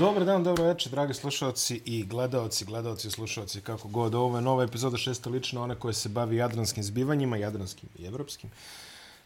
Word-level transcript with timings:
Dobar 0.00 0.24
dan, 0.24 0.44
dobro 0.44 0.64
večer, 0.64 0.92
dragi 0.92 1.14
slušalci 1.14 1.82
i 1.84 2.04
gledalci, 2.04 2.64
gledalci 2.64 3.08
i 3.08 3.10
slušalci, 3.10 3.60
kako 3.60 3.88
god. 3.88 4.14
Ovo 4.14 4.36
je 4.36 4.42
nova 4.42 4.62
epizoda 4.64 4.96
šesta 4.96 5.30
lična, 5.30 5.62
ona 5.62 5.74
koja 5.74 5.92
se 5.92 6.08
bavi 6.08 6.36
jadranskim 6.36 6.82
zbivanjima, 6.82 7.36
jadranskim 7.36 7.88
i 7.98 8.06
evropskim. 8.06 8.50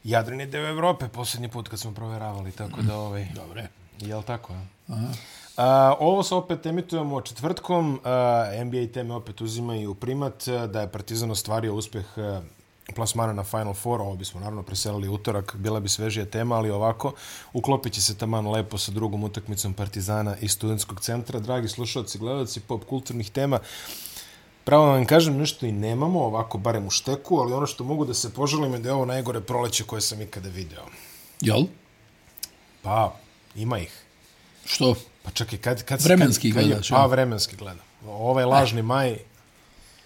Jadran 0.04 0.40
je 0.40 0.46
deo 0.46 0.68
Evrope, 0.68 1.08
posljednji 1.08 1.48
put 1.48 1.68
kad 1.68 1.80
smo 1.80 1.94
provjeravali, 1.94 2.52
tako 2.52 2.82
da 2.82 2.96
ovaj... 2.96 3.26
Dobre. 3.34 3.68
Jel 4.00 4.22
tako, 4.22 4.52
a? 4.52 4.92
Aha. 4.92 5.06
A, 5.56 5.94
ovo 6.00 6.22
se 6.22 6.34
opet 6.34 6.66
emitujemo 6.66 7.20
četvrtkom, 7.20 8.00
a, 8.04 8.64
NBA 8.64 8.92
teme 8.94 9.14
opet 9.14 9.40
uzimaju 9.40 9.94
primat, 9.94 10.48
da 10.72 10.80
je 10.80 10.92
Partizan 10.92 11.30
ostvario 11.30 11.74
uspjeh 11.74 12.06
plasmana 12.92 13.32
na 13.32 13.44
Final 13.44 13.74
Four, 13.74 14.00
ovo 14.00 14.16
bismo 14.16 14.40
naravno 14.40 14.62
preselili 14.62 15.08
utorak, 15.08 15.56
bila 15.56 15.80
bi 15.80 15.88
svežija 15.88 16.26
tema, 16.26 16.56
ali 16.56 16.70
ovako, 16.70 17.12
uklopit 17.52 17.92
će 17.92 18.02
se 18.02 18.18
taman 18.18 18.50
lepo 18.50 18.78
sa 18.78 18.92
drugom 18.92 19.24
utakmicom 19.24 19.74
Partizana 19.74 20.36
i 20.40 20.48
studentskog 20.48 21.00
centra. 21.00 21.40
Dragi 21.40 21.68
slušalci, 21.68 22.18
gledalci 22.18 22.60
pop 22.60 22.84
kulturnih 22.84 23.30
tema, 23.30 23.58
pravo 24.64 24.86
vam 24.86 25.06
kažem, 25.06 25.36
nešto 25.36 25.66
i 25.66 25.72
nemamo, 25.72 26.24
ovako, 26.24 26.58
barem 26.58 26.86
u 26.86 26.90
šteku, 26.90 27.38
ali 27.38 27.52
ono 27.52 27.66
što 27.66 27.84
mogu 27.84 28.04
da 28.04 28.14
se 28.14 28.32
poželim 28.34 28.72
je 28.72 28.78
da 28.78 28.88
je 28.88 28.92
ovo 28.92 29.04
najgore 29.04 29.40
proleće 29.40 29.84
koje 29.84 30.00
sam 30.00 30.22
ikada 30.22 30.48
video. 30.48 30.84
Jel? 31.40 31.64
Pa, 32.82 33.16
ima 33.54 33.78
ih. 33.78 34.02
Što? 34.64 34.94
Pa 35.22 35.30
čekaj, 35.30 35.58
kad, 35.58 35.84
kad, 35.84 36.02
vremenski 36.02 36.52
kad, 36.52 36.60
kad 36.60 36.68
gledaš, 36.68 36.90
je, 36.90 36.94
Pa, 36.94 37.06
vremenski 37.06 37.56
gledam. 37.56 37.84
Ovaj 38.06 38.44
lažni 38.44 38.82
maj, 38.82 39.18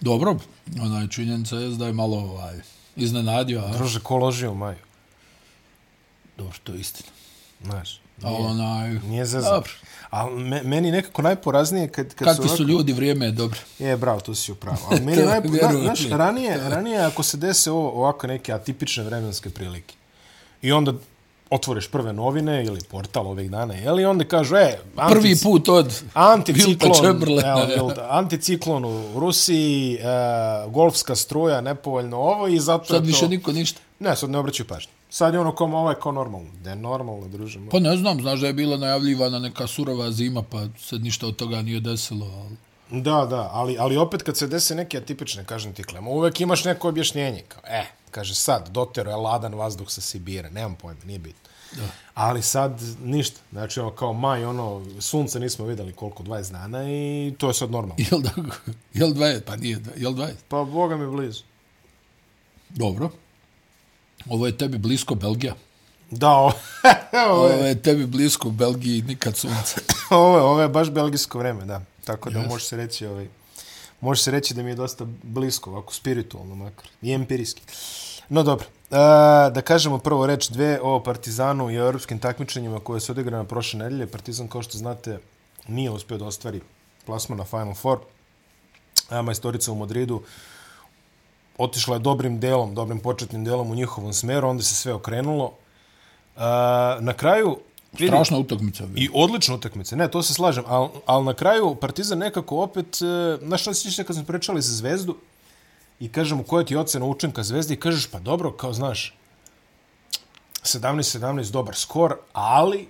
Dobro, 0.01 0.37
ona 0.81 1.01
je 1.01 1.07
činjenica 1.07 1.55
je 1.55 1.69
da 1.69 1.87
je 1.87 1.93
malo 1.93 2.17
ovaj, 2.17 2.55
iznenadio. 2.95 3.59
A? 3.59 3.71
Druže, 3.77 3.99
ko 3.99 4.17
loži 4.17 4.47
u 4.47 4.55
maju? 4.55 4.77
Dobro, 6.37 6.57
to 6.63 6.73
je 6.73 6.79
istina. 6.79 7.09
Znaš, 7.63 8.01
nije, 8.23 8.37
onaj... 8.37 8.89
nije 8.93 9.25
zezan. 9.25 9.53
Dobro. 9.53 9.71
Ali 10.09 10.43
me, 10.43 10.63
meni 10.63 10.91
nekako 10.91 11.21
najporaznije 11.21 11.87
kad, 11.87 12.13
kad 12.13 12.27
Kakvi 12.27 12.49
su, 12.49 12.57
su 12.57 12.63
ljudi, 12.63 12.93
vrijeme 12.93 13.25
je 13.25 13.31
dobro. 13.31 13.59
Je, 13.79 13.97
bravo, 13.97 14.19
tu 14.19 14.35
si 14.35 14.51
upravo. 14.51 14.77
Ali 14.89 15.01
meni 15.01 15.23
najporaznije, 15.23 15.83
znaš, 15.83 16.09
ranije, 16.09 16.69
ranije 16.69 16.99
ako 16.99 17.23
se 17.23 17.37
dese 17.37 17.71
ovo, 17.71 17.91
ovako 17.91 18.27
neke 18.27 18.53
atipične 18.53 19.03
vremenske 19.03 19.49
prilike 19.49 19.95
i 20.61 20.71
onda 20.71 20.93
otvoriš 21.49 21.87
prve 21.87 22.13
novine 22.13 22.65
ili 22.65 22.79
portal 22.89 23.27
ovih 23.27 23.51
dana, 23.51 23.73
je 23.73 23.91
li 23.91 24.05
onda 24.05 24.23
kažu, 24.23 24.55
e, 24.55 24.79
antic, 24.95 25.17
prvi 25.17 25.35
put 25.43 25.69
od 25.69 26.01
anticiklon, 26.13 26.95
evo, 27.77 27.93
anticiklon 28.19 28.85
u 28.85 29.19
Rusiji, 29.19 29.95
e, 29.95 29.99
golfska 30.67 31.15
struja, 31.15 31.61
nepovoljno 31.61 32.17
ovo 32.17 32.47
i 32.47 32.59
zato 32.59 32.85
sad 32.85 33.05
više 33.05 33.19
to... 33.19 33.27
niko 33.27 33.51
ništa. 33.51 33.81
Ne, 33.99 34.15
sad 34.15 34.29
ne 34.29 34.37
obraćaju 34.37 34.67
pažnju. 34.67 34.91
Sad 35.09 35.33
je 35.33 35.39
ono 35.39 35.55
kao 35.55 35.67
ovo 35.67 35.89
je 35.89 35.95
kao 36.01 36.11
normalno. 36.11 36.49
Da 36.63 36.69
je 36.69 36.75
normalno, 36.75 37.27
družimo. 37.27 37.69
Pa 37.71 37.79
ne 37.79 37.97
znam, 37.97 38.21
znaš 38.21 38.39
da 38.39 38.47
je 38.47 38.53
bila 38.53 38.77
najavljivana 38.77 39.39
neka 39.39 39.67
surova 39.67 40.11
zima, 40.11 40.43
pa 40.43 40.65
sad 40.79 41.01
ništa 41.01 41.27
od 41.27 41.35
toga 41.35 41.61
nije 41.61 41.79
desilo. 41.79 42.25
Ali... 42.25 42.55
Da, 43.01 43.25
da, 43.29 43.49
ali, 43.53 43.77
ali 43.79 43.97
opet 43.97 44.23
kad 44.23 44.37
se 44.37 44.47
dese 44.47 44.75
neke 44.75 44.97
atipične, 44.97 45.45
kažem 45.45 45.73
ti, 45.73 45.83
klemo, 45.83 46.11
uvek 46.11 46.41
imaš 46.41 46.65
neko 46.65 46.89
objašnjenje. 46.89 47.43
Kao, 47.47 47.61
e, 47.67 47.85
kaže 48.11 48.35
sad, 48.35 48.69
dotero 48.69 49.09
je 49.11 49.15
ladan 49.15 49.53
vazduh 49.53 49.89
sa 49.89 50.01
Sibira, 50.01 50.49
nemam 50.49 50.75
pojma, 50.75 50.99
nije 51.05 51.19
bitno. 51.19 51.49
Da. 51.75 51.87
Ali 52.13 52.41
sad 52.41 52.81
ništa, 53.03 53.39
znači 53.51 53.79
ono 53.79 53.91
kao 53.91 54.13
maj, 54.13 54.45
ono, 54.45 54.85
sunce 54.99 55.39
nismo 55.39 55.65
videli 55.65 55.93
koliko, 55.93 56.23
20 56.23 56.51
dana 56.51 56.83
i 56.89 57.33
to 57.37 57.47
je 57.47 57.53
sad 57.53 57.71
normalno. 57.71 57.95
Jel 58.11 58.21
da, 58.21 58.29
jel 58.93 59.09
20, 59.09 59.41
pa 59.45 59.55
nije, 59.55 59.79
jel 59.95 60.11
20? 60.11 60.31
Pa 60.47 60.63
Boga 60.63 60.97
mi 60.97 61.07
blizu. 61.07 61.43
Dobro. 62.69 63.09
Ovo 64.29 64.45
je 64.45 64.57
tebi 64.57 64.77
blisko 64.77 65.15
Belgija. 65.15 65.55
Da, 66.11 66.29
ovo, 66.37 66.53
ovo, 67.13 67.47
je. 67.47 67.55
ovo 67.55 67.65
je 67.65 67.81
tebi 67.81 68.05
blisko 68.05 68.47
u 68.47 68.51
Belgiji, 68.51 69.01
nikad 69.01 69.37
sunce. 69.37 69.81
ovo, 70.09 70.37
je, 70.37 70.43
ovo 70.43 70.61
je 70.61 70.69
baš 70.69 70.89
belgijsko 70.89 71.39
vreme, 71.39 71.65
da. 71.65 71.81
Tako 72.05 72.29
da 72.29 72.39
yes. 72.39 72.49
može 72.49 72.65
se 72.65 72.77
reći 72.77 73.05
ovaj, 73.05 73.27
može 74.01 74.23
se 74.23 74.31
reći 74.31 74.53
da 74.53 74.63
mi 74.63 74.69
je 74.69 74.75
dosta 74.75 75.05
blisko, 75.23 75.69
ovako 75.69 75.93
spiritualno 75.93 76.55
makar, 76.55 76.87
i 77.01 77.13
empirijski. 77.13 77.61
No 78.29 78.43
dobro, 78.43 78.65
e, 78.65 78.95
da 79.51 79.61
kažemo 79.61 79.97
prvo 79.97 80.25
reč 80.27 80.49
dve 80.49 80.79
o 80.81 81.03
Partizanu 81.03 81.69
i 81.71 81.75
europskim 81.75 82.19
takmičenjima 82.19 82.79
koje 82.79 82.99
su 82.99 83.11
odigrane 83.11 83.47
prošle 83.47 83.79
nedelje. 83.79 84.07
Partizan, 84.07 84.47
kao 84.47 84.61
što 84.61 84.77
znate, 84.77 85.19
nije 85.67 85.91
uspio 85.91 86.17
da 86.17 86.25
ostvari 86.25 86.61
plasma 87.05 87.35
na 87.35 87.43
Final 87.43 87.73
Four. 87.73 87.99
A 89.09 89.21
majstorica 89.21 89.71
u 89.71 89.75
Madridu 89.75 90.21
otišla 91.57 91.95
je 91.95 91.99
dobrim 91.99 92.39
delom, 92.39 92.75
dobrim 92.75 92.99
početnim 92.99 93.43
delom 93.45 93.71
u 93.71 93.75
njihovom 93.75 94.13
smeru, 94.13 94.47
onda 94.47 94.63
se 94.63 94.75
sve 94.75 94.93
okrenulo. 94.93 95.53
E, 96.35 96.39
na 96.99 97.13
kraju, 97.13 97.57
Strašna 97.95 98.37
utakmica. 98.37 98.83
I 98.95 99.09
odlična 99.13 99.55
utakmica. 99.55 99.95
Ne, 99.95 100.11
to 100.11 100.23
se 100.23 100.33
slažem. 100.33 100.63
Ali 100.67 100.89
al 101.05 101.23
na 101.23 101.33
kraju 101.33 101.75
Partizan 101.75 102.17
nekako 102.17 102.57
opet... 102.57 103.01
E, 103.01 103.37
znaš 103.45 103.61
što 103.61 103.73
se 103.73 104.03
kad 104.03 104.15
smo 104.15 104.25
pričali 104.25 104.61
za 104.61 104.75
Zvezdu 104.75 105.15
i 105.99 106.09
kažemo 106.09 106.43
koja 106.43 106.65
ti 106.65 106.73
je 106.73 106.79
ocena 106.79 107.05
učenka 107.05 107.43
Zvezde 107.43 107.73
i 107.73 107.79
kažeš 107.79 108.07
pa 108.07 108.19
dobro, 108.19 108.51
kao 108.51 108.73
znaš 108.73 109.15
17-17 110.63 111.51
dobar 111.51 111.75
skor, 111.75 112.15
ali 112.33 112.87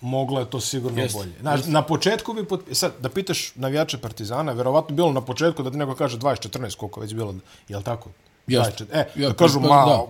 moglo 0.00 0.40
je 0.40 0.50
to 0.50 0.60
sigurno 0.60 1.02
jest, 1.02 1.14
bolje. 1.14 1.32
Znaš, 1.40 1.60
jest. 1.60 1.68
na 1.68 1.82
početku 1.82 2.32
bi... 2.32 2.44
Pot... 2.44 2.60
Sad, 2.72 2.92
da 3.00 3.08
pitaš 3.08 3.52
navijače 3.54 3.98
Partizana, 3.98 4.52
verovatno 4.52 4.96
bilo 4.96 5.12
na 5.12 5.20
početku 5.20 5.62
da 5.62 5.70
ti 5.70 5.76
neko 5.76 5.94
kaže 5.94 6.18
20-14, 6.18 6.76
koliko 6.76 7.00
već 7.00 7.14
bilo. 7.14 7.34
Je 7.68 7.76
li 7.76 7.84
tako? 7.84 8.10
Jest. 8.46 8.80
E, 8.92 9.08
ja, 9.16 9.28
da 9.28 9.34
kažu, 9.34 9.60
pa, 9.60 9.68
ma, 9.68 9.84
da. 9.86 10.06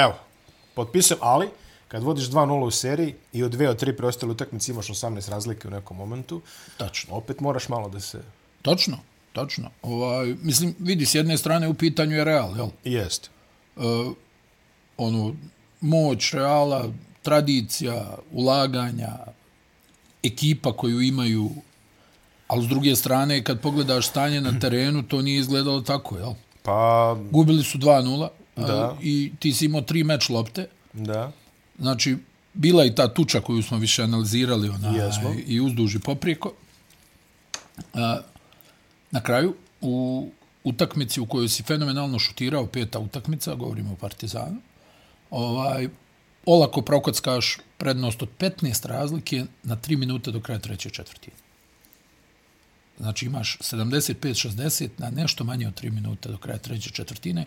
evo, 0.00 0.14
potpisam, 0.74 1.18
ali 1.20 1.48
kad 1.92 2.02
vodiš 2.02 2.24
2-0 2.24 2.66
u 2.66 2.70
seriji 2.70 3.14
i 3.32 3.42
od 3.42 3.52
2 3.54 3.68
od 3.68 3.82
3 3.82 3.96
preostale 3.96 4.32
utakmice 4.32 4.72
imaš 4.72 4.88
18 4.88 5.30
razlike 5.30 5.68
u 5.68 5.70
nekom 5.70 5.96
momentu, 5.96 6.40
tačno. 6.76 7.14
Opet 7.14 7.40
moraš 7.40 7.68
malo 7.68 7.88
da 7.88 8.00
se 8.00 8.22
Tačno. 8.62 8.98
Tačno. 9.32 9.70
Ovaj 9.82 10.34
mislim 10.42 10.74
vidi 10.78 11.06
s 11.06 11.14
jedne 11.14 11.38
strane 11.38 11.68
u 11.68 11.74
pitanju 11.74 12.16
je 12.16 12.24
Real, 12.24 12.56
jel? 12.56 12.68
Jest. 12.84 13.30
Uh, 13.76 13.84
ono 14.96 15.34
moć 15.80 16.32
Reala, 16.32 16.88
tradicija, 17.22 18.14
ulaganja, 18.30 19.12
ekipa 20.22 20.72
koju 20.72 21.00
imaju, 21.00 21.50
ali 22.48 22.64
s 22.64 22.68
druge 22.68 22.96
strane 22.96 23.44
kad 23.44 23.60
pogledaš 23.60 24.08
stanje 24.08 24.40
na 24.40 24.58
terenu, 24.60 25.02
to 25.02 25.22
nije 25.22 25.38
izgledalo 25.38 25.80
tako, 25.80 26.18
jel? 26.18 26.32
Pa 26.62 27.16
gubili 27.30 27.64
su 27.64 27.78
2:0 27.78 28.28
da. 28.56 28.96
i 29.02 29.32
ti 29.38 29.52
si 29.52 29.64
imao 29.64 29.80
tri 29.80 30.04
meč 30.04 30.28
lopte. 30.28 30.68
Da. 30.92 31.32
Znači, 31.82 32.16
bila 32.54 32.84
i 32.84 32.94
ta 32.94 33.14
tuča 33.14 33.40
koju 33.40 33.62
smo 33.62 33.78
više 33.78 34.02
analizirali 34.02 34.68
ona, 34.68 35.10
i 35.46 35.60
uzduži 35.60 35.98
poprijeko. 35.98 36.52
A, 37.94 38.20
na 39.10 39.20
kraju, 39.20 39.54
u 39.80 40.28
utakmici 40.64 41.20
u 41.20 41.26
kojoj 41.26 41.48
si 41.48 41.62
fenomenalno 41.62 42.18
šutirao, 42.18 42.66
peta 42.66 42.98
utakmica, 42.98 43.54
govorimo 43.54 43.92
o 43.92 43.96
Partizanu, 43.96 44.56
ovaj, 45.30 45.88
olako 46.46 46.82
prokockaš 46.82 47.58
prednost 47.78 48.22
od 48.22 48.28
15 48.38 48.86
razlike 48.86 49.44
na 49.62 49.76
3 49.76 49.96
minute 49.96 50.30
do 50.30 50.40
kraja 50.40 50.60
treće 50.60 50.90
četvrtine. 50.90 51.36
Znači 52.98 53.26
imaš 53.26 53.58
75-60 53.58 54.88
na 54.98 55.10
nešto 55.10 55.44
manje 55.44 55.68
od 55.68 55.82
3 55.82 55.90
minute 55.90 56.28
do 56.28 56.38
kraja 56.38 56.58
treće 56.58 56.90
četvrtine 56.90 57.44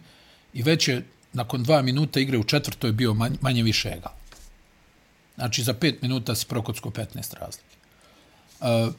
i 0.54 0.64
već 0.64 0.88
je 0.88 1.06
nakon 1.34 1.64
dva 1.64 1.82
minuta 1.82 2.20
igre 2.20 2.38
u 2.38 2.44
četvrtoj 2.44 2.92
bio 2.92 3.14
manje, 3.14 3.36
manje 3.42 3.64
više 3.64 3.90
egal. 3.90 4.12
Znači, 5.36 5.64
za 5.64 5.74
pet 5.74 6.02
minuta 6.02 6.36
si 6.36 6.46
prokocko 6.46 6.90
15 6.90 7.40
razlike. 7.40 7.76
Uh, 8.60 8.94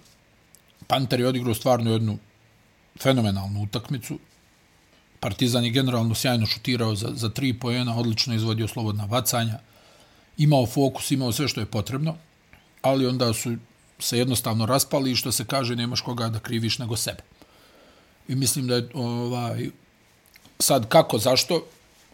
Panter 0.86 1.20
je 1.20 1.28
odigrao 1.28 1.54
stvarno 1.54 1.92
jednu 1.92 2.18
fenomenalnu 3.02 3.62
utakmicu. 3.62 4.18
Partizan 5.20 5.64
je 5.64 5.70
generalno 5.70 6.14
sjajno 6.14 6.46
šutirao 6.46 6.94
za, 6.94 7.08
za 7.14 7.28
tri 7.28 7.52
pojena, 7.52 7.96
odlično 7.96 8.34
izvodio 8.34 8.68
slobodna 8.68 9.04
vacanja, 9.04 9.58
imao 10.36 10.66
fokus, 10.66 11.10
imao 11.10 11.32
sve 11.32 11.48
što 11.48 11.60
je 11.60 11.66
potrebno, 11.66 12.16
ali 12.82 13.06
onda 13.06 13.32
su 13.32 13.56
se 13.98 14.18
jednostavno 14.18 14.66
raspali 14.66 15.12
i 15.12 15.16
što 15.16 15.32
se 15.32 15.44
kaže, 15.44 15.76
nemaš 15.76 16.00
koga 16.00 16.28
da 16.28 16.38
kriviš 16.38 16.78
nego 16.78 16.96
sebe. 16.96 17.22
I 18.28 18.34
mislim 18.34 18.66
da 18.66 18.74
je 18.74 18.88
ovaj, 18.94 19.70
sad 20.58 20.88
kako, 20.88 21.18
zašto, 21.18 21.66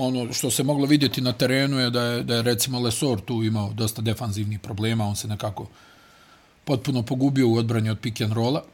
ono 0.07 0.33
što 0.33 0.51
se 0.51 0.63
moglo 0.63 0.87
vidjeti 0.87 1.21
na 1.21 1.33
terenu 1.33 1.79
je 1.79 1.91
da 1.91 2.03
je, 2.03 2.23
da 2.23 2.35
je 2.35 2.43
recimo 2.43 2.81
Lesor 2.81 3.21
tu 3.21 3.43
imao 3.43 3.73
dosta 3.73 4.03
defanzivnih 4.03 4.61
problema, 4.61 5.05
on 5.05 5.17
se 5.17 5.29
nekako 5.29 5.67
potpuno 6.65 7.03
pogubio 7.03 7.49
u 7.49 7.55
odbrani 7.55 7.91
od 7.91 7.99
pick 7.99 8.21
and 8.21 8.33
rolla. 8.33 8.65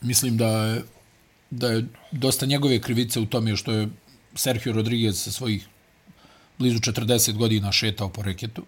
Mislim 0.00 0.36
da 0.36 0.48
je, 0.48 0.82
da 1.50 1.68
je 1.68 1.86
dosta 2.12 2.46
njegove 2.46 2.80
krivice 2.80 3.20
u 3.20 3.26
tome 3.26 3.56
što 3.56 3.72
je 3.72 3.88
Sergio 4.34 4.72
Rodriguez 4.72 5.22
sa 5.22 5.32
svojih 5.32 5.66
blizu 6.58 6.78
40 6.78 7.32
godina 7.32 7.72
šetao 7.72 8.08
po 8.08 8.22
reketu. 8.22 8.62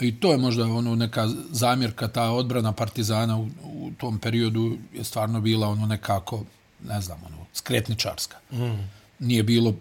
I 0.00 0.20
to 0.20 0.32
je 0.32 0.38
možda 0.38 0.64
ono 0.64 0.94
neka 0.94 1.28
zamjerka, 1.50 2.08
ta 2.08 2.30
odbrana 2.30 2.72
Partizana 2.72 3.38
u, 3.38 3.48
u 3.64 3.90
tom 3.98 4.18
periodu 4.18 4.76
je 4.94 5.04
stvarno 5.04 5.40
bila 5.40 5.68
ono 5.68 5.86
nekako, 5.86 6.44
ne 6.88 7.00
znam, 7.00 7.18
ono, 7.26 7.46
skretničarska. 7.52 8.36
Mm 8.52 8.96
nije 9.18 9.42
bilo 9.42 9.74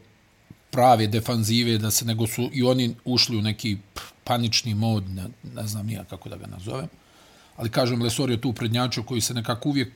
prave 0.72 1.08
defanzive 1.08 1.78
da 1.78 1.92
se 1.92 2.06
nego 2.06 2.28
su 2.28 2.50
i 2.54 2.64
oni 2.64 2.96
ušli 3.06 3.38
u 3.38 3.42
neki 3.42 3.78
panični 4.24 4.76
mod 4.76 5.10
ne, 5.10 5.24
ne 5.56 5.68
znam 5.68 5.86
nija 5.86 6.04
kako 6.04 6.30
da 6.30 6.38
ga 6.38 6.48
nazovem 6.48 6.88
Ali 7.58 7.70
kažem, 7.70 8.02
Lesor 8.02 8.32
je 8.32 8.42
tu 8.42 8.54
prednjačio 8.54 9.04
koji 9.04 9.22
se 9.22 9.34
nekako 9.34 9.70
uvijek 9.70 9.94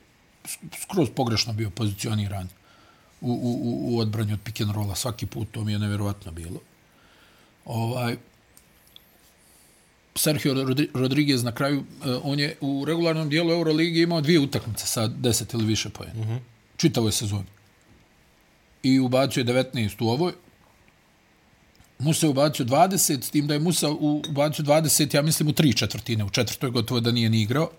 skroz 0.82 1.10
pogrešno 1.16 1.54
bio 1.54 1.70
pozicioniran 1.70 2.48
u, 3.22 3.32
u, 3.32 3.52
u, 3.52 3.96
u 3.96 4.00
odbranju 4.00 4.34
od 4.34 4.40
pick 4.44 4.62
and 4.62 4.72
rolla. 4.72 4.96
Svaki 4.96 5.26
put 5.26 5.52
to 5.52 5.64
mi 5.64 5.72
je 5.72 5.80
nevjerovatno 5.80 6.32
bilo. 6.32 6.60
Ovaj, 7.66 8.18
Sergio 10.16 10.54
Rodriguez 10.94 11.44
na 11.44 11.52
kraju, 11.52 11.80
eh, 11.80 12.20
on 12.24 12.40
je 12.40 12.58
u 12.62 12.86
regularnom 12.86 13.30
dijelu 13.30 13.52
Euroligi 13.52 14.02
imao 14.02 14.22
dvije 14.22 14.40
utakmice 14.40 14.88
sa 14.88 15.08
10 15.08 15.54
ili 15.54 15.66
više 15.66 15.90
pojena. 15.90 16.20
Mm 16.20 16.28
-hmm. 16.28 16.40
Čitavoj 16.78 17.12
sezoni. 17.12 17.46
I 18.84 19.00
ubacio 19.00 19.42
je 19.42 19.46
19 19.46 20.04
u 20.04 20.10
ovoj. 20.10 20.34
Musa 22.00 22.26
je 22.26 22.30
ubacio 22.30 22.66
20, 22.66 23.24
s 23.24 23.30
tim 23.30 23.48
da 23.48 23.54
je 23.54 23.60
Musa 23.60 23.90
ubacio 23.90 24.66
20, 24.66 25.16
ja 25.16 25.22
mislim, 25.22 25.50
u 25.50 25.54
tri 25.54 25.74
četvrtine. 25.74 26.24
U 26.24 26.30
četvrtoj 26.30 26.70
gotovo 26.70 27.00
da 27.00 27.12
nije 27.12 27.30
ni 27.30 27.42
igrao. 27.42 27.70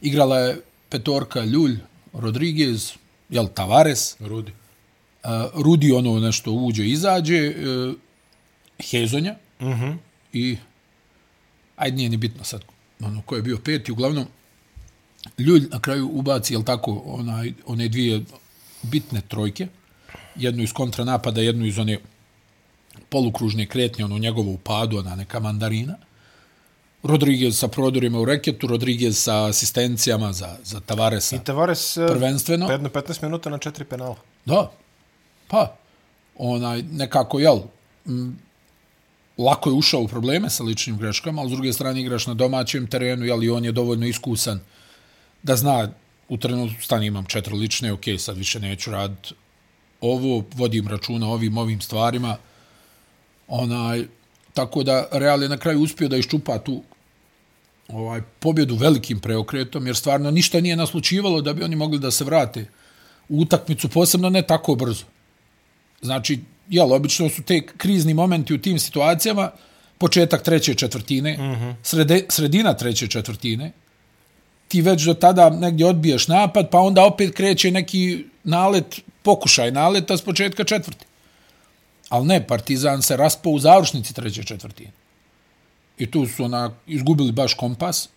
Igrala 0.00 0.38
je 0.38 0.60
petorka 0.88 1.44
Ljulj, 1.44 1.78
Rodriguez, 2.12 2.92
jel, 3.28 3.48
Tavares. 3.54 4.20
Rudi. 4.20 4.52
Uh, 5.24 5.30
Rudi 5.64 5.92
ono 5.92 6.20
nešto 6.20 6.52
uđe, 6.52 6.86
izađe. 6.86 7.48
Uh, 7.48 7.94
Hezonja. 8.90 9.34
Uh 9.60 9.66
mhm. 9.68 9.84
-huh. 9.84 9.96
I 10.32 10.56
ajde 11.76 11.96
nije 11.96 12.08
ni 12.08 12.16
bitno 12.16 12.44
sad 12.44 12.62
ono 13.00 13.22
ko 13.22 13.36
je 13.36 13.42
bio 13.42 13.58
peti, 13.58 13.92
uglavnom 13.92 14.26
Ljulj 15.38 15.68
na 15.70 15.80
kraju 15.80 16.08
ubaci, 16.12 16.54
jel 16.54 16.62
tako, 16.62 17.02
onaj, 17.06 17.52
one 17.66 17.88
dvije 17.88 18.24
bitne 18.82 19.20
trojke, 19.28 19.68
jednu 20.40 20.62
iz 20.62 20.72
kontranapada, 20.72 21.40
jednu 21.40 21.66
iz 21.66 21.78
one 21.78 21.98
polukružne 23.08 23.66
kretnje, 23.66 24.04
ono 24.04 24.18
njegovo 24.18 24.50
upadu, 24.52 24.98
ona 24.98 25.16
neka 25.16 25.40
mandarina. 25.40 25.96
Rodriguez 27.02 27.58
sa 27.58 27.68
prodorima 27.68 28.20
u 28.20 28.24
reketu, 28.24 28.66
Rodriguez 28.66 29.18
sa 29.18 29.46
asistencijama 29.46 30.32
za, 30.32 30.56
za 30.64 30.80
Tavaresa. 30.80 31.36
I 31.36 31.38
Tavares 31.44 31.96
eh, 31.96 32.06
prvenstveno. 32.08 32.68
15 32.68 33.22
minuta 33.22 33.50
na 33.50 33.58
četiri 33.58 33.84
penala. 33.84 34.16
Da. 34.44 34.70
Pa, 35.48 35.76
onaj, 36.38 36.82
nekako, 36.82 37.38
jel, 37.40 37.58
lako 39.38 39.70
je 39.70 39.74
ušao 39.74 40.00
u 40.00 40.08
probleme 40.08 40.50
sa 40.50 40.62
ličnim 40.62 40.98
greškama, 40.98 41.40
ali 41.40 41.50
s 41.50 41.52
druge 41.52 41.72
strane 41.72 42.00
igraš 42.00 42.26
na 42.26 42.34
domaćem 42.34 42.86
terenu, 42.86 43.24
jel, 43.24 43.56
on 43.56 43.64
je 43.64 43.72
dovoljno 43.72 44.06
iskusan 44.06 44.60
da 45.42 45.56
zna 45.56 45.88
u 46.28 46.36
trenutku 46.36 46.82
stani 46.82 47.06
imam 47.06 47.24
četiri 47.24 47.54
lične, 47.54 47.92
ok, 47.92 48.04
sad 48.18 48.36
više 48.36 48.60
neću 48.60 48.90
raditi 48.90 49.34
ovo, 50.00 50.44
vodim 50.54 50.88
računa 50.88 51.28
ovim 51.28 51.58
ovim 51.58 51.80
stvarima. 51.80 52.36
Onaj, 53.48 54.04
tako 54.54 54.82
da 54.82 55.08
Real 55.12 55.42
je 55.42 55.48
na 55.48 55.56
kraju 55.56 55.80
uspio 55.80 56.08
da 56.08 56.16
iščupa 56.16 56.58
tu 56.58 56.82
ovaj 57.88 58.22
pobjedu 58.38 58.76
velikim 58.76 59.20
preokretom, 59.20 59.86
jer 59.86 59.96
stvarno 59.96 60.30
ništa 60.30 60.60
nije 60.60 60.76
naslučivalo 60.76 61.40
da 61.40 61.52
bi 61.52 61.64
oni 61.64 61.76
mogli 61.76 61.98
da 61.98 62.10
se 62.10 62.24
vrate 62.24 62.66
u 63.28 63.40
utakmicu, 63.40 63.88
posebno 63.88 64.30
ne 64.30 64.42
tako 64.42 64.74
brzo. 64.74 65.04
Znači, 66.02 66.40
jel, 66.68 66.92
obično 66.92 67.28
su 67.28 67.42
te 67.42 67.66
krizni 67.66 68.14
momenti 68.14 68.54
u 68.54 68.58
tim 68.58 68.78
situacijama, 68.78 69.50
početak 69.98 70.42
treće 70.42 70.74
četvrtine, 70.74 71.32
mm 71.32 71.40
-hmm. 71.40 71.74
srede, 71.82 72.24
sredina 72.28 72.74
treće 72.74 73.06
četvrtine, 73.06 73.72
ti 74.68 74.82
već 74.82 75.02
do 75.02 75.14
tada 75.14 75.50
negdje 75.50 75.86
odbiješ 75.86 76.28
napad, 76.28 76.70
pa 76.70 76.78
onda 76.78 77.04
opet 77.04 77.34
kreće 77.34 77.70
neki 77.70 78.24
nalet, 78.44 79.00
pokušaj 79.22 79.72
naleta 79.72 80.16
s 80.16 80.22
početka 80.22 80.64
četvrti. 80.64 81.06
Ali 82.08 82.26
ne, 82.26 82.46
Partizan 82.46 83.02
se 83.02 83.16
raspao 83.16 83.52
u 83.52 83.58
završnici 83.58 84.14
treće 84.14 84.42
četvrtine. 84.42 84.90
I 85.98 86.10
tu 86.10 86.26
su 86.26 86.44
ona, 86.44 86.70
izgubili 86.86 87.32
baš 87.32 87.54
kompas. 87.54 88.08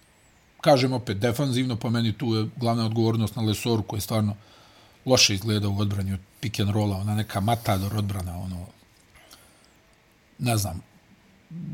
Kažem 0.61 0.93
opet, 0.93 1.17
defanzivno, 1.17 1.75
po 1.75 1.89
meni 1.89 2.13
tu 2.13 2.35
je 2.35 2.49
glavna 2.55 2.85
odgovornost 2.85 3.35
na 3.35 3.41
Lesoru, 3.41 3.83
koji 3.83 3.97
je 3.97 4.01
stvarno 4.01 4.35
loše 5.05 5.33
izgleda 5.33 5.69
u 5.69 5.79
odbranju 5.79 6.17
pick 6.39 6.59
and 6.59 6.69
rolla, 6.69 6.97
ona 6.97 7.15
neka 7.15 7.39
matador 7.39 7.97
odbrana, 7.97 8.37
ono, 8.37 8.65
ne 10.39 10.57
znam, 10.57 10.81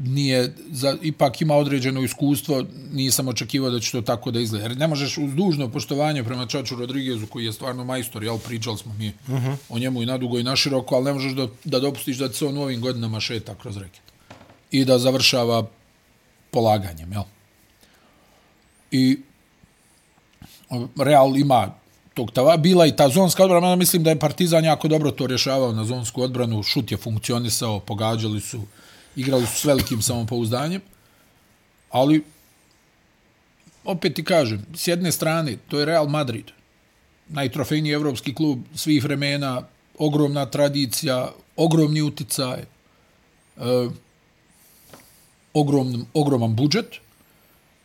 nije, 0.04 0.54
za, 0.72 0.98
ipak 1.02 1.42
ima 1.42 1.56
određeno 1.56 2.04
iskustvo, 2.04 2.66
nisam 2.92 3.28
očekivao 3.28 3.70
da 3.70 3.80
će 3.80 3.92
to 3.92 4.02
tako 4.02 4.31
da 4.31 4.40
izgleda. 4.40 4.66
Jer 4.66 4.78
ne 4.78 4.88
možeš 4.88 5.18
uz 5.18 5.34
dužno 5.34 5.70
poštovanje 5.70 6.24
prema 6.24 6.46
Čaču 6.46 6.76
Rodriguezu, 6.76 7.28
koji 7.28 7.46
je 7.46 7.54
stvarno 7.54 7.84
majstor, 7.84 8.24
jel, 8.24 8.38
pričali 8.38 8.78
smo 8.78 8.94
mi 8.94 9.08
uh 9.08 9.14
-huh. 9.30 9.56
o 9.70 9.80
njemu 9.80 10.02
i 10.02 10.06
na 10.06 10.18
dugo 10.18 10.40
i 10.40 10.44
na 10.44 10.56
široko, 10.56 10.96
ali 10.96 11.06
ne 11.06 11.14
možeš 11.14 11.34
da, 11.34 11.48
da 11.64 11.80
dopustiš 11.80 12.18
da 12.18 12.34
se 12.34 12.46
on 12.46 12.58
u 12.58 12.62
ovim 12.62 12.81
godinama 12.81 13.20
šeta 13.20 13.56
kroz 13.56 13.78
reket. 13.78 14.02
I 14.72 14.86
da 14.86 15.00
završava 15.00 15.68
polaganjem, 16.52 17.12
jel? 17.12 17.24
I 18.92 19.18
Real 20.98 21.38
ima 21.38 21.72
tog 22.14 22.31
tava. 22.31 22.58
Bila 22.58 22.86
i 22.86 22.96
ta 22.96 23.10
zonska 23.10 23.44
odbrana, 23.44 23.76
mislim 23.76 24.04
da 24.04 24.10
je 24.10 24.20
Partizan 24.20 24.66
jako 24.66 24.88
dobro 24.88 25.12
to 25.12 25.28
rješavao 25.28 25.72
na 25.72 25.86
zonsku 25.86 26.22
odbranu, 26.22 26.64
šut 26.64 26.92
je 26.92 26.98
funkcionisao, 26.98 27.80
pogađali 27.80 28.42
su, 28.42 28.62
igrali 29.19 29.45
su 29.45 29.56
s 29.62 29.66
velikim 29.66 30.01
samopouzdanjem, 30.01 30.81
ali 31.89 32.24
opet 33.83 34.16
ti 34.16 34.24
kažem, 34.24 34.66
s 34.75 34.88
jedne 34.88 35.12
strane, 35.12 35.57
to 35.68 35.80
je 35.80 35.86
Real 35.86 36.07
Madrid, 36.07 36.51
najtrofejniji 37.30 37.94
evropski 37.94 38.36
klub 38.36 38.63
svih 38.75 39.04
vremena, 39.04 39.62
ogromna 39.98 40.45
tradicija, 40.45 41.31
ogromni 41.56 42.01
uticaj, 42.01 42.60
e, 42.60 43.89
ogrom, 45.54 46.06
ogroman 46.13 46.56
budžet, 46.56 47.00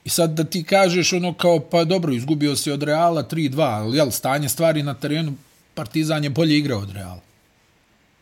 I 0.05 0.11
sad 0.11 0.35
da 0.37 0.45
ti 0.45 0.61
kažeš 0.65 1.13
ono 1.13 1.35
kao, 1.35 1.61
pa 1.61 1.85
dobro, 1.85 2.13
izgubio 2.13 2.57
si 2.57 2.71
od 2.71 2.83
Reala 2.83 3.23
3-2, 3.25 3.61
ali 3.61 3.97
jel, 3.97 4.11
stanje 4.11 4.49
stvari 4.49 4.83
na 4.83 4.95
terenu, 4.95 5.35
Partizan 5.75 6.25
je 6.25 6.31
bolje 6.31 6.59
igrao 6.59 6.79
od 6.79 6.91
Reala. 6.93 7.21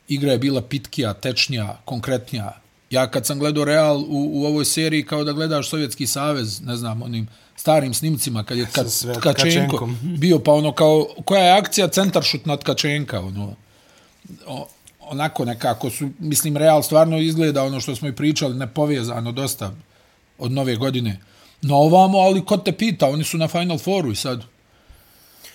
Igra 0.08 0.32
je 0.32 0.38
bila 0.38 0.62
pitkija, 0.62 1.14
tečnija, 1.14 1.80
konkretnija. 1.84 2.61
Ja 2.92 3.06
kad 3.06 3.26
sam 3.26 3.38
gledao 3.38 3.64
Real 3.64 3.96
u, 3.96 4.30
u 4.32 4.44
ovoj 4.44 4.64
seriji, 4.64 5.06
kao 5.06 5.24
da 5.24 5.32
gledaš 5.32 5.68
Sovjetski 5.68 6.06
savez, 6.06 6.60
ne 6.60 6.76
znam, 6.76 7.02
onim 7.02 7.28
starim 7.56 7.94
snimcima, 7.94 8.44
kad 8.44 8.58
je 8.58 8.66
kad, 8.72 8.86
Tkačenko 9.20 9.88
bio, 10.22 10.38
pa 10.38 10.52
ono 10.52 10.72
kao, 10.72 11.06
koja 11.24 11.44
je 11.44 11.58
akcija 11.58 11.88
centaršut 11.88 12.46
nad 12.46 12.60
Tkačenka, 12.60 13.20
ono, 13.20 13.54
o, 14.46 14.66
onako 15.00 15.44
nekako 15.44 15.90
su, 15.90 16.10
mislim, 16.18 16.56
Real 16.56 16.82
stvarno 16.82 17.18
izgleda 17.18 17.64
ono 17.64 17.80
što 17.80 17.96
smo 17.96 18.08
i 18.08 18.16
pričali, 18.16 18.54
nepovezano 18.54 19.32
dosta 19.32 19.72
od 20.38 20.52
nove 20.52 20.76
godine. 20.76 21.20
Na 21.62 21.74
ovamo, 21.76 22.18
ali 22.18 22.44
ko 22.44 22.56
te 22.56 22.72
pita, 22.72 23.08
oni 23.08 23.24
su 23.24 23.38
na 23.38 23.48
Final 23.48 23.78
Fouru 23.78 24.12
i 24.12 24.16
sad 24.16 24.42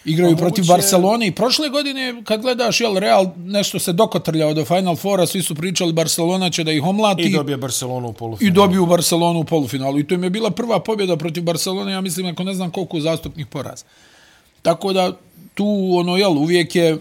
igraju 0.05 0.33
A 0.33 0.37
protiv 0.37 0.63
moguće... 0.63 0.73
Barcelone 0.73 1.27
i 1.27 1.31
prošle 1.31 1.69
godine 1.69 2.21
kad 2.23 2.41
gledaš 2.41 2.81
jel 2.81 2.97
Real 2.97 3.31
nešto 3.37 3.79
se 3.79 3.93
dokotrljao 3.93 4.53
do 4.53 4.65
Final 4.65 4.95
Foura, 4.95 5.25
svi 5.27 5.41
su 5.41 5.55
pričali 5.55 5.93
Barcelona 5.93 6.49
će 6.49 6.63
da 6.63 6.71
ih 6.71 6.83
omlati 6.83 7.21
i 7.21 7.31
dobije 7.31 7.57
Barcelonu 7.57 8.07
u 8.07 8.13
polufinalu. 8.13 8.51
I 8.51 8.55
dobiju 8.55 8.85
Barcelonu 8.85 9.39
u 9.39 9.43
polufinalu 9.43 9.99
i 9.99 10.07
to 10.07 10.15
im 10.15 10.23
je 10.23 10.29
bila 10.29 10.51
prva 10.51 10.79
pobjeda 10.79 11.17
protiv 11.17 11.43
Barcelone, 11.43 11.91
ja 11.91 12.01
mislim 12.01 12.25
ako 12.25 12.43
ne 12.43 12.53
znam 12.53 12.71
koliko 12.71 12.99
zastupnih 12.99 13.47
poraz. 13.47 13.83
Tako 14.61 14.93
da 14.93 15.17
tu 15.53 15.89
ono 15.93 16.17
jel 16.17 16.37
uvijek 16.37 16.75
je 16.75 16.97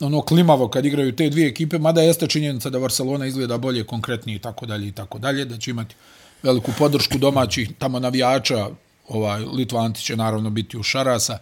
ono 0.00 0.22
klimavo 0.22 0.68
kad 0.68 0.86
igraju 0.86 1.16
te 1.16 1.30
dvije 1.30 1.48
ekipe, 1.48 1.78
mada 1.78 2.02
jeste 2.02 2.26
činjenica 2.26 2.70
da 2.70 2.78
Barcelona 2.78 3.26
izgleda 3.26 3.58
bolje, 3.58 3.84
konkretnije 3.84 4.36
i 4.36 4.38
tako 4.38 4.66
dalje 4.66 4.88
i 4.88 4.92
tako 4.92 5.18
dalje, 5.18 5.44
da 5.44 5.58
će 5.58 5.70
imati 5.70 5.94
veliku 6.42 6.70
podršku 6.78 7.18
domaćih 7.18 7.70
tamo 7.78 8.00
navijača, 8.00 8.68
ovaj 9.08 9.40
Litvanti 9.40 10.02
će 10.02 10.16
naravno 10.16 10.50
biti 10.50 10.76
u 10.76 10.82
Šarasa 10.82 11.38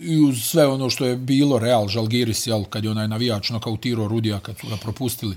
i 0.00 0.20
uz 0.20 0.42
sve 0.42 0.66
ono 0.66 0.90
što 0.90 1.06
je 1.06 1.16
bilo 1.16 1.58
Real 1.58 1.88
Žalgiris, 1.88 2.46
jel, 2.46 2.64
kad 2.64 2.84
je 2.84 2.90
onaj 2.90 3.08
navijač 3.08 3.50
nokautirao 3.50 4.08
Rudija 4.08 4.40
kad 4.40 4.58
su 4.58 4.66
ga 4.68 4.76
propustili, 4.76 5.36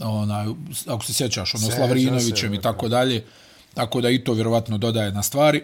onaj, 0.00 0.46
ako 0.86 1.04
se 1.04 1.12
sjećaš, 1.12 1.54
ono, 1.54 1.70
Slavrinovićem 1.70 2.54
i 2.54 2.60
tako 2.60 2.88
dalje, 2.88 3.24
tako 3.74 4.00
da 4.00 4.10
i 4.10 4.24
to 4.24 4.32
vjerovatno 4.32 4.78
dodaje 4.78 5.12
na 5.12 5.22
stvari, 5.22 5.62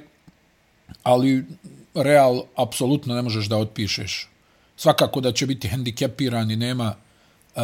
ali 1.03 1.45
Real 1.95 2.43
apsolutno 2.57 3.15
ne 3.15 3.23
možeš 3.23 3.47
da 3.47 3.57
otpišeš. 3.57 4.29
Svakako 4.77 5.21
da 5.21 5.33
će 5.33 5.47
biti 5.47 5.69
hendikepiran 5.69 6.51
i 6.51 6.57
nema 6.57 6.95
uh, 7.57 7.63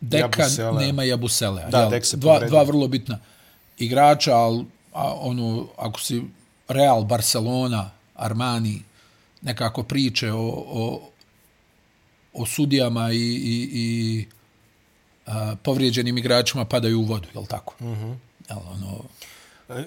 Deka 0.00 0.42
Jabusele. 0.42 0.86
nema 0.86 1.04
Jabusele. 1.04 1.64
Da, 1.70 1.80
jel? 1.80 1.90
Dek 1.90 2.06
se 2.06 2.16
dva, 2.16 2.40
dva 2.40 2.62
vrlo 2.62 2.88
bitna 2.88 3.18
igrača, 3.78 4.34
ali 4.34 4.64
a, 4.92 5.14
ono, 5.14 5.66
ako 5.78 6.00
si 6.00 6.22
Real, 6.68 7.04
Barcelona, 7.04 7.90
Armani, 8.16 8.82
nekako 9.42 9.82
priče 9.82 10.32
o, 10.32 10.64
o, 10.66 11.00
o 12.32 12.46
sudijama 12.46 13.12
i, 13.12 13.16
i, 13.16 13.68
i 13.72 14.26
a, 15.26 15.54
povrijeđenim 15.62 16.18
igračima 16.18 16.64
padaju 16.64 17.00
u 17.00 17.04
vodu, 17.04 17.28
je 17.34 17.40
li 17.40 17.46
tako? 17.46 17.74
Mm 17.80 17.86
-hmm. 17.86 18.14
Jel, 18.48 18.58
ono, 18.72 19.02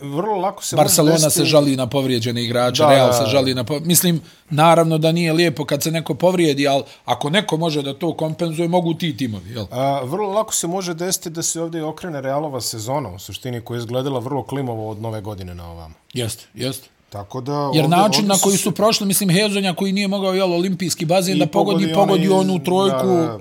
vrlo 0.01 0.36
lako 0.36 0.63
se 0.63 0.75
Barcelona 0.75 1.15
desiti... 1.15 1.33
se 1.33 1.45
žali 1.45 1.75
na 1.75 1.88
povrijeđene 1.88 2.43
igrače, 2.43 2.83
da, 2.83 2.89
Real 2.89 3.13
se 3.13 3.25
žali 3.25 3.53
na 3.53 3.63
povrijeđene. 3.63 3.88
Mislim, 3.88 4.21
naravno 4.50 4.98
da 4.98 5.12
nije 5.12 5.33
lijepo 5.33 5.65
kad 5.65 5.83
se 5.83 5.91
neko 5.91 6.13
povrijedi, 6.13 6.67
ali 6.67 6.83
ako 7.05 7.29
neko 7.29 7.57
može 7.57 7.81
da 7.81 7.93
to 7.93 8.13
kompenzuje, 8.13 8.67
mogu 8.67 8.93
ti 8.93 9.17
timovi. 9.17 9.50
Jel? 9.51 9.65
A, 9.71 10.01
vrlo 10.03 10.29
lako 10.29 10.53
se 10.53 10.67
može 10.67 10.93
desiti 10.93 11.29
da 11.29 11.41
se 11.41 11.62
ovdje 11.62 11.83
okrene 11.83 12.21
Realova 12.21 12.62
sezona, 12.62 13.09
u 13.09 13.19
suštini 13.19 13.62
koja 13.62 13.77
je 13.77 13.79
izgledala 13.79 14.19
vrlo 14.19 14.43
klimovo 14.43 14.89
od 14.89 15.01
nove 15.01 15.21
godine 15.21 15.55
na 15.55 15.71
ovam. 15.71 15.93
Jeste, 16.13 16.45
jeste. 16.53 16.89
Tako 17.09 17.41
da 17.41 17.53
Jer 17.53 17.61
ovdje, 17.63 17.87
način 17.87 18.03
ovdje 18.05 18.27
na 18.27 18.37
koji 18.37 18.57
su 18.57 18.71
prošli, 18.71 19.07
mislim 19.07 19.29
Hezonja 19.29 19.73
koji 19.73 19.91
nije 19.91 20.07
mogao 20.07 20.33
jel 20.33 20.53
olimpijski 20.53 21.05
bazen 21.05 21.39
da 21.39 21.47
pogodi 21.47 21.93
pogodi, 21.93 22.27
pogodi 22.27 22.29
onu 22.29 22.63
trojku 22.63 23.07
da, 23.07 23.13
da. 23.13 23.39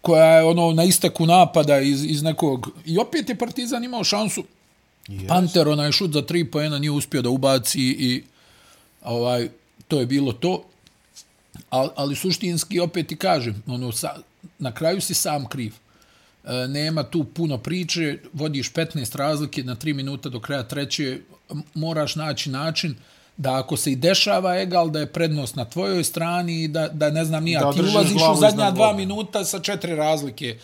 koja 0.00 0.24
je 0.24 0.44
ono 0.44 0.72
na 0.72 0.84
isteku 0.84 1.26
napada 1.26 1.80
iz 1.80 2.04
iz 2.04 2.22
nekog 2.22 2.70
i 2.84 2.98
opet 2.98 3.28
je 3.28 3.38
Partizan 3.38 3.84
imao 3.84 4.04
šansu 4.04 4.42
Yes. 5.08 5.28
Panter, 5.28 5.68
onaj 5.68 5.92
šut 5.92 6.12
za 6.12 6.22
tri 6.22 6.44
pojena 6.44 6.78
nije 6.78 6.90
uspio 6.90 7.22
da 7.22 7.30
ubaci 7.30 7.80
i 7.80 8.22
ovaj 9.04 9.48
to 9.88 10.00
je 10.00 10.06
bilo 10.06 10.32
to. 10.32 10.64
Al, 11.70 11.88
ali 11.96 12.16
suštinski 12.16 12.80
opet 12.80 13.06
ti 13.06 13.16
kažem, 13.16 13.62
ono, 13.66 13.92
sa, 13.92 14.16
na 14.58 14.72
kraju 14.74 15.00
si 15.00 15.14
sam 15.14 15.46
kriv. 15.46 15.74
E, 16.48 16.68
nema 16.68 17.02
tu 17.02 17.24
puno 17.24 17.58
priče, 17.58 18.18
vodiš 18.32 18.72
15 18.72 19.16
razlike 19.16 19.62
na 19.62 19.76
3 19.76 19.94
minuta 19.94 20.28
do 20.28 20.40
kraja 20.40 20.62
treće, 20.62 21.18
moraš 21.74 22.16
naći 22.16 22.50
način 22.50 22.94
da 23.36 23.58
ako 23.58 23.76
se 23.76 23.92
i 23.92 23.96
dešava 23.96 24.60
egal, 24.60 24.90
da 24.90 25.00
je 25.00 25.12
prednost 25.12 25.56
na 25.56 25.64
tvojoj 25.64 26.04
strani 26.04 26.62
i 26.64 26.68
da, 26.68 26.88
da 26.88 27.10
ne 27.10 27.24
znam 27.24 27.44
nija, 27.44 27.72
ti 27.72 27.80
ulaziš 27.80 28.22
u 28.32 28.40
zadnja 28.40 28.70
dva 28.70 28.92
minuta 28.92 29.44
sa 29.44 29.60
četiri 29.60 29.94
razlike 29.94 30.58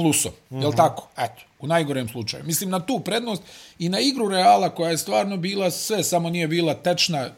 plusom. 0.00 0.32
Mm 0.50 0.56
-hmm. 0.56 0.60
Je 0.60 0.66
li 0.66 0.76
tako? 0.76 1.08
Eto, 1.18 1.42
u 1.60 1.66
najgorem 1.66 2.08
slučaju. 2.08 2.44
Mislim 2.44 2.70
na 2.70 2.80
tu 2.80 3.00
prednost 3.00 3.42
i 3.78 3.88
na 3.88 4.00
igru 4.00 4.28
Reala 4.28 4.68
koja 4.68 4.90
je 4.90 4.98
stvarno 4.98 5.36
bila 5.36 5.70
sve, 5.70 6.04
samo 6.04 6.30
nije 6.30 6.48
bila 6.48 6.74
tečna, 6.74 7.28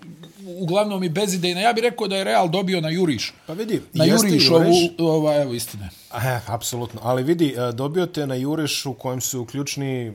uglavnom 0.46 1.04
i 1.04 1.08
bezidejna. 1.08 1.60
Ja 1.60 1.72
bih 1.72 1.82
rekao 1.82 2.08
da 2.08 2.16
je 2.16 2.24
Real 2.24 2.48
dobio 2.48 2.80
na 2.80 2.88
Juriš. 2.88 3.32
Pa 3.46 3.52
vidi, 3.52 3.82
na 3.92 4.04
Juriš 4.04 4.50
ovu, 4.50 4.74
ova, 4.98 5.36
evo 5.36 5.54
istine. 5.54 5.90
E, 6.14 6.40
apsolutno. 6.46 7.00
Ali 7.02 7.22
vidi, 7.22 7.54
e, 7.56 7.72
dobio 7.72 8.06
te 8.06 8.26
na 8.26 8.34
Juriš 8.34 8.86
u 8.86 8.94
kojem 8.94 9.20
su 9.20 9.44
ključni 9.44 10.12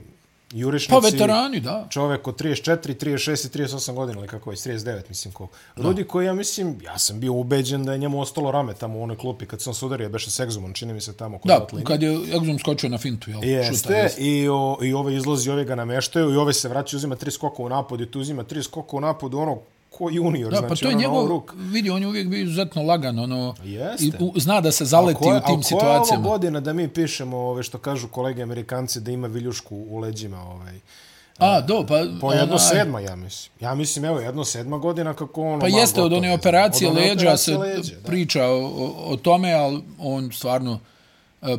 Jurišnici, 0.51 0.91
pa 0.91 0.99
veterani, 0.99 1.59
da. 1.59 1.87
Čovjek 1.89 2.27
od 2.27 2.41
34, 2.41 3.05
36 3.05 3.47
i 3.47 3.63
38 3.63 3.93
godina, 3.93 4.19
ili 4.19 4.27
kako 4.27 4.51
je, 4.51 4.57
39, 4.57 5.01
mislim, 5.09 5.33
ko. 5.33 5.47
Ljudi 5.77 6.03
koji, 6.03 6.25
ja 6.25 6.33
mislim, 6.33 6.77
ja 6.83 6.97
sam 6.97 7.19
bio 7.19 7.33
ubeđen 7.33 7.85
da 7.85 7.91
je 7.91 7.97
njemu 7.97 8.21
ostalo 8.21 8.51
rame 8.51 8.73
tamo 8.73 8.99
u 8.99 9.03
onoj 9.03 9.17
klupi, 9.17 9.45
kad 9.45 9.61
sam 9.61 9.73
sudario, 9.73 10.09
beše 10.09 10.31
s 10.31 10.39
Exumom, 10.39 10.73
čini 10.73 10.93
mi 10.93 11.01
se 11.01 11.17
tamo. 11.17 11.39
Kod 11.39 11.49
da, 11.49 11.67
kad 11.83 12.03
je 12.03 12.09
Exum 12.09 12.59
skočio 12.59 12.89
na 12.89 12.97
fintu, 12.97 13.31
jel? 13.31 13.43
Jeste, 13.43 13.75
Šuta, 13.75 13.93
jeste. 13.93 14.21
I, 14.21 14.49
o, 14.49 14.77
i 14.81 14.93
ove 14.93 15.15
izlazi, 15.15 15.49
ove 15.49 15.65
ga 15.65 15.75
nameštaju, 15.75 16.33
i 16.33 16.37
ove 16.37 16.53
se 16.53 16.69
vraćaju, 16.69 16.97
uzima 16.97 17.15
tri 17.15 17.31
skoka 17.31 17.63
u 17.63 17.69
napadu, 17.69 18.03
i 18.03 18.11
tu 18.11 18.19
uzima 18.19 18.43
tri 18.43 18.63
skoka 18.63 18.97
u 18.97 19.01
napadu, 19.01 19.37
ono, 19.37 19.59
ko 19.97 20.09
junior, 20.09 20.51
da, 20.51 20.57
znači, 20.57 20.69
pa 20.69 20.75
to 20.75 20.89
je 20.89 20.95
ono 20.95 20.99
njegov, 20.99 21.27
ruk. 21.27 21.53
vidi, 21.55 21.89
on 21.89 22.01
je 22.01 22.07
uvijek 22.07 22.27
bio 22.27 22.41
izuzetno 22.41 22.83
lagan, 22.83 23.19
ono, 23.19 23.55
i, 23.99 24.11
u, 24.19 24.33
zna 24.35 24.61
da 24.61 24.71
se 24.71 24.85
zaleti 24.85 25.25
je, 25.25 25.37
u 25.37 25.39
tim 25.39 25.63
situacijama. 25.63 25.99
A 25.99 26.05
koja 26.05 26.13
je 26.13 26.19
ovo 26.19 26.29
godina 26.29 26.59
da 26.59 26.73
mi 26.73 26.87
pišemo, 26.87 27.37
ove, 27.37 27.63
što 27.63 27.77
kažu 27.77 28.07
kolege 28.07 28.43
Amerikanci, 28.43 28.99
da 28.99 29.11
ima 29.11 29.27
viljušku 29.27 29.75
u 29.75 29.97
leđima, 29.97 30.41
ovaj, 30.41 30.79
A, 31.37 31.61
do, 31.61 31.85
pa... 31.87 32.05
Po 32.21 32.31
jedno 32.31 32.55
onaj... 32.55 32.67
sedma, 32.69 32.99
ja 32.99 33.15
mislim. 33.15 33.51
Ja 33.59 33.75
mislim, 33.75 34.05
evo, 34.05 34.19
jedno 34.19 34.45
sedma 34.45 34.77
godina 34.77 35.13
kako 35.13 35.41
ono... 35.41 35.59
Pa 35.59 35.67
jeste, 35.67 36.01
od 36.01 36.13
one 36.13 36.33
operacije 36.33 36.89
od 36.89 36.95
leđa 36.95 37.37
se 37.37 37.57
leđa, 37.57 37.95
priča 38.05 38.45
o, 38.45 38.93
o, 39.05 39.17
tome, 39.17 39.53
ali 39.53 39.83
on 39.99 40.31
stvarno 40.31 40.79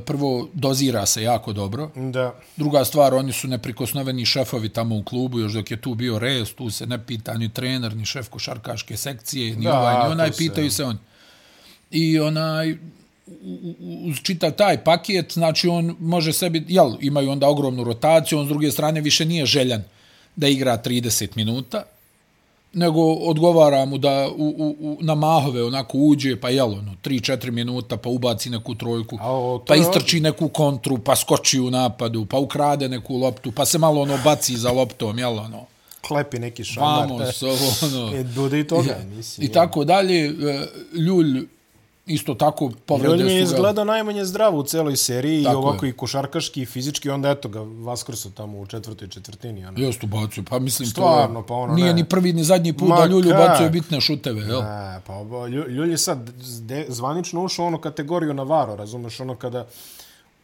prvo 0.06 0.48
dozira 0.54 1.06
se 1.06 1.22
jako 1.22 1.52
dobro. 1.52 1.90
Da. 1.96 2.34
Druga 2.56 2.84
stvar, 2.84 3.14
oni 3.14 3.32
su 3.32 3.48
neprikosnoveni 3.48 4.24
šefovi 4.24 4.68
tamo 4.68 4.96
u 4.96 5.02
klubu, 5.02 5.40
još 5.40 5.52
dok 5.52 5.70
je 5.70 5.80
tu 5.80 5.94
bio 5.94 6.18
res, 6.18 6.54
tu 6.54 6.70
se 6.70 6.86
ne 6.86 7.06
pita 7.06 7.34
ni 7.34 7.48
trener, 7.48 7.96
ni 7.96 8.04
šef 8.04 8.28
košarkaške 8.28 8.96
sekcije, 8.96 9.56
ni 9.56 9.64
da, 9.64 9.80
ovaj, 9.80 9.94
ni 9.94 10.12
onaj, 10.12 10.32
pitaju 10.32 10.70
se, 10.70 10.76
se 10.76 10.84
on. 10.84 10.98
I 11.90 12.20
onaj, 12.20 12.76
uz 14.06 14.16
čitav 14.22 14.52
taj 14.52 14.84
paket, 14.84 15.32
znači 15.32 15.68
on 15.68 15.96
može 16.00 16.32
sebi, 16.32 16.64
jel, 16.68 16.96
imaju 17.00 17.30
onda 17.30 17.48
ogromnu 17.48 17.84
rotaciju, 17.84 18.38
on 18.38 18.46
s 18.46 18.48
druge 18.48 18.70
strane 18.70 19.00
više 19.00 19.24
nije 19.24 19.46
željan 19.46 19.82
da 20.36 20.48
igra 20.48 20.82
30 20.84 21.28
minuta, 21.36 21.82
nego 22.72 23.12
odgovara 23.12 23.84
mu 23.84 23.98
da 23.98 24.28
u, 24.36 24.54
u, 24.58 24.76
u, 24.80 24.98
na 25.00 25.14
mahove 25.14 25.64
onako 25.64 25.98
uđe, 25.98 26.40
pa 26.40 26.48
jel, 26.48 26.72
ono, 26.72 26.94
3-4 27.04 27.50
minuta, 27.50 27.96
pa 27.96 28.08
ubaci 28.08 28.50
neku 28.50 28.74
trojku, 28.74 29.18
o, 29.22 29.64
pa 29.66 29.76
istrči 29.76 30.20
neku 30.20 30.48
kontru, 30.48 30.98
pa 30.98 31.16
skoči 31.16 31.60
u 31.60 31.70
napadu, 31.70 32.26
pa 32.26 32.38
ukrade 32.38 32.88
neku 32.88 33.16
loptu, 33.16 33.52
pa 33.52 33.64
se 33.64 33.78
malo 33.78 34.00
ono 34.00 34.18
baci 34.24 34.56
za 34.56 34.72
loptom, 34.72 35.18
jel, 35.18 35.38
ono. 35.38 35.66
Klepi 36.00 36.38
neki 36.38 36.64
šamar. 36.64 37.08
Vamos, 37.08 37.42
ovo, 37.42 37.72
ono. 37.82 38.12
E, 38.18 38.24
bude 38.24 38.60
i 38.60 38.66
toga, 38.66 38.98
mislim. 39.16 39.44
I, 39.46 39.50
i 39.50 39.52
tako 39.52 39.84
dalje, 39.84 40.26
e, 40.26 40.66
Ljulj, 40.92 41.46
isto 42.08 42.34
tako 42.34 42.70
povrede 42.86 43.18
su 43.18 43.24
ga... 43.24 43.30
je 43.30 43.42
izgledao 43.42 43.84
najmanje 43.84 44.24
zdravo 44.24 44.58
u 44.58 44.62
celoj 44.62 44.96
seriji 44.96 45.44
tako 45.44 45.54
i 45.54 45.56
ovako 45.56 45.86
je. 45.86 45.90
i 45.90 45.92
košarkaški 45.92 46.62
i 46.62 46.66
fizički, 46.66 47.10
onda 47.10 47.30
eto 47.30 47.48
ga 47.48 47.60
Vaskrso 47.60 48.30
tamo 48.30 48.58
u 48.58 48.66
četvrtoj 48.66 49.08
četvrtini. 49.08 49.66
Ono. 49.66 49.80
Just 49.80 50.04
ubacio, 50.04 50.44
pa 50.50 50.58
mislim 50.58 50.88
Stvarno, 50.88 51.40
to 51.40 51.46
pa 51.46 51.54
ono, 51.54 51.74
nije 51.74 51.86
ne. 51.86 51.92
ni 51.92 52.04
prvi 52.04 52.32
ni 52.32 52.44
zadnji 52.44 52.72
put 52.72 52.88
Ma 52.88 52.96
da 52.96 53.06
Ljulj 53.06 53.28
ubacuje 53.28 53.70
bitne 53.70 54.00
šuteve. 54.00 54.40
Jel? 54.40 54.60
Ne, 54.62 55.00
pa 55.06 55.46
Ljulj 55.68 55.90
je 55.90 55.98
sad 55.98 56.30
zvanično 56.88 57.44
ušao 57.44 57.66
ono 57.66 57.80
kategoriju 57.80 58.34
Navaro, 58.34 58.76
razumeš, 58.76 59.20
ono 59.20 59.34
kada 59.34 59.66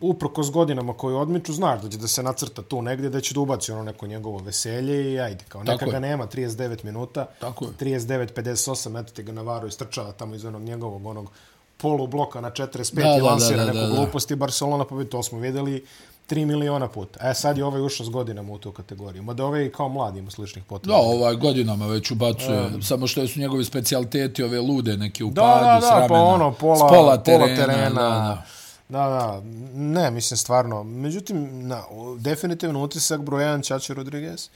uprko 0.01 0.43
s 0.43 0.51
godinama 0.51 0.93
koje 0.93 1.17
odmiču, 1.17 1.53
znaš 1.53 1.83
da 1.83 1.89
će 1.89 1.99
da 1.99 2.09
se 2.09 2.23
nacrta 2.23 2.63
tu 2.63 2.83
negdje, 2.83 3.11
da 3.11 3.21
će 3.21 3.35
da 3.35 3.41
ubaci 3.41 3.73
ono 3.73 3.83
neko 3.83 4.07
njegovo 4.07 4.39
veselje 4.39 5.13
i 5.13 5.21
ajde, 5.21 5.45
kao 5.49 5.63
neka 5.63 5.87
ga 5.87 5.99
nema, 5.99 6.27
39 6.27 6.85
minuta, 6.85 7.27
Tako 7.41 7.67
39-58, 7.81 9.01
eto 9.01 9.13
ti 9.13 9.23
ga 9.23 9.33
Navaro 9.33 9.67
istrčava 9.67 10.13
tamo 10.13 10.35
iz 10.35 10.45
onog 10.45 10.63
njegovog 10.63 11.07
onog 11.07 11.31
polu 11.77 12.07
bloka 12.07 12.41
na 12.41 12.51
45 12.51 12.95
da, 12.95 13.17
i 13.19 13.21
lansira 13.21 13.65
da, 13.65 13.65
da, 13.65 13.73
neku 13.73 13.93
da, 13.93 13.97
gluposti 13.97 14.37
Barcelona, 14.37 14.85
pa 14.85 14.97
bi 14.97 15.05
to 15.05 15.23
smo 15.23 15.39
videli 15.39 15.85
3 16.31 16.45
miliona 16.45 16.89
puta. 16.89 17.31
E, 17.31 17.35
sad 17.35 17.59
je 17.59 17.65
ovaj 17.65 17.83
ušao 17.83 18.07
s 18.07 18.09
godinama 18.09 18.53
u 18.53 18.59
tu 18.59 18.73
kategoriju. 18.73 19.23
Mada 19.23 19.45
ovaj 19.45 19.71
kao 19.71 19.89
mladi 19.89 20.19
ima 20.19 20.31
sličnih 20.31 20.65
potreba. 20.65 20.97
Da, 20.97 21.03
ovaj 21.03 21.35
godinama 21.35 21.87
već 21.87 22.11
ubacuje. 22.11 22.67
Um, 22.67 22.83
samo 22.83 23.07
što 23.07 23.27
su 23.29 23.41
njegovi 23.41 23.65
specialiteti 23.65 24.43
ove 24.43 24.61
lude, 24.61 24.97
neke 24.97 25.25
upade, 25.25 25.41
da, 25.41 25.65
da, 25.65 25.81
da, 25.81 25.87
sramena. 25.87 26.09
Pa 26.09 26.15
ono, 26.15 26.53
pola, 26.53 26.89
pola 26.89 27.23
terena. 27.23 27.45
Pola 27.45 27.57
terena. 27.57 27.91
Da, 27.91 28.09
da. 28.11 28.43
Da, 28.89 28.99
da, 28.99 29.43
ne, 29.75 30.11
mislim 30.11 30.39
stvarno. 30.39 30.83
Međutim, 30.83 31.69
na, 31.69 31.83
definitivno 32.19 32.83
utisak 32.83 33.21
brojan 33.21 33.63
Čače 33.63 33.95
Rodriguez. 33.95 34.49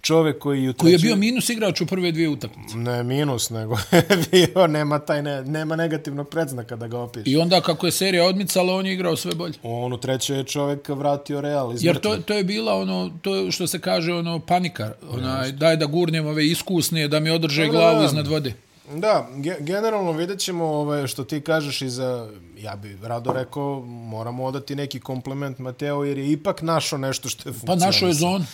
Čovjek 0.00 0.38
koji, 0.38 0.68
u 0.68 0.74
koji 0.74 0.92
je 0.92 0.98
bio 0.98 1.16
minus 1.16 1.48
igrač 1.48 1.80
u 1.80 1.86
prve 1.86 2.12
dvije 2.12 2.28
utakmice. 2.28 2.76
Ne 2.76 3.02
minus, 3.02 3.50
nego 3.50 3.76
bio, 4.30 4.66
nema, 4.66 4.98
taj 4.98 5.22
ne, 5.22 5.44
nema 5.44 5.76
negativnog 5.76 6.28
predznaka 6.28 6.76
da 6.76 6.88
ga 6.88 6.98
opiše. 6.98 7.30
I 7.30 7.36
onda 7.36 7.60
kako 7.60 7.86
je 7.86 7.92
serija 7.92 8.24
odmicala, 8.24 8.74
on 8.74 8.86
je 8.86 8.92
igrao 8.92 9.16
sve 9.16 9.34
bolje. 9.34 9.54
On 9.62 9.92
u 9.92 9.98
trećoj 9.98 10.38
je 10.38 10.44
čovjek 10.44 10.88
vratio 10.88 11.40
Real 11.40 11.74
iz 11.74 11.84
Jer 11.84 12.00
to, 12.00 12.16
to 12.16 12.34
je 12.34 12.44
bila 12.44 12.74
ono, 12.74 13.10
to 13.22 13.50
što 13.50 13.66
se 13.66 13.78
kaže 13.78 14.12
ono 14.12 14.38
panika. 14.38 14.92
Onaj, 15.10 15.52
daj 15.52 15.76
da 15.76 15.86
gurnem 15.86 16.26
ove 16.26 16.46
iskusne, 16.46 17.08
da 17.08 17.20
mi 17.20 17.30
održe 17.30 17.68
glavu 17.68 18.04
iznad 18.04 18.26
vode. 18.26 18.54
Da, 18.94 19.28
ge 19.36 19.56
generalno 19.60 20.12
vidjet 20.12 20.40
ćemo 20.40 20.64
ove, 20.64 21.08
što 21.08 21.24
ti 21.24 21.40
kažeš 21.40 21.82
i 21.82 21.90
za, 21.90 22.30
ja 22.58 22.76
bih 22.76 23.02
rado 23.02 23.32
rekao, 23.32 23.80
moramo 23.86 24.44
odati 24.44 24.76
neki 24.76 25.00
komplement 25.00 25.58
Mateo, 25.58 26.04
jer 26.04 26.18
je 26.18 26.32
ipak 26.32 26.62
našo 26.62 26.98
nešto 26.98 27.28
što 27.28 27.48
je 27.48 27.52
funkcionalno. 27.52 27.80
Pa 27.80 27.86
našo 27.86 28.06
je 28.06 28.12
zon. 28.12 28.46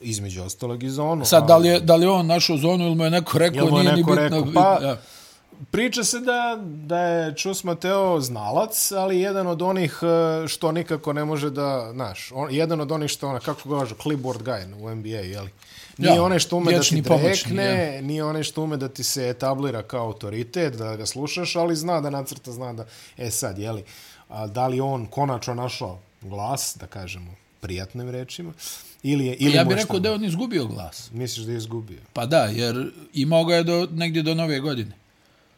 Između 0.00 0.42
ostalog 0.42 0.82
i 0.82 0.90
zonu. 0.90 1.24
Sad, 1.24 1.42
ali... 1.42 1.48
da, 1.48 1.56
li 1.56 1.68
je, 1.68 1.80
da 1.80 1.96
li 1.96 2.06
je 2.06 2.10
on 2.10 2.26
našo 2.26 2.56
zonu 2.56 2.86
ili 2.86 2.94
mu 2.94 3.04
je 3.04 3.10
neko 3.10 3.38
rekao, 3.38 3.70
nije 3.70 3.84
neko 3.84 3.94
ni 3.94 3.96
bitno. 3.96 4.14
Rekao, 4.14 4.44
pa, 4.54 4.78
ja. 4.82 4.96
Priča 5.70 6.04
se 6.04 6.20
da, 6.20 6.58
da 6.62 6.98
je 6.98 7.36
Čus 7.36 7.64
Mateo 7.64 8.20
znalac, 8.20 8.92
ali 8.92 9.20
jedan 9.20 9.46
od 9.46 9.62
onih 9.62 9.98
e, 10.02 10.48
što 10.48 10.72
nikako 10.72 11.12
ne 11.12 11.24
može 11.24 11.50
da, 11.50 11.90
znaš, 11.92 12.32
on, 12.34 12.54
jedan 12.54 12.80
od 12.80 12.92
onih 12.92 13.10
što, 13.10 13.28
ona, 13.28 13.40
kako 13.40 13.68
ga 13.68 13.78
kažu, 13.78 13.94
clipboard 14.02 14.42
guy 14.42 14.82
u 14.82 14.94
NBA, 14.94 15.08
jeli? 15.08 15.50
Nije 15.98 16.14
ja, 16.14 16.22
onaj 16.22 16.38
što 16.38 16.56
ume 16.56 16.72
da 16.72 16.80
ti 16.80 17.02
drekne, 17.02 17.94
ja. 17.94 18.02
nije 18.02 18.24
onaj 18.24 18.42
što 18.42 18.62
ume 18.62 18.76
da 18.76 18.88
ti 18.88 19.02
se 19.02 19.28
etablira 19.28 19.82
kao 19.82 20.06
autoritet, 20.06 20.74
da 20.74 20.96
ga 20.96 21.06
slušaš, 21.06 21.56
ali 21.56 21.76
zna 21.76 22.00
da 22.00 22.10
nacrta, 22.10 22.52
zna 22.52 22.72
da, 22.72 22.86
e 23.18 23.30
sad, 23.30 23.58
jeli, 23.58 23.84
a, 24.28 24.46
da 24.46 24.66
li 24.66 24.80
on 24.80 25.06
konačno 25.06 25.54
našao 25.54 25.98
glas, 26.20 26.76
da 26.80 26.86
kažemo, 26.86 27.34
prijatnim 27.60 28.10
rečima, 28.10 28.52
ili 29.02 29.26
je... 29.26 29.34
Ili 29.34 29.56
ja 29.56 29.64
bih 29.64 29.76
rekao 29.76 29.98
da 29.98 30.08
je 30.08 30.14
on 30.14 30.24
izgubio 30.24 30.66
glas. 30.66 31.10
Misliš 31.12 31.46
da 31.46 31.52
je 31.52 31.58
izgubio? 31.58 32.00
Pa 32.12 32.26
da, 32.26 32.44
jer 32.44 32.92
imao 33.14 33.44
ga 33.44 33.54
je 33.54 33.64
do, 33.64 33.88
negdje 33.92 34.22
do 34.22 34.34
nove 34.34 34.60
godine. 34.60 34.92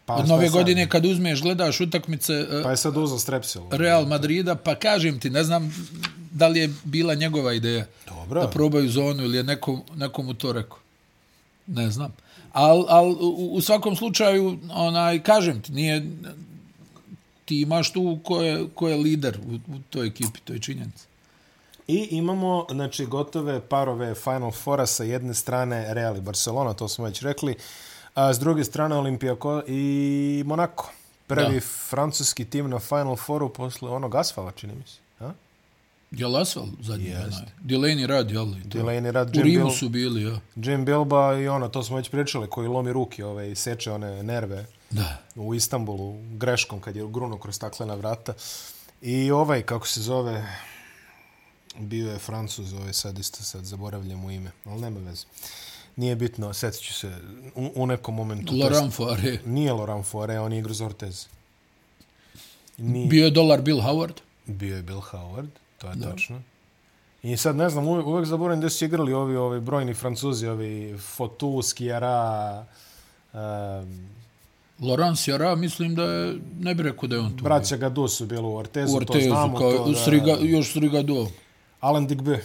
Pa, 0.06 0.14
Od 0.14 0.28
nove 0.28 0.48
godine 0.48 0.88
kad 0.88 1.06
uzmeš, 1.06 1.42
gledaš 1.42 1.80
utakmice... 1.80 2.32
E, 2.32 2.62
pa 2.62 2.70
je 2.70 2.76
sad 2.76 2.96
uzao 2.96 3.18
Strepsil. 3.18 3.62
Real 3.70 4.06
Madrida, 4.06 4.54
pa 4.54 4.74
kažem 4.74 5.20
ti, 5.20 5.30
ne 5.30 5.44
znam 5.44 5.74
da 6.30 6.48
li 6.48 6.60
je 6.60 6.74
bila 6.84 7.14
njegova 7.14 7.52
ideja 7.52 7.86
Dobro. 8.06 8.40
da 8.40 8.50
probaju 8.50 8.88
zonu 8.88 9.24
ili 9.24 9.36
je 9.36 9.42
nekom, 9.42 9.82
nekomu 9.96 10.34
to 10.34 10.52
rekao. 10.52 10.78
Ne 11.66 11.90
znam. 11.90 12.14
Al, 12.52 12.84
al 12.88 13.10
u, 13.10 13.50
u 13.52 13.60
svakom 13.60 13.96
slučaju, 13.96 14.58
onaj, 14.70 15.22
kažem 15.22 15.62
ti, 15.62 15.72
nije, 15.72 16.06
ti 17.44 17.60
imaš 17.60 17.92
tu 17.92 18.18
ko 18.24 18.42
je, 18.42 18.66
ko 18.74 18.88
je 18.88 18.96
lider 18.96 19.38
u, 19.46 19.54
u 19.54 19.78
toj 19.90 20.06
ekipi, 20.06 20.40
to 20.44 20.52
je 20.52 20.60
činjenica. 20.60 21.04
I 21.88 22.08
imamo 22.10 22.66
znači, 22.70 23.06
gotove 23.06 23.60
parove 23.60 24.14
Final 24.14 24.50
Fora 24.50 24.86
sa 24.86 25.04
jedne 25.04 25.34
strane 25.34 25.94
Real 25.94 26.16
i 26.16 26.20
Barcelona, 26.20 26.72
to 26.72 26.88
smo 26.88 27.04
već 27.04 27.22
rekli, 27.22 27.54
a 28.14 28.34
s 28.34 28.38
druge 28.38 28.64
strane 28.64 28.96
Olimpijako 28.96 29.62
i 29.66 30.42
Monako. 30.46 30.90
Prvi 31.26 31.54
da. 31.54 31.60
francuski 31.60 32.44
tim 32.44 32.70
na 32.70 32.78
Final 32.78 33.16
Fouru 33.16 33.48
posle 33.48 33.90
onog 33.90 34.14
Asfala, 34.14 34.52
čini 34.52 34.74
mi 34.74 34.82
se. 34.86 34.98
A? 35.20 35.30
Je 36.10 36.26
li 36.26 36.40
Asfal 36.40 36.66
zadnji? 36.80 37.06
Yes. 37.06 37.42
Delaney 37.60 38.06
rad, 38.06 38.30
jel 38.30 38.50
li? 38.50 38.62
Delaney 38.64 39.10
rad. 39.10 39.36
U 39.36 39.42
Rimu 39.42 39.70
su 39.70 39.88
bili, 39.88 40.22
ja. 40.22 40.40
Jim 40.56 40.84
Bilba 40.84 41.38
i 41.38 41.48
ono, 41.48 41.68
to 41.68 41.82
smo 41.82 41.96
već 41.96 42.10
pričali, 42.10 42.50
koji 42.50 42.68
lomi 42.68 42.92
ruke 42.92 43.24
ove, 43.24 43.50
i 43.52 43.54
seče 43.54 43.92
one 43.92 44.22
nerve 44.22 44.66
da. 44.90 45.18
u 45.34 45.54
Istanbulu, 45.54 46.18
greškom, 46.30 46.80
kad 46.80 46.96
je 46.96 47.06
gruno 47.10 47.38
kroz 47.38 47.54
staklena 47.54 47.94
vrata. 47.94 48.32
I 49.02 49.30
ovaj, 49.30 49.62
kako 49.62 49.86
se 49.86 50.00
zove, 50.00 50.46
bio 51.78 52.12
je 52.12 52.18
Francuz, 52.18 52.72
ovaj 52.72 52.92
sad 52.92 53.18
isto 53.18 53.42
sad 53.42 53.64
zaboravljam 53.64 54.18
mu 54.18 54.30
ime, 54.30 54.50
ali 54.64 54.80
nema 54.80 55.00
veze. 55.00 55.24
Nije 55.96 56.16
bitno, 56.16 56.54
sjetit 56.54 56.80
ću 56.80 56.94
se 56.94 57.12
u, 57.54 57.70
u 57.74 57.86
nekom 57.86 58.14
momentu. 58.14 58.56
Laurent 58.56 58.94
Foire. 58.94 59.38
Nije 59.46 59.72
Laurent 59.72 60.06
Foire, 60.06 60.40
on 60.40 60.52
je 60.52 60.58
igra 60.58 60.74
za 60.74 60.86
Ortez. 60.86 61.26
Nije... 62.78 63.06
Bio 63.06 63.24
je 63.24 63.30
dolar 63.30 63.62
Bill 63.62 63.80
Howard? 63.80 64.14
Bio 64.46 64.76
je 64.76 64.82
Bill 64.82 65.00
Howard, 65.00 65.48
to 65.78 65.88
je 65.88 65.94
da. 65.94 66.10
tačno. 66.10 66.42
I 67.22 67.36
sad 67.36 67.56
ne 67.56 67.70
znam, 67.70 67.88
uvijek, 67.88 68.06
uvijek 68.06 68.26
zaboravim 68.26 68.60
da 68.60 68.70
su 68.70 68.84
igrali 68.84 69.12
ovi, 69.12 69.36
ovi 69.36 69.60
brojni 69.60 69.94
francuzi, 69.94 70.46
ovi 70.46 70.98
Fotu, 70.98 71.62
Skijara, 71.62 72.64
um, 73.32 74.08
Laurent 74.80 75.18
Sierra, 75.18 75.54
mislim 75.54 75.94
da 75.94 76.02
je, 76.02 76.38
ne 76.60 76.74
bi 76.74 76.82
rekao 76.82 77.08
da 77.08 77.16
je 77.16 77.20
on 77.20 77.36
tu. 77.36 77.44
Braća 77.44 77.76
Gadu 77.76 78.08
su 78.08 78.26
bili 78.26 78.42
u 78.42 78.56
Ortezu, 78.56 78.92
u 78.92 78.96
Ortezu 78.96 79.28
to 79.28 79.34
znamo. 79.34 79.58
Kao, 79.58 79.72
to, 79.72 79.90
da, 79.90 79.98
Sriga, 80.04 80.36
još 80.40 80.72
Srigado. 80.72 81.26
Alain 81.80 82.06
Digbe. 82.06 82.44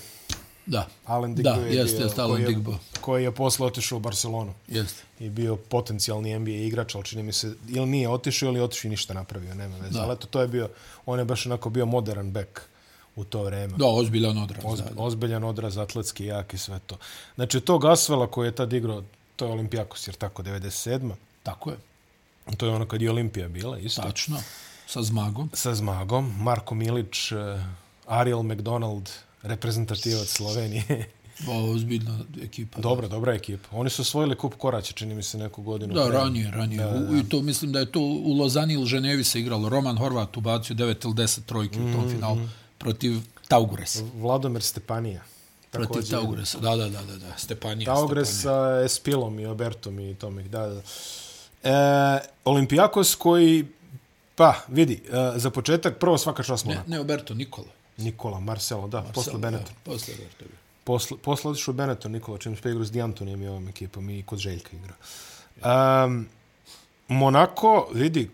Da. 0.65 0.87
Alain 1.05 1.35
Digbe 1.35 1.49
da, 1.49 1.55
jeste, 1.55 1.97
bio, 1.97 2.05
jeste 2.05 2.21
Alain 2.21 2.45
Digbe. 2.45 2.71
Koji 3.09 3.23
je 3.23 3.31
posle 3.31 3.65
otišao 3.65 3.97
u 3.97 3.99
Barcelonu. 3.99 4.53
Jeste. 4.67 5.03
I 5.19 5.29
bio 5.29 5.55
potencijalni 5.55 6.39
NBA 6.39 6.51
igrač, 6.51 6.95
ali 6.95 7.03
čini 7.03 7.23
mi 7.23 7.33
se, 7.33 7.53
ili 7.67 7.85
nije 7.85 8.09
otišao, 8.09 8.47
ili 8.47 8.61
otišao 8.61 8.89
i 8.89 8.91
ništa 8.91 9.13
napravio, 9.13 9.55
nema 9.55 9.77
veze. 9.77 9.93
Da. 9.93 10.03
Ali 10.03 10.13
eto, 10.13 10.27
to 10.27 10.41
je 10.41 10.47
bio, 10.47 10.69
on 11.05 11.19
je 11.19 11.25
baš 11.25 11.45
onako 11.45 11.69
bio 11.69 11.85
modern 11.85 12.31
back 12.31 12.59
u 13.15 13.23
to 13.23 13.43
vreme. 13.43 13.77
Da, 13.77 13.85
ozbiljan 13.85 14.37
odraz. 14.37 14.63
Oz, 14.65 14.79
da, 14.79 14.85
da. 14.85 15.01
Ozbiljan 15.01 15.43
odraz, 15.43 15.77
atletski, 15.77 16.25
jak 16.25 16.53
i 16.53 16.57
sve 16.57 16.79
to. 16.87 16.97
Znači, 17.35 17.61
to 17.61 17.77
Gasvela 17.77 18.27
koji 18.27 18.47
je 18.47 18.55
tad 18.55 18.73
igrao, 18.73 19.03
to 19.35 19.45
je 19.45 19.51
Olimpijakos, 19.51 20.07
jer 20.07 20.15
tako, 20.15 20.43
97. 20.43 21.11
Tako 21.43 21.69
je. 21.69 21.77
To 22.57 22.65
je 22.65 22.71
ono 22.71 22.85
kad 22.85 23.01
je 23.01 23.09
Olimpija 23.09 23.47
bila, 23.47 23.79
isto. 23.79 24.01
Tačno, 24.01 24.37
sa 24.87 25.01
Zmagom. 25.01 25.49
Sa 25.53 25.75
Zmagom. 25.75 26.33
Marko 26.39 26.75
Milić, 26.75 27.31
uh, 27.31 27.39
Ariel 28.05 28.43
McDonald, 28.43 29.09
reprezentativac 29.41 30.27
Slovenije. 30.27 31.09
O, 31.47 31.71
ozbiljna 31.71 32.19
ekipa. 32.41 32.81
Dobra, 32.81 33.07
da. 33.07 33.15
dobra 33.15 33.33
ekipa. 33.33 33.69
Oni 33.71 33.89
su 33.89 34.01
osvojili 34.01 34.35
kup 34.35 34.55
Koraća, 34.55 34.93
čini 34.93 35.15
mi 35.15 35.23
se, 35.23 35.37
neku 35.37 35.61
godinu. 35.61 35.93
Da, 35.93 36.07
ranije, 36.07 36.51
ranije. 36.51 36.83
Da, 36.83 36.91
da. 36.91 37.17
I 37.17 37.23
to 37.29 37.41
mislim 37.41 37.71
da 37.71 37.79
je 37.79 37.91
to 37.91 37.99
u 38.01 38.33
Lozani 38.33 38.73
ili 38.73 38.85
Ženevi 38.85 39.23
se 39.23 39.39
igralo. 39.39 39.69
Roman 39.69 39.97
Horvat 39.97 40.37
ubacio 40.37 40.75
9 40.75 41.05
ili 41.05 41.13
10 41.13 41.39
trojki 41.45 41.79
mm 41.79 41.83
-hmm. 41.83 41.89
u 41.89 41.93
tom 41.93 42.05
mhm, 42.05 42.15
finalu 42.15 42.35
mhm. 42.35 42.45
protiv 42.77 43.17
Taugures. 43.47 44.03
Vladomir 44.15 44.61
Stepanija. 44.61 45.21
Protiv 45.71 46.09
Tauguresa, 46.09 46.59
da, 46.59 46.75
da, 46.75 46.89
da, 46.89 47.01
da, 47.01 47.17
da. 47.17 47.37
Stepanija. 47.37 47.85
Taugures 47.85 48.41
sa 48.41 48.81
Espilom 48.85 49.39
i 49.39 49.45
Obertom 49.45 49.99
i 49.99 50.15
Tomik, 50.15 50.47
da, 50.47 50.67
da. 50.67 50.81
E, 51.63 52.19
Olimpijakos 52.45 53.15
koji, 53.15 53.65
pa, 54.35 54.55
vidi, 54.67 54.93
e, 54.93 55.39
za 55.39 55.49
početak, 55.49 55.99
prvo 55.99 56.17
svaka 56.17 56.43
čast 56.43 56.65
Ne, 56.65 56.83
ne, 56.87 56.99
Oberto, 56.99 57.33
Nikola. 57.33 57.67
Nikola, 57.97 58.39
Marcelo, 58.39 58.87
da, 58.87 59.01
Marcelo, 59.01 59.13
posle 59.13 59.39
Benetton. 59.39 59.73
Da, 59.85 59.91
posle 59.91 60.13
Oberto. 60.13 60.45
Posle, 60.83 61.17
posle 61.17 61.49
odišu 61.49 61.73
Benetton, 61.73 62.11
Nikola, 62.11 62.37
čim 62.37 62.55
se 62.55 62.69
igru 62.69 62.85
s 62.85 62.91
Dijantonijem 62.91 63.41
i 63.43 63.47
ovom 63.47 63.67
ekipom 63.67 64.09
i 64.09 64.23
kod 64.23 64.39
Željka 64.39 64.69
igra. 64.75 64.95
Um, 66.05 66.27
Monako, 67.07 67.89
vidi, 67.93 68.29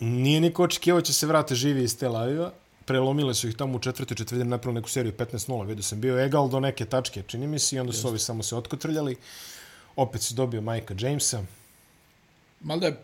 nije 0.00 0.40
niko 0.40 0.62
očekivao 0.62 1.00
će 1.00 1.12
se 1.12 1.26
vrate 1.26 1.54
živi 1.54 1.84
iz 1.84 1.98
Tel 1.98 2.16
Aviva. 2.16 2.52
Prelomile 2.84 3.34
su 3.34 3.48
ih 3.48 3.56
tamo 3.56 3.76
u 3.76 3.80
četvrtoj 3.80 4.16
četvrtini, 4.16 4.50
napravili 4.50 4.80
neku 4.80 4.88
seriju 4.88 5.12
15-0. 5.12 5.66
Vidio 5.66 5.82
sam, 5.82 6.00
bio 6.00 6.24
egal 6.24 6.48
do 6.48 6.60
neke 6.60 6.84
tačke, 6.84 7.22
čini 7.26 7.46
mi 7.46 7.58
se, 7.58 7.76
i 7.76 7.80
onda 7.80 7.92
su 7.92 8.08
ovi 8.08 8.18
samo 8.18 8.42
se 8.42 8.56
otkotrljali. 8.56 9.16
Opet 9.96 10.22
se 10.22 10.34
dobio 10.34 10.60
Majka 10.60 10.94
Jamesa. 10.98 11.42
Mal 12.66 12.80
da 12.80 12.88
uh, 12.88 12.94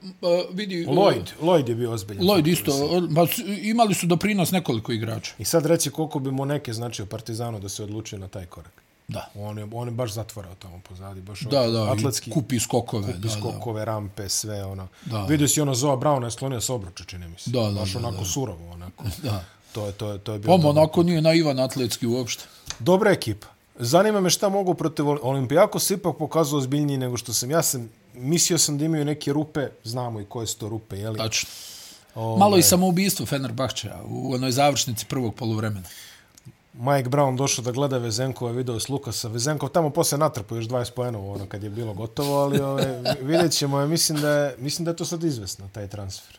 vidi... 0.53 0.87
Lloyd, 0.87 1.25
Lloyd 1.41 1.69
je 1.69 1.75
bio 1.75 1.93
ozbiljan. 1.93 2.25
Lloyd 2.25 2.49
isto, 2.49 2.73
pa 3.15 3.27
imali 3.63 3.95
su 3.95 4.07
doprinos 4.07 4.51
nekoliko 4.51 4.93
igrača. 4.93 5.35
I 5.39 5.45
sad 5.45 5.67
reći 5.67 5.91
koliko 5.91 6.19
bi 6.19 6.31
mu 6.31 6.45
neke 6.45 6.73
značio 6.73 7.07
Partizano 7.07 7.61
da 7.61 7.69
se 7.69 7.83
odlučio 7.83 8.19
na 8.19 8.29
taj 8.29 8.47
korak. 8.47 8.83
Da. 9.09 9.31
On 9.35 9.59
je, 9.59 9.67
on 9.73 9.89
je 9.89 9.93
baš 9.93 10.13
zatvorao 10.13 10.55
tamo 10.55 10.81
pozadi. 10.89 11.21
Baš 11.21 11.41
da, 11.41 11.67
da, 11.67 11.93
atletski, 11.93 12.31
kupi 12.31 12.61
skokove. 12.61 13.13
Kupi 13.13 13.29
skokove, 13.29 13.81
da. 13.81 13.85
rampe, 13.85 14.29
sve 14.29 14.65
ono. 14.65 14.89
Da. 15.05 15.25
Vidio 15.25 15.49
si 15.49 15.61
ono 15.61 15.75
Zoa 15.75 15.97
Brauna 15.97 16.27
je 16.27 16.31
slonio 16.31 16.61
s 16.61 16.71
obruča, 16.71 17.05
čini 17.05 17.29
mi 17.29 17.39
se. 17.39 17.51
Da, 17.51 17.61
da, 17.61 17.81
baš 17.81 17.93
da, 17.93 17.99
onako 17.99 18.19
da. 18.19 18.25
surovo, 18.25 18.73
onako. 18.73 19.05
Da. 19.23 19.45
To 19.73 19.87
je, 19.87 19.93
to 19.93 20.13
je, 20.13 20.19
to 20.19 20.33
je 20.33 20.39
bilo... 20.39 20.59
Pa, 20.59 20.69
onako 20.69 21.03
nije 21.03 21.23
naivan 21.23 21.59
atletski 21.59 22.07
uopšte. 22.07 22.45
Dobra 22.79 23.11
ekipa. 23.11 23.47
Zanima 23.79 24.21
me 24.21 24.31
šta 24.31 24.49
mogu 24.49 24.75
protiv 24.75 25.09
Olimpijako 25.09 25.79
se 25.79 25.95
ipak 25.95 26.17
pokazao 26.19 26.59
ozbiljniji 26.59 26.99
nego 26.99 27.17
što 27.17 27.33
sam. 27.33 27.51
Ja 27.51 27.63
sam 27.63 27.91
mislio 28.15 28.59
sam 28.59 28.79
da 28.79 28.85
imaju 28.85 29.05
neke 29.05 29.33
rupe, 29.33 29.69
znamo 29.85 30.21
i 30.21 30.25
koje 30.25 30.47
su 30.47 30.59
to 30.59 30.69
rupe, 30.69 30.97
jeli? 30.99 31.19
Tačno. 31.19 31.49
Ove... 32.15 32.39
Malo 32.39 32.59
i 32.59 32.63
samoubistvo 32.63 33.27
Fenerbahčeja 33.27 34.01
u 34.05 34.35
onoj 34.35 34.51
završnici 34.51 35.07
prvog 35.07 35.35
poluvremena. 35.35 35.89
Mike 36.73 37.09
Brown 37.09 37.37
došao 37.37 37.65
da 37.65 37.73
gleda 37.73 37.99
Vezenkova 37.99 38.53
video 38.53 38.81
s 38.81 38.89
Lukasa. 38.89 39.29
Vezenkov 39.29 39.69
tamo 39.69 39.91
posle 39.91 40.19
natrpao 40.19 40.57
još 40.57 40.67
20 40.67 40.91
poenova 40.91 41.33
ono 41.33 41.47
kad 41.47 41.63
je 41.63 41.71
bilo 41.71 41.95
gotovo, 41.95 42.43
ali 42.43 42.61
ove, 42.61 43.03
vidjet 43.21 43.53
ćemo. 43.53 43.81
Ja 43.81 43.87
mislim, 43.87 44.21
da 44.21 44.31
je, 44.31 44.57
mislim 44.59 44.85
da 44.85 44.91
je 44.91 44.97
to 44.97 45.05
sad 45.05 45.25
izvesno, 45.25 45.69
taj 45.73 45.89
transfer. 45.89 46.39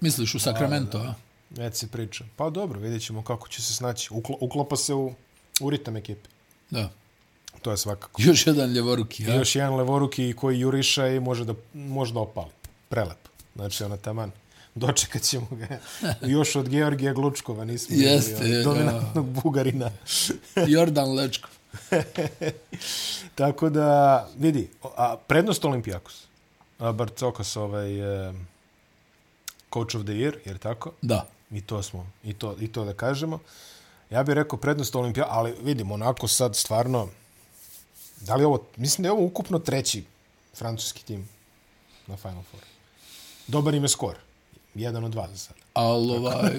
Misliš 0.00 0.34
u 0.34 0.38
Sacramento, 0.38 0.98
a? 0.98 1.14
Već 1.50 1.76
se 1.76 1.86
priča. 1.86 2.24
Pa 2.36 2.50
dobro, 2.50 2.80
vidjet 2.80 3.02
ćemo 3.02 3.22
kako 3.22 3.48
će 3.48 3.62
se 3.62 3.74
snaći. 3.74 4.08
Uklo, 4.12 4.36
uklopa 4.40 4.76
se 4.76 4.94
u, 4.94 5.12
u 5.60 5.70
ritam 5.70 5.96
ekipe. 5.96 6.28
Da. 6.70 6.90
To 7.62 7.70
je 7.70 7.76
svakako. 7.76 8.22
Još 8.22 8.46
jedan 8.46 8.72
ljevoruki, 8.72 9.22
ja? 9.22 9.34
Još 9.34 9.56
jedan 9.56 9.74
levoruki 9.74 10.34
koji 10.36 10.60
juriša 10.60 11.08
i 11.08 11.20
može 11.20 11.44
da, 11.44 11.54
može 11.74 12.14
da 12.14 12.20
opali. 12.20 12.50
Prelep. 12.88 13.28
Znači, 13.54 13.84
ona 13.84 13.96
taman. 13.96 14.30
Dočekat 14.74 15.22
ćemo 15.22 15.46
ga. 15.50 15.78
Još 16.36 16.56
od 16.56 16.68
Georgija 16.68 17.12
Glučkova 17.12 17.64
nismo 17.64 17.96
Jeste, 17.98 18.48
imali. 18.48 18.64
Dominantnog 18.64 19.26
ja. 19.26 19.32
bugarina. 19.42 19.90
Jordan 20.74 21.14
Lečko. 21.14 21.48
Tako 23.34 23.70
da, 23.70 24.28
vidi, 24.38 24.70
a 24.96 25.16
prednost 25.26 25.64
Olimpijakos. 25.64 26.24
Barcokas 26.78 27.56
ovaj, 27.56 28.28
eh, 28.28 28.32
coach 29.72 29.96
of 29.96 30.02
the 30.02 30.12
year, 30.12 30.34
jer 30.44 30.58
tako? 30.58 30.92
Da. 31.02 31.26
I 31.50 31.60
to 31.60 31.82
smo, 31.82 32.06
i 32.24 32.34
to, 32.34 32.56
i 32.60 32.72
to 32.72 32.84
da 32.84 32.92
kažemo. 32.92 33.38
Ja 34.10 34.22
bih 34.22 34.34
rekao 34.34 34.58
prednost 34.58 34.94
Olimpija, 34.94 35.26
ali 35.28 35.54
vidimo, 35.62 35.94
onako 35.94 36.28
sad 36.28 36.56
stvarno, 36.56 37.08
Da 38.20 38.34
li 38.34 38.44
ovo, 38.44 38.64
mislim 38.76 39.02
da 39.02 39.08
je 39.08 39.12
ovo 39.12 39.24
ukupno 39.24 39.58
treći 39.58 40.04
francuski 40.54 41.04
tim 41.04 41.28
na 42.06 42.16
Final 42.16 42.42
Four. 42.50 42.62
Dobar 43.46 43.74
im 43.74 43.82
je 43.82 43.88
skor. 43.88 44.14
Jedan 44.74 45.04
od 45.04 45.10
dva 45.10 45.28
za 45.28 45.36
sada. 45.36 45.60
Ali 45.74 46.16
ovaj... 46.16 46.58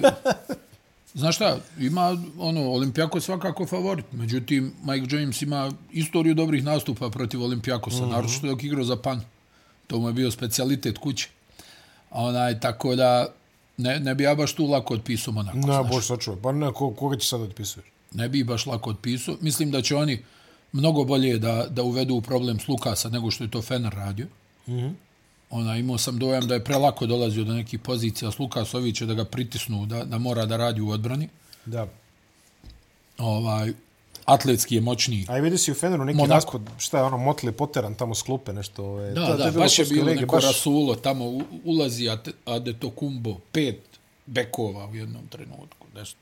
Znaš 1.14 1.36
šta, 1.36 1.58
ima 1.78 2.16
ono, 2.38 2.70
Olimpijako 2.70 3.20
svakako 3.20 3.66
favorit. 3.66 4.04
Međutim, 4.12 4.72
Mike 4.84 5.16
James 5.16 5.42
ima 5.42 5.72
istoriju 5.92 6.34
dobrih 6.34 6.64
nastupa 6.64 7.10
protiv 7.10 7.42
Olimpijakosa. 7.42 8.06
Mm 8.06 8.10
-hmm. 8.10 8.38
Što 8.38 8.46
je 8.46 8.56
igrao 8.62 8.84
za 8.84 8.96
panj. 8.96 9.18
To 9.86 9.98
mu 9.98 10.08
je 10.08 10.12
bio 10.12 10.30
specialitet 10.30 10.98
kuće. 10.98 11.28
Onaj, 12.10 12.60
tako 12.60 12.96
da, 12.96 13.26
ne, 13.76 14.00
ne 14.00 14.14
bi 14.14 14.24
ja 14.24 14.34
baš 14.34 14.54
tu 14.54 14.66
lako 14.66 14.94
otpisao 14.94 15.34
Monako. 15.34 15.58
Ne, 15.58 15.84
boš 15.90 16.06
sačuva. 16.06 16.36
Pa 16.42 16.52
ne, 16.52 16.72
koga 16.72 17.16
će 17.16 17.28
sad 17.28 17.40
otpisuješ? 17.40 17.86
Ne 18.12 18.28
bi 18.28 18.44
baš 18.44 18.66
lako 18.66 18.90
otpisao. 18.90 19.36
Mislim 19.40 19.70
da 19.70 19.82
će 19.82 19.96
oni 19.96 20.24
mnogo 20.72 21.04
bolje 21.04 21.38
da, 21.38 21.66
da 21.70 21.82
uvedu 21.82 22.20
problem 22.20 22.60
s 22.60 22.68
Lukasa 22.68 23.08
nego 23.08 23.30
što 23.30 23.44
je 23.44 23.50
to 23.50 23.62
Fener 23.62 23.92
radio. 23.92 24.26
Mm 24.68 24.72
-hmm. 24.72 24.92
Ona, 25.50 25.76
imao 25.76 25.98
sam 25.98 26.18
dojam 26.18 26.46
da 26.46 26.54
je 26.54 26.64
prelako 26.64 27.06
dolazio 27.06 27.44
do 27.44 27.52
nekih 27.52 27.80
pozicija 27.80 28.30
s 28.30 28.38
Lukasovića 28.38 29.06
da 29.06 29.14
ga 29.14 29.24
pritisnu, 29.24 29.86
da, 29.86 30.04
da 30.04 30.18
mora 30.18 30.46
da 30.46 30.56
radi 30.56 30.80
u 30.80 30.90
odbrani. 30.90 31.28
Da. 31.66 31.86
Ovaj, 33.18 33.72
atletski 34.24 34.74
je 34.74 34.80
moćniji. 34.80 35.26
A 35.28 35.38
i 35.38 35.40
vidi 35.40 35.58
si 35.58 35.72
u 35.72 35.74
Feneru 35.74 36.04
neki 36.04 36.16
Monako. 36.16 36.34
raspod, 36.34 36.62
šta 36.78 36.98
je 36.98 37.04
ono, 37.04 37.18
Motli 37.18 37.52
Poteran 37.52 37.94
tamo 37.94 38.14
s 38.14 38.22
klupe, 38.22 38.52
nešto. 38.52 38.84
Ove, 38.84 39.10
da, 39.10 39.26
to, 39.26 39.36
da, 39.36 39.50
baš 39.50 39.78
je 39.78 39.84
bilo 39.84 40.14
neko 40.14 40.36
baš... 40.36 40.44
rasulo, 40.44 40.94
tamo 40.94 41.24
ulazi 41.64 42.08
Adeto 42.44 42.90
Kumbo, 42.90 43.36
pet 43.52 43.80
bekova 44.26 44.86
u 44.86 44.94
jednom 44.94 45.26
trenutku, 45.28 45.86
nešto. 45.94 46.18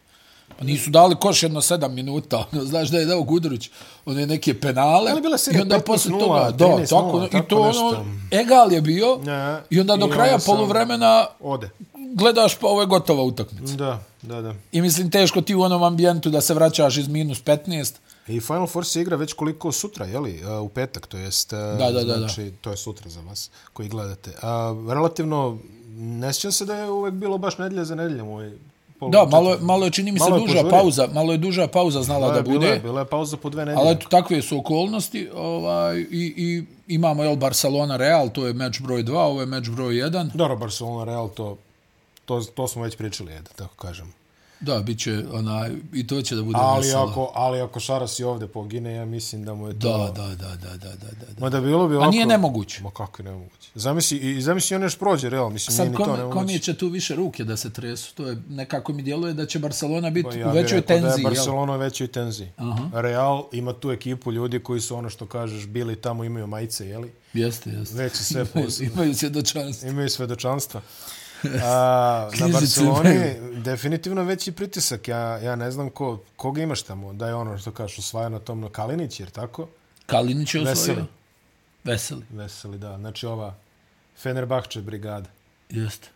Pa 0.59 0.65
nisu 0.65 0.91
dali 0.91 1.17
koš 1.17 1.43
jedno 1.43 1.61
sedam 1.61 1.95
minuta. 1.95 2.39
Ono, 2.53 2.65
znaš 2.65 2.89
da 2.89 2.99
je 2.99 3.07
dao 3.07 3.23
Gudurić 3.23 3.71
one 4.07 4.27
neke 4.27 4.61
penale. 4.61 5.11
Ali 5.11 5.21
bila 5.21 5.37
I 5.55 5.61
onda 5.61 5.81
posle 5.81 6.11
toga, 6.19 6.51
da, 6.51 6.87
tako, 6.87 7.29
tako, 7.31 7.37
i 7.37 7.49
to 7.49 7.61
ono, 7.61 8.05
egal 8.31 8.73
je 8.73 8.81
bio. 8.81 9.19
Ne, 9.25 9.61
I 9.71 9.81
onda 9.81 9.97
do 9.97 10.07
I 10.07 10.11
kraja 10.11 10.39
poluvremena 10.47 11.27
ode. 11.41 11.71
gledaš 12.15 12.55
pa 12.55 12.67
ovo 12.67 12.81
je 12.81 12.87
gotova 12.87 13.23
utakmica. 13.23 13.75
Da, 13.75 14.03
da, 14.23 14.43
da. 14.43 14.55
I 14.73 14.81
mislim 14.81 15.11
teško 15.11 15.41
ti 15.41 15.55
u 15.55 15.63
onom 15.63 15.83
ambijentu 15.83 16.31
da 16.31 16.41
se 16.41 16.55
vraćaš 16.55 16.97
iz 16.97 17.09
minus 17.09 17.45
15. 17.45 17.95
I 18.29 18.41
Final 18.41 18.67
Four 18.67 18.87
se 18.87 19.01
igra 19.01 19.17
već 19.17 19.33
koliko 19.33 19.73
sutra, 19.73 20.07
je 20.07 20.19
li? 20.19 20.41
U 20.63 20.69
petak, 20.69 21.07
to 21.07 21.17
jest... 21.17 21.51
Da, 21.51 21.91
da, 21.91 22.05
da. 22.05 22.19
Znači, 22.19 22.53
to 22.61 22.71
je 22.71 22.77
sutra 22.77 23.11
za 23.11 23.21
vas 23.21 23.51
koji 23.73 23.89
gledate. 23.89 24.33
A, 24.43 24.75
relativno, 24.89 25.59
ne 25.97 26.33
sjećam 26.33 26.53
se 26.53 26.65
da 26.65 26.75
je 26.75 26.91
uvek 26.91 27.15
bilo 27.15 27.39
baš 27.39 27.59
nedlje 27.59 27.85
za 27.85 27.95
nedljem 27.95 28.29
ovaj 28.29 28.53
Da, 29.01 29.27
malo, 29.31 29.57
malo 29.61 29.85
je, 29.85 29.91
čini 29.91 30.13
mi 30.13 30.19
se, 30.19 30.31
duža 30.31 30.63
požuri. 30.63 30.71
pauza. 30.71 31.09
Malo 31.13 31.33
je 31.33 31.39
duža 31.39 31.67
pauza 31.67 32.03
znala 32.03 32.29
da, 32.29 32.35
da 32.35 32.43
bude. 32.43 32.59
Bila 32.59 32.73
je, 32.73 32.81
bila 32.81 33.01
je 33.01 33.07
pauza 33.07 33.37
po 33.37 33.51
dve 33.51 33.65
nedjelje. 33.65 33.81
Ali 33.81 33.93
eto, 33.93 34.09
takve 34.09 34.43
su 34.43 34.59
okolnosti. 34.59 35.29
Ovaj, 35.35 35.99
i, 35.99 36.35
I 36.37 36.65
imamo, 36.95 37.23
jel, 37.25 37.37
Barcelona-Real, 37.37 38.33
to 38.33 38.47
je 38.47 38.53
meč 38.53 38.81
broj 38.81 39.05
2, 39.05 39.17
ovo 39.19 39.41
je 39.41 39.47
meč 39.47 39.69
broj 39.69 39.95
1. 39.95 40.31
Dobro, 40.35 40.57
Barcelona-Real, 40.57 41.29
to, 41.35 41.57
to, 42.25 42.41
to 42.41 42.69
smo 42.69 42.83
već 42.83 42.97
pričali, 42.97 43.33
jedan, 43.33 43.53
tako 43.57 43.75
kažem. 43.77 44.18
Da, 44.61 44.79
bit 44.79 44.99
će 44.99 45.25
onaj, 45.33 45.71
i 45.93 46.07
to 46.07 46.23
će 46.23 46.37
da 46.37 46.43
bude 46.43 46.59
ali 46.61 46.87
veselo. 46.87 47.11
Ako, 47.11 47.33
ali 47.35 47.61
ako 47.61 47.81
Šaras 47.81 48.19
i 48.19 48.25
ovde 48.25 48.47
pogine, 48.47 48.95
ja 48.95 49.05
mislim 49.05 49.45
da 49.45 49.55
mu 49.55 49.69
je 49.69 49.79
to... 49.79 49.99
Da, 49.99 50.23
da, 50.23 50.29
da, 50.29 50.57
da, 50.57 50.77
da, 50.77 50.77
da. 50.77 51.07
da. 51.07 51.41
Ma 51.41 51.51
da 51.51 51.61
bilo 51.61 51.89
bi 51.89 51.95
ovako... 51.95 52.09
A 52.09 52.11
nije 52.11 52.27
nemoguće. 52.27 52.83
Ma 52.83 52.91
kako 52.91 53.23
je 53.23 53.25
nemoguće. 53.25 53.71
Zamisli, 53.75 54.19
i 54.19 54.43
zamisli 54.43 54.77
on 54.77 54.83
još 54.83 54.99
prođe, 54.99 55.31
real, 55.31 55.51
mislim, 55.51 55.77
Sad, 55.77 55.87
nije 55.87 55.97
kom, 55.97 56.07
ni 56.07 56.13
to 56.13 56.17
nemoguće. 56.17 56.39
Sad, 56.41 56.57
kom 56.57 56.59
će 56.59 56.77
tu 56.77 56.89
više 56.89 57.15
ruke 57.15 57.45
da 57.45 57.57
se 57.57 57.73
tresu? 57.73 58.15
To 58.15 58.27
je, 58.27 58.37
nekako 58.49 58.93
mi 58.93 59.03
djeluje 59.03 59.35
da 59.35 59.47
će 59.47 59.59
Barcelona 59.59 60.11
biti 60.11 60.29
pa 60.29 60.37
ja 60.37 60.49
u 60.49 60.53
većoj 60.53 60.81
tenziji. 60.81 61.09
Ja 61.09 61.17
da 61.17 61.21
je 61.21 61.25
Barcelona 61.25 61.75
u 61.75 61.79
većoj 61.79 62.07
tenziji. 62.07 62.49
Aha. 62.57 63.01
Real 63.01 63.45
ima 63.53 63.73
tu 63.73 63.91
ekipu 63.91 64.33
ljudi 64.33 64.61
koji 64.61 64.81
su 64.81 64.97
ono 64.97 65.11
što 65.11 65.27
kažeš, 65.27 65.67
bili 65.67 65.97
tamo, 65.97 66.25
imaju 66.25 66.47
majice, 66.47 66.89
jeli? 66.89 67.13
Jeste, 67.33 67.71
jeste. 67.71 67.95
Već 67.95 68.13
sve 68.13 68.47
imaju, 68.55 68.71
imaju 68.93 69.15
svjedočanstva. 69.15 69.89
Imaju 69.89 70.09
svjedočanstva. 70.09 70.81
A, 71.63 72.31
na 72.41 72.49
Barceloni 72.53 73.35
definitivno 73.65 74.23
veći 74.23 74.53
pritisak. 74.53 75.09
Ja, 75.09 75.19
ja 75.19 75.57
ne 75.57 75.71
znam 75.71 75.91
ko, 75.91 76.23
koga 76.37 76.63
imaš 76.63 76.83
tamo. 76.83 77.13
Da 77.13 77.29
je 77.29 77.35
ono 77.35 77.59
što 77.59 77.73
kažeš 77.73 77.99
osvaja 77.99 78.29
na 78.29 78.39
tom 78.39 78.69
Kalinić, 78.73 79.21
jer 79.21 79.31
tako? 79.31 79.69
Kalinić 80.07 80.55
je 80.55 80.61
osvojio. 80.61 80.73
Veseli. 80.75 81.07
Veseli. 81.85 82.23
Veseli, 82.31 82.79
da. 82.79 82.97
Znači 82.97 83.27
ova 83.27 83.55
Fenerbahče 84.19 84.81
brigada. 84.81 85.31
Jeste. 85.71 86.09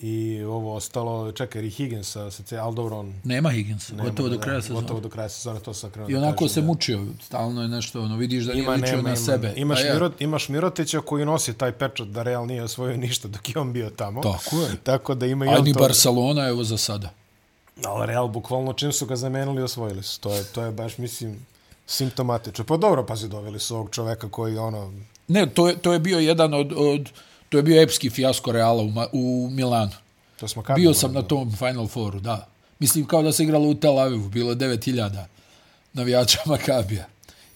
I 0.00 0.42
ovo 0.42 0.74
ostalo, 0.74 1.32
čekaj, 1.32 1.66
i 1.66 1.70
Higgins 1.70 2.10
sa, 2.10 2.30
sa 2.30 2.62
Aldovron. 2.62 3.14
Nema 3.24 3.50
Higginsa, 3.50 3.94
Nema, 3.94 4.08
gotovo 4.08 4.28
do 4.28 4.38
kraja 4.38 4.62
sezona. 4.62 4.80
Gotovo 4.80 5.00
do 5.00 5.08
kraja 5.08 5.28
sezona, 5.28 5.60
to 5.60 5.74
sam 5.74 5.90
krenuo 5.90 6.10
I 6.10 6.14
onako 6.14 6.44
kažem, 6.44 6.48
se 6.48 6.62
mučio, 6.62 7.06
stalno 7.22 7.62
je 7.62 7.68
nešto, 7.68 8.02
ono, 8.02 8.16
vidiš 8.16 8.44
da 8.44 8.52
ima, 8.52 8.76
nije 8.76 8.96
ličio 8.96 9.02
na 9.02 9.16
sebe. 9.16 9.52
Imaš, 9.56 9.84
ja. 9.84 9.92
Mirot, 9.92 10.20
imaš 10.20 10.48
Mirotića 10.48 11.00
koji 11.00 11.24
nosi 11.24 11.54
taj 11.54 11.72
pečat 11.72 12.08
da 12.08 12.22
Real 12.22 12.46
nije 12.46 12.62
osvojio 12.62 12.96
ništa 12.96 13.28
dok 13.28 13.48
je 13.48 13.60
on 13.60 13.72
bio 13.72 13.90
tamo. 13.90 14.22
Tako 14.22 14.56
je. 14.56 14.76
Tako 14.82 15.14
da 15.14 15.26
ima 15.26 15.44
i 15.44 15.48
on 15.48 15.72
to... 15.72 15.80
Barcelona, 15.80 16.48
evo 16.48 16.64
za 16.64 16.76
sada. 16.76 17.10
Ali 17.84 18.06
Real, 18.06 18.28
bukvalno, 18.28 18.72
čim 18.72 18.92
su 18.92 19.06
ga 19.06 19.16
zamenili, 19.16 19.62
osvojili 19.62 20.02
su. 20.02 20.20
To 20.20 20.34
je, 20.34 20.44
to 20.44 20.62
je 20.62 20.70
baš, 20.70 20.98
mislim, 20.98 21.46
simptomatično. 21.86 22.64
Pa 22.64 22.76
dobro, 22.76 23.06
pazi, 23.06 23.28
doveli 23.28 23.58
su 23.60 23.74
ovog 23.74 23.90
čoveka 23.90 24.28
koji, 24.28 24.58
ono... 24.58 24.92
Ne, 25.28 25.46
to 25.46 25.68
je, 25.68 25.76
to 25.76 25.92
je 25.92 25.98
bio 25.98 26.18
jedan 26.18 26.54
od, 26.54 26.72
od 26.76 27.10
to 27.48 27.56
je 27.56 27.62
bio 27.62 27.82
epski 27.82 28.10
fijasko 28.10 28.52
Reala 28.52 28.82
u, 28.82 28.92
u 29.12 29.50
Milanu. 29.50 29.92
To 30.40 30.48
smo 30.48 30.62
Bio 30.76 30.94
sam 30.94 31.12
na 31.12 31.22
tom 31.22 31.52
Final 31.56 31.86
Fouru, 31.86 32.20
da. 32.20 32.48
Mislim, 32.78 33.06
kao 33.06 33.22
da 33.22 33.32
se 33.32 33.42
igralo 33.42 33.68
u 33.68 33.74
Tel 33.74 33.98
Avivu, 33.98 34.28
bilo 34.28 34.54
9000 34.54 35.24
navijača 35.92 36.38
Makabija. 36.50 37.06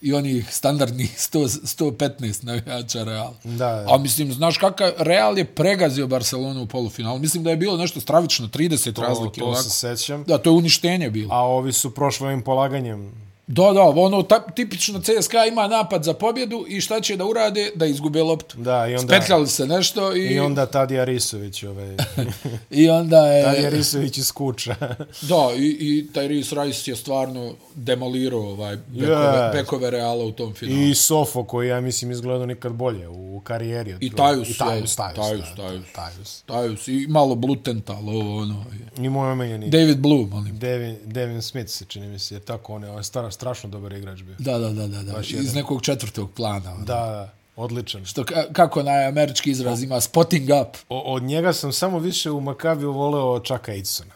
I 0.01 0.13
onih 0.13 0.53
standardnih 0.53 1.17
100, 1.31 1.39
115 1.39 2.43
navijača 2.43 3.03
Real. 3.03 3.33
Da, 3.43 3.57
da. 3.57 3.85
A 3.89 3.97
mislim, 3.97 4.33
znaš 4.33 4.57
kakav, 4.57 4.91
Real 4.97 5.37
je 5.37 5.45
pregazio 5.45 6.07
Barcelonu 6.07 6.63
u 6.63 6.67
polufinalu. 6.67 7.19
Mislim 7.19 7.43
da 7.43 7.49
je 7.49 7.57
bilo 7.57 7.77
nešto 7.77 8.01
stravično, 8.01 8.47
30 8.47 8.93
to, 8.93 9.01
razlike. 9.01 9.39
To 9.39 9.45
ovako. 9.45 9.63
se 9.63 9.69
sećam. 9.69 10.23
Da, 10.23 10.37
to 10.37 10.49
je 10.49 10.53
uništenje 10.53 11.09
bilo. 11.09 11.33
A 11.33 11.39
ovi 11.39 11.73
su 11.73 11.95
prošli 11.95 12.27
ovim 12.27 12.41
polaganjem 12.41 13.11
Da, 13.47 13.71
da, 13.73 13.81
ono 13.81 14.23
ta, 14.23 14.39
tipično 14.39 15.01
CSKA 15.01 15.45
ima 15.45 15.67
napad 15.67 16.03
za 16.03 16.13
pobjedu 16.13 16.65
i 16.67 16.81
šta 16.81 17.01
će 17.01 17.17
da 17.17 17.25
urade? 17.25 17.71
Da 17.75 17.85
izgube 17.85 18.23
loptu. 18.23 18.57
Da, 18.57 18.87
i 18.87 18.95
onda... 18.95 19.15
Spetljali 19.15 19.47
se 19.47 19.67
nešto 19.67 20.15
i... 20.15 20.19
I 20.19 20.39
onda 20.39 20.65
Tadija 20.65 21.03
Risović, 21.03 21.63
ovaj... 21.63 21.95
I 22.81 22.89
onda 22.89 23.27
je... 23.27 23.43
Tadija 23.43 23.69
Risović 23.69 24.17
iz 24.17 24.31
kuća. 24.31 24.75
da, 25.29 25.49
i, 25.57 25.77
i 25.79 26.07
taj 26.13 26.27
Ris 26.27 26.51
Rajs 26.51 26.87
je 26.87 26.95
stvarno 26.95 27.53
demolirao 27.75 28.41
ovaj 28.41 28.77
bekove, 28.87 29.15
yes. 29.15 29.53
bekove 29.53 29.91
Reala 29.91 30.25
u 30.25 30.31
tom 30.31 30.53
finalu. 30.53 30.81
I 30.81 30.95
Sofo, 30.95 31.43
koji 31.43 31.67
ja 31.67 31.81
mislim 31.81 32.11
izgledao 32.11 32.45
nikad 32.45 32.71
bolje 32.71 33.07
u 33.07 33.41
karijeri. 33.43 33.95
I 33.99 34.09
Tajus. 34.15 34.49
I 34.49 34.57
Tajus, 34.57 34.95
Tajus, 34.95 35.15
Tajus, 35.15 35.55
Tajus, 35.55 35.85
Tajus. 35.95 36.41
Tajus. 36.41 36.87
I 36.87 37.07
malo 37.09 37.35
Blutenta, 37.35 37.93
ovo 37.93 38.37
ono. 38.37 38.65
I 38.97 39.09
moj 39.09 39.31
omenjeni. 39.31 39.69
David 39.69 39.97
Blue, 39.97 40.25
molim. 40.25 40.59
Devin, 40.59 40.97
Devin 41.05 41.41
Smith 41.41 41.69
se 41.69 41.85
čini 41.85 42.07
mi 42.07 42.19
se, 42.19 42.35
je 42.35 42.39
tako, 42.39 42.73
on 42.73 42.83
je 42.83 43.03
star, 43.03 43.32
strašno 43.33 43.69
dobar 43.69 43.93
igrač 43.93 44.21
bio. 44.21 44.35
Da, 44.39 44.57
da, 44.57 44.69
da, 44.69 44.87
da, 44.87 45.03
da. 45.03 45.19
iz 45.19 45.55
nekog 45.55 45.81
četvrtog 45.81 46.31
plana. 46.31 46.73
Ono. 46.73 46.85
Da, 46.85 46.93
da, 46.93 47.33
odličan. 47.55 48.05
Što, 48.05 48.23
kako 48.53 48.83
na 48.83 48.91
američki 48.91 49.51
izraz 49.51 49.83
ima, 49.83 50.01
spotting 50.01 50.49
up. 50.61 50.77
O, 50.89 50.99
od 50.99 51.23
njega 51.23 51.53
sam 51.53 51.73
samo 51.73 51.99
više 51.99 52.31
u 52.31 52.41
Makaviju 52.41 52.91
voleo 52.91 53.39
Chucka 53.39 53.71
Aidsona. 53.71 54.13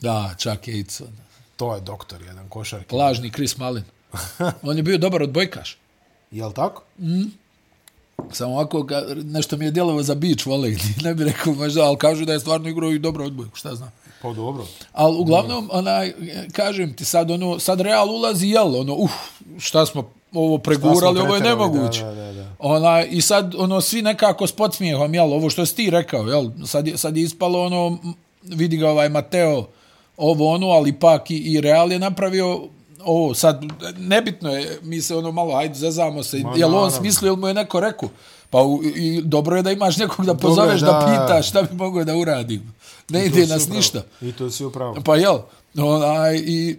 Da, 0.00 0.34
Chuck 0.38 0.68
Aidson. 0.68 1.08
To 1.56 1.74
je 1.74 1.80
doktor, 1.80 2.22
jedan 2.22 2.48
košarki. 2.48 2.94
Lažni 2.94 3.30
Chris 3.30 3.58
Malin. 3.58 3.84
On 4.68 4.76
je 4.76 4.82
bio 4.82 4.98
dobar 4.98 5.22
od 5.22 5.30
bojkaš. 5.30 5.78
Jel 6.30 6.52
tako? 6.52 6.82
Mm. 6.98 7.24
Samo 8.32 8.52
ovako, 8.52 8.86
nešto 9.24 9.56
mi 9.56 9.64
je 9.64 9.70
djelovo 9.70 10.02
za 10.02 10.14
beach 10.14 10.46
volley, 10.46 10.78
ne 11.04 11.14
bih 11.14 11.26
rekao 11.26 11.54
možda, 11.54 11.82
ali 11.82 11.98
kažu 11.98 12.24
da 12.24 12.32
je 12.32 12.40
stvarno 12.40 12.68
igrao 12.68 12.92
i 12.92 12.98
dobro 12.98 13.24
odbojku, 13.24 13.56
šta 13.56 13.74
znam. 13.74 13.90
Pa 14.24 14.32
dobro. 14.32 14.64
Ali 14.92 15.16
uglavnom, 15.18 15.70
onaj, 15.72 16.12
kažem 16.52 16.94
ti 16.94 17.04
sad, 17.04 17.30
ono, 17.30 17.58
sad 17.58 17.80
Real 17.80 18.10
ulazi, 18.10 18.48
jel, 18.48 18.76
ono, 18.76 18.94
uf, 18.94 19.12
šta 19.58 19.86
smo 19.86 20.10
ovo 20.32 20.58
pregurali, 20.58 21.20
ovo 21.20 21.34
je 21.34 21.40
nemoguće. 21.40 22.04
Da, 22.04 22.14
da, 22.14 22.32
da. 22.32 22.46
Ona, 22.58 23.04
I 23.04 23.20
sad, 23.20 23.54
ono, 23.58 23.80
svi 23.80 24.02
nekako 24.02 24.46
s 24.46 24.52
podsmijehom, 24.52 25.14
jel, 25.14 25.32
ovo 25.32 25.50
što 25.50 25.66
si 25.66 25.76
ti 25.76 25.90
rekao, 25.90 26.22
jel, 26.22 26.50
sad, 26.66 26.88
sad 26.94 27.16
je 27.16 27.22
ispalo, 27.22 27.64
ono, 27.64 27.98
vidi 28.42 28.76
ga 28.76 28.90
ovaj 28.90 29.08
Mateo, 29.08 29.66
ovo, 30.16 30.54
ono, 30.54 30.66
ali 30.66 30.92
pak 30.92 31.30
i, 31.30 31.36
i 31.36 31.60
Real 31.60 31.92
je 31.92 31.98
napravio 31.98 32.60
ovo, 33.04 33.34
sad, 33.34 33.64
nebitno 33.98 34.50
je, 34.50 34.78
mi 34.82 35.02
se 35.02 35.16
ono 35.16 35.32
malo, 35.32 35.54
hajde, 35.54 35.74
zazamo 35.74 36.22
se, 36.22 36.38
Ma, 36.38 36.52
jel 36.56 36.74
on 36.74 36.90
smislio, 36.90 37.28
ili 37.28 37.36
mu 37.36 37.48
je 37.48 37.54
neko 37.54 37.80
rekao, 37.80 38.08
pa 38.54 38.62
u, 38.62 38.82
i 38.84 39.22
dobro 39.22 39.56
je 39.56 39.62
da 39.62 39.72
imaš 39.72 39.96
nekog 39.96 40.26
da 40.26 40.34
pozoveš, 40.34 40.80
da, 40.80 40.86
da 40.86 41.06
pitaš 41.06 41.48
šta 41.48 41.62
bi 41.62 41.74
mogo 41.74 42.04
da 42.04 42.16
uradim. 42.16 42.74
Ne 43.08 43.26
ide 43.26 43.46
nas 43.46 43.62
upravo. 43.62 43.76
ništa. 43.76 44.02
I 44.22 44.32
to 44.32 44.50
si 44.50 44.64
upravo. 44.64 44.96
Pa 45.04 45.16
jel, 45.16 45.38
onaj, 45.76 46.36
i 46.36 46.76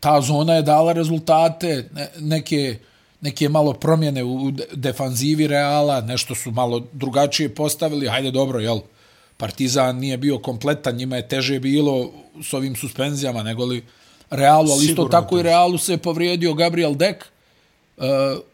ta 0.00 0.20
zona 0.20 0.54
je 0.54 0.62
dala 0.62 0.92
rezultate, 0.92 1.88
neke, 2.18 2.78
neke 3.20 3.48
malo 3.48 3.72
promjene 3.72 4.24
u 4.24 4.52
defanzivi 4.74 5.46
Reala, 5.46 6.00
nešto 6.00 6.34
su 6.34 6.50
malo 6.50 6.82
drugačije 6.92 7.54
postavili, 7.54 8.08
hajde 8.08 8.30
dobro, 8.30 8.60
jel, 8.60 8.80
Partizan 9.36 9.96
nije 9.96 10.16
bio 10.16 10.38
kompletan, 10.38 10.96
njima 10.96 11.16
je 11.16 11.28
teže 11.28 11.60
bilo 11.60 12.10
s 12.42 12.52
ovim 12.52 12.76
suspenzijama, 12.76 13.42
nego 13.42 13.64
li 13.64 13.84
Realu, 14.30 14.72
ali 14.72 14.84
isto 14.84 15.08
tako 15.08 15.38
i 15.38 15.42
Realu 15.42 15.78
se 15.78 15.96
povrijedio 15.96 16.54
Gabriel 16.54 16.94
Dek, 16.94 17.31
uh, 17.96 18.04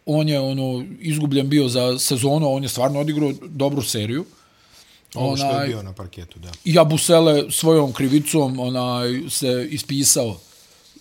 on 0.07 0.29
je 0.29 0.41
ono 0.41 0.85
izgubljen 1.01 1.49
bio 1.49 1.69
za 1.69 1.99
sezonu, 1.99 2.53
on 2.53 2.63
je 2.63 2.69
stvarno 2.69 3.01
odigrao 3.01 3.33
dobru 3.43 3.83
seriju. 3.83 4.25
Ovo 5.15 5.37
što 5.37 5.61
je 5.61 5.67
bio 5.67 5.83
na 5.83 5.93
parketu, 5.93 6.39
da. 6.39 6.49
I 6.65 6.79
Abusele 6.79 7.51
svojom 7.51 7.93
krivicom 7.93 8.61
onaj, 8.61 9.21
se 9.29 9.69
ispisao, 9.71 10.37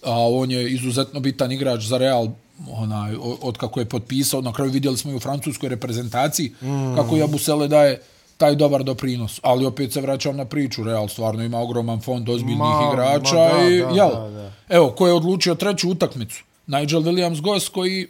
a 0.04 0.28
on 0.30 0.52
je 0.52 0.72
izuzetno 0.72 1.20
bitan 1.20 1.52
igrač 1.52 1.84
za 1.84 1.98
Real, 1.98 2.28
onaj, 2.70 3.16
od 3.42 3.58
kako 3.58 3.80
je 3.80 3.86
potpisao, 3.86 4.42
na 4.42 4.54
kraju 4.54 4.72
vidjeli 4.72 4.98
smo 4.98 5.12
i 5.12 5.16
u 5.16 5.20
francuskoj 5.20 5.70
reprezentaciji, 5.70 6.52
mm. 6.62 6.96
kako 6.96 7.16
je 7.16 7.24
Abusele 7.24 7.68
daje 7.68 8.02
taj 8.38 8.56
dobar 8.56 8.84
doprinos. 8.84 9.40
Ali 9.44 9.66
opet 9.66 9.94
se 9.94 10.02
vraćam 10.02 10.38
na 10.38 10.46
priču, 10.46 10.84
Real 10.84 11.08
stvarno 11.08 11.44
ima 11.44 11.60
ogroman 11.60 12.02
fond 12.02 12.30
ozbiljnih 12.30 12.58
ma, 12.58 12.90
igrača. 12.94 13.36
Ma 13.36 13.64
da, 13.64 13.70
i, 13.70 13.80
da, 13.80 13.90
jel, 13.90 14.10
da, 14.10 14.30
da. 14.30 14.52
Evo, 14.70 14.90
ko 14.90 15.08
je 15.08 15.14
odlučio 15.14 15.56
treću 15.56 15.90
utakmicu? 15.90 16.44
Nigel 16.68 17.02
Williams-Goss 17.02 17.70
koji 17.72 18.08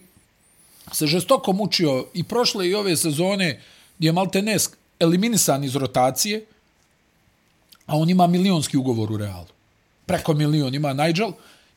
se 0.91 1.07
žestoko 1.07 1.53
mučio 1.53 2.05
i 2.13 2.23
prošle 2.23 2.69
i 2.69 2.75
ove 2.75 2.97
sezone 2.97 3.61
gdje 3.97 4.07
je 4.07 4.13
Maltenes 4.13 4.69
eliminisan 4.99 5.63
iz 5.63 5.75
rotacije, 5.75 6.45
a 7.85 7.97
on 7.97 8.09
ima 8.09 8.27
milionski 8.27 8.77
ugovor 8.77 9.11
u 9.11 9.17
Realu. 9.17 9.47
Preko 10.05 10.33
milion 10.33 10.75
ima 10.75 10.93
Nigel. 10.93 11.31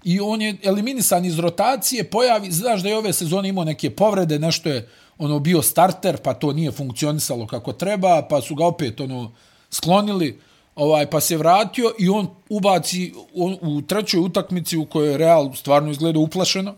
I 0.04 0.20
on 0.20 0.42
je 0.42 0.56
eliminisan 0.62 1.24
iz 1.24 1.38
rotacije, 1.38 2.04
pojavi, 2.04 2.50
znaš 2.52 2.82
da 2.82 2.88
je 2.88 2.96
ove 2.96 3.12
sezone 3.12 3.48
imao 3.48 3.64
neke 3.64 3.90
povrede, 3.90 4.38
nešto 4.38 4.68
je 4.68 4.88
ono 5.18 5.38
bio 5.38 5.62
starter, 5.62 6.16
pa 6.16 6.34
to 6.34 6.52
nije 6.52 6.72
funkcionisalo 6.72 7.46
kako 7.46 7.72
treba, 7.72 8.26
pa 8.30 8.40
su 8.40 8.54
ga 8.54 8.64
opet 8.66 9.00
ono 9.00 9.32
sklonili. 9.70 10.38
ovaj, 10.74 11.10
pa 11.10 11.20
se 11.20 11.36
vratio 11.36 11.92
i 11.98 12.08
on 12.08 12.28
ubaci 12.48 13.12
on, 13.34 13.58
u 13.60 13.82
trećoj 13.82 14.20
utakmici 14.20 14.76
u 14.76 14.86
kojoj 14.86 15.18
Real 15.18 15.54
stvarno 15.54 15.90
izgleda 15.90 16.18
uplašeno, 16.18 16.74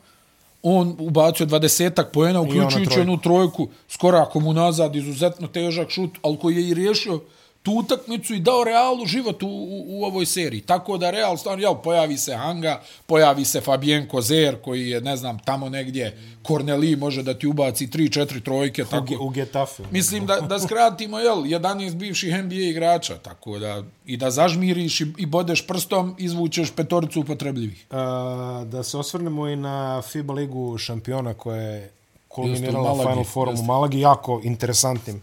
on 0.63 0.97
ubacio 0.99 1.47
dvadesetak 1.47 2.13
pojena, 2.13 2.41
uključujući 2.41 3.01
onu 3.01 3.21
trojku, 3.21 3.69
skoro 3.89 4.19
ako 4.19 4.41
mu 4.41 4.53
nazad, 4.53 4.97
izuzetno 4.97 5.49
težak 5.49 5.91
šut, 5.91 6.11
ali 6.23 6.39
koji 6.39 6.57
je 6.57 6.69
i 6.69 6.75
riješio 6.75 7.21
tu 7.63 7.73
utakmicu 7.73 8.35
i 8.35 8.41
dao 8.41 8.65
Realu 8.65 9.07
život 9.07 9.43
u, 9.43 9.47
u, 9.47 9.85
u 9.87 10.05
ovoj 10.05 10.27
seriji. 10.27 10.61
Tako 10.61 10.99
da 10.99 11.11
Real 11.11 11.37
stvarno, 11.37 11.63
jel, 11.63 11.75
pojavi 11.75 12.19
se 12.19 12.37
Hanga, 12.37 12.83
pojavi 13.07 13.45
se 13.45 13.61
Fabien 13.61 14.09
Kozer, 14.09 14.57
koji 14.65 14.89
je, 14.89 15.01
ne 15.01 15.17
znam, 15.17 15.39
tamo 15.39 15.69
negdje, 15.69 16.19
Korneli 16.43 16.97
može 16.97 17.23
da 17.23 17.35
ti 17.39 17.47
ubaci 17.47 17.87
3-4 17.87 18.43
trojke. 18.43 18.85
Tako, 18.85 19.15
u, 19.21 19.27
u 19.27 19.29
Getafe. 19.29 19.83
Mislim 19.91 20.27
da, 20.27 20.41
da 20.41 20.59
skratimo, 20.61 21.19
jel, 21.19 21.37
11 21.37 21.95
bivših 21.95 22.45
NBA 22.45 22.55
igrača, 22.55 23.19
tako 23.19 23.59
da, 23.59 23.83
i 24.07 24.17
da 24.17 24.31
zažmiriš 24.31 25.01
i, 25.01 25.07
i 25.19 25.27
bodeš 25.27 25.67
prstom, 25.67 26.15
izvučeš 26.19 26.71
petoricu 26.71 27.21
upotrebljivih. 27.21 27.87
A, 27.91 28.65
da 28.67 28.83
se 28.83 28.99
osvrnemo 28.99 29.49
i 29.49 29.57
na 29.57 30.03
FIBA 30.03 30.35
ligu 30.35 30.79
šampiona 30.79 31.35
koja 31.35 31.63
je 31.63 31.91
kulminirala 32.29 32.95
Final 32.95 33.25
Forum 33.25 33.61
u 33.61 33.63
Malagi, 33.63 34.01
jako 34.01 34.41
interesantnim 34.45 35.23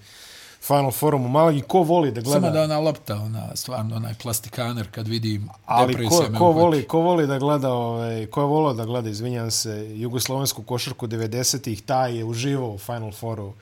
Final 0.70 0.92
Forum 0.92 1.26
u 1.26 1.30
Malagi, 1.30 1.62
ko 1.62 1.82
voli 1.84 2.12
da 2.12 2.22
gleda... 2.22 2.40
Samo 2.40 2.54
da 2.54 2.62
ona 2.64 2.80
lopta, 2.80 3.16
ona, 3.16 3.56
stvarno, 3.56 3.96
onaj 3.96 4.14
plastikaner 4.14 4.92
kad 4.92 5.08
vidi 5.08 5.42
Ali 5.66 6.08
ko, 6.08 6.26
ko, 6.38 6.52
voli, 6.52 6.84
ko 6.84 7.00
voli 7.00 7.28
da 7.28 7.40
gleda, 7.40 7.74
ovaj, 7.74 8.26
ko 8.26 8.42
je 8.42 8.46
volio 8.46 8.74
da 8.74 8.86
gleda, 8.86 9.10
izvinjam 9.10 9.52
se, 9.52 9.88
jugoslovensku 9.96 10.64
košarku 10.64 11.08
90-ih, 11.08 11.82
taj 11.82 12.18
je 12.18 12.26
uživao 12.26 12.70
u 12.70 12.78
Final 12.78 13.12
Fouru 13.12 13.54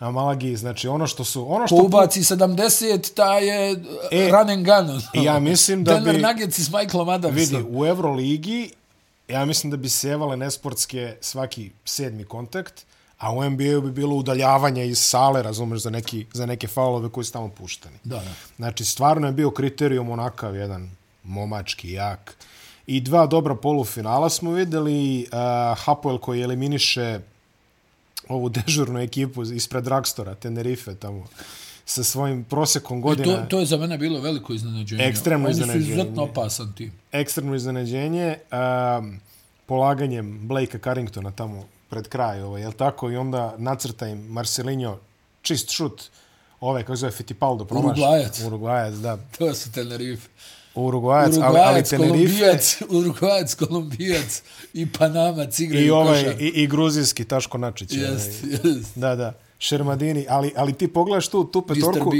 na 0.00 0.10
Malagi, 0.10 0.56
znači 0.56 0.88
ono 0.88 1.06
što 1.06 1.24
su... 1.24 1.52
Ono 1.52 1.66
što 1.66 1.76
ko 1.76 1.84
ubaci 1.84 2.20
70, 2.20 3.14
taj 3.14 3.46
je 3.46 3.72
e, 4.10 4.30
run 4.30 4.50
and 4.50 4.66
gun. 4.66 5.22
Ja 5.24 5.38
mislim 5.38 5.84
da 5.84 5.94
Denver 5.94 6.14
bi... 6.14 6.20
Denver 6.20 6.34
Nuggets 6.34 6.58
s 6.58 6.72
Michaelom 6.72 7.08
Adamsom. 7.08 7.36
Vidi, 7.36 7.64
u 7.70 7.86
Euroligi, 7.86 8.70
ja 9.28 9.44
mislim 9.44 9.70
da 9.70 9.76
bi 9.76 9.88
sevale 9.88 10.36
nesportske 10.36 11.16
svaki 11.20 11.70
sedmi 11.84 12.24
kontakt, 12.24 12.84
a 13.18 13.32
u 13.32 13.50
NBA-u 13.50 13.80
bi 13.80 13.92
bilo 13.92 14.16
udaljavanje 14.16 14.86
iz 14.86 14.98
sale, 14.98 15.42
razumeš, 15.42 15.80
za, 15.80 15.90
neki, 15.90 16.26
za 16.32 16.46
neke 16.46 16.68
faulove 16.68 17.08
koji 17.08 17.24
su 17.24 17.32
tamo 17.32 17.48
pušteni. 17.48 17.96
Da, 18.04 18.16
da. 18.16 18.32
Znači, 18.56 18.84
stvarno 18.84 19.26
je 19.26 19.32
bio 19.32 19.50
kriterijum 19.50 20.10
onakav 20.10 20.56
jedan 20.56 20.90
momački, 21.24 21.92
jak. 21.92 22.36
I 22.86 23.00
dva 23.00 23.26
dobra 23.26 23.54
polufinala 23.54 24.30
smo 24.30 24.52
videli. 24.52 25.26
Uh, 25.32 25.78
Hapoel 25.78 26.18
koji 26.18 26.42
eliminiše 26.42 27.20
ovu 28.28 28.48
dežurnu 28.58 29.00
ekipu 29.00 29.42
ispred 29.42 29.84
Dragstora, 29.84 30.34
Tenerife, 30.34 30.94
tamo 30.94 31.26
sa 31.84 32.04
svojim 32.04 32.44
prosekom 32.44 33.00
godina. 33.00 33.36
to, 33.36 33.46
to 33.48 33.60
je 33.60 33.66
za 33.66 33.76
mene 33.76 33.98
bilo 33.98 34.20
veliko 34.20 34.52
iznenađenje. 34.52 35.04
Ekstremno 35.04 35.50
iznenađenje. 35.50 35.84
Oni 35.84 35.86
su 35.86 35.92
izuzetno 35.92 36.22
opasan 36.22 36.72
tim. 36.72 36.92
Ekstremno 37.12 37.54
iznenađenje. 37.54 38.36
Um, 38.98 39.20
polaganjem 39.66 40.48
Blakea 40.48 40.80
Carringtona 40.80 41.30
tamo 41.30 41.64
pred 41.88 42.08
kraj, 42.08 42.42
ovaj, 42.42 42.62
je 42.62 42.72
tako? 42.72 43.10
I 43.10 43.16
onda 43.16 43.54
nacrta 43.58 44.06
im 44.06 44.26
Marcelinho 44.26 44.98
čist 45.42 45.70
šut, 45.70 46.02
ove, 46.60 46.82
kako 46.82 46.96
zove, 46.96 47.12
Fittipaldo, 47.12 47.64
promaš. 47.64 47.84
Urugvajac. 47.84 48.40
Urugvajac, 48.40 48.94
da. 48.94 49.16
To 49.38 49.54
su 49.54 49.72
Tenerife. 49.72 50.28
Urugvajac, 50.74 51.34
ali, 51.42 51.58
ali 51.58 51.84
Tenerife... 51.84 52.84
Urugvajac, 52.88 53.54
Kolumbijac 53.54 54.42
i 54.74 54.92
Panamac 54.92 55.58
igraju 55.58 55.86
I, 55.86 55.90
ovaj, 55.90 56.36
i, 56.38 56.46
i 56.46 56.66
gruzijski 56.66 57.24
Taško 57.24 57.58
Načić. 57.58 57.92
Jest, 57.92 58.44
ovaj. 58.44 58.74
jest. 58.74 58.98
Da, 58.98 59.16
da. 59.16 59.32
Šermadini, 59.58 60.26
ali, 60.28 60.52
ali 60.56 60.72
ti 60.72 60.88
pogledaš 60.88 61.28
tu, 61.28 61.44
tu 61.44 61.62
petorku... 61.62 62.12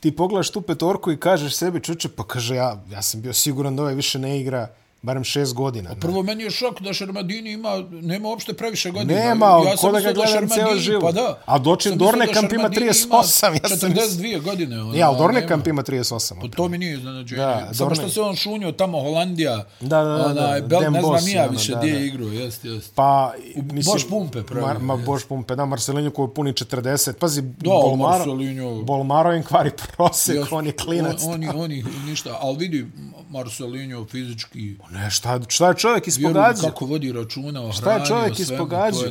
Ti 0.00 0.16
pogledaš 0.16 0.50
tu 0.50 0.60
petorku 0.60 1.12
i 1.12 1.16
kažeš 1.16 1.54
sebi, 1.54 1.80
čuče, 1.80 2.08
pa 2.08 2.24
kaže, 2.24 2.54
ja, 2.54 2.82
ja 2.90 3.02
sam 3.02 3.20
bio 3.20 3.32
siguran 3.32 3.76
da 3.76 3.82
ovaj 3.82 3.94
više 3.94 4.18
ne 4.18 4.40
igra 4.40 4.68
barem 5.02 5.24
šest 5.24 5.54
godina. 5.54 5.90
A 5.90 5.94
prvo, 5.94 6.22
meni 6.22 6.42
je 6.42 6.50
šok 6.50 6.80
da 6.80 6.92
Šarmadini 6.92 7.52
ima, 7.52 7.84
nema 7.90 8.28
uopšte 8.28 8.54
previše 8.54 8.90
godina. 8.90 9.20
Nema, 9.20 9.46
ja 9.46 9.76
ko 9.76 9.92
da 9.92 10.00
ga 10.00 10.12
gledam 10.12 10.48
ceo 10.48 10.76
život. 10.76 11.02
Pa 11.02 11.12
da. 11.12 11.38
A 11.46 11.58
dočin 11.58 11.98
Dornekamp 11.98 12.52
ima 12.52 12.70
38. 12.70 13.58
Ja 13.62 13.76
sam 13.76 13.90
42 13.90 14.42
godine. 14.42 14.82
Ona, 14.82 14.98
ja, 14.98 15.08
ali 15.08 15.18
Dornekamp 15.18 15.66
ima 15.66 15.82
38. 15.82 16.40
Pa 16.40 16.48
to 16.48 16.68
mi 16.68 16.78
nije 16.78 16.94
iznenađenje. 16.94 17.42
Da, 17.42 17.68
Samo 17.72 17.88
Dorne... 17.88 18.02
što 18.02 18.08
se 18.08 18.20
on 18.20 18.36
šunio 18.36 18.72
tamo, 18.72 19.00
Holandija, 19.00 19.64
da, 19.80 20.04
da, 20.04 20.04
da, 20.04 20.26
onaj, 20.26 20.60
da, 20.60 20.66
Bel, 20.66 20.92
ne 20.92 21.02
znam 21.02 21.24
nija 21.24 21.46
više 21.46 21.74
gdje 21.78 21.90
je 21.90 22.06
igru. 22.06 22.32
Jest, 22.32 22.64
jest. 22.64 22.94
Pa, 22.94 23.32
mislim, 23.56 23.92
Boš 23.92 24.08
Pumpe 24.08 24.42
pravi. 24.42 24.66
Mar, 24.66 24.78
ma, 24.78 24.96
Boš 24.96 25.24
Pumpe, 25.24 25.56
da, 25.56 25.64
Marcelinho 25.64 26.10
koji 26.10 26.28
puni 26.34 26.52
40. 26.52 27.12
Pazi, 27.12 27.42
da, 27.42 27.48
Bolmaro, 27.64 28.18
Marcelinho... 28.18 28.82
Bolmaro 28.82 29.34
im 29.34 29.42
kvari 29.42 29.70
prosek, 29.96 30.52
on 30.52 30.66
je 30.66 30.72
klinac. 30.72 31.22
On, 31.22 31.32
oni, 31.32 31.48
oni, 31.48 31.84
ništa, 32.06 32.38
ali 32.40 32.56
vidi, 32.58 32.86
Marcelinho 33.30 34.04
fizički... 34.04 34.76
Ne, 34.90 35.10
šta, 35.10 35.40
šta 35.48 35.68
je 35.68 35.74
čovjek 35.74 36.06
ispogađao? 36.06 36.70
kako 36.70 36.86
vodi 36.86 37.12
računa 37.12 37.62
o 37.62 37.72
šta 37.72 37.92
je 37.92 38.06
čovjek 38.06 38.38
ispogađao? 38.38 39.02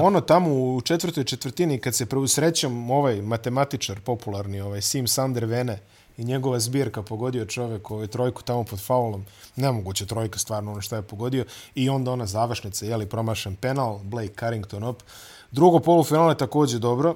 Ono 0.00 0.20
tamo 0.20 0.50
u 0.50 0.80
četvrtoj 0.80 1.24
četvrtini 1.24 1.78
kad 1.78 1.94
se 1.94 2.06
prvu 2.06 2.28
srećom 2.28 2.90
ovaj 2.90 3.22
matematičar 3.22 4.00
popularni, 4.00 4.60
ovaj 4.60 4.82
Sim 4.82 5.08
Sander 5.08 5.44
Vene 5.44 5.78
i 6.16 6.24
njegova 6.24 6.60
zbirka 6.60 7.02
pogodio 7.02 7.44
čovjek 7.44 7.90
ovaj 7.90 8.06
trojku 8.06 8.42
tamo 8.42 8.64
pod 8.64 8.80
faulom. 8.80 9.24
Nemoguće 9.56 10.06
trojka 10.06 10.38
stvarno 10.38 10.72
ono 10.72 10.80
što 10.80 10.96
je 10.96 11.02
pogodio. 11.02 11.44
I 11.74 11.88
onda 11.88 12.10
ona 12.10 12.26
završnica, 12.26 12.86
jeli 12.86 13.06
promašen 13.06 13.56
penal, 13.56 13.98
Blake 13.98 14.34
Carrington 14.40 14.82
op. 14.84 15.02
Drugo 15.50 15.78
polufinale 15.78 16.34
također 16.34 16.80
dobro. 16.80 17.14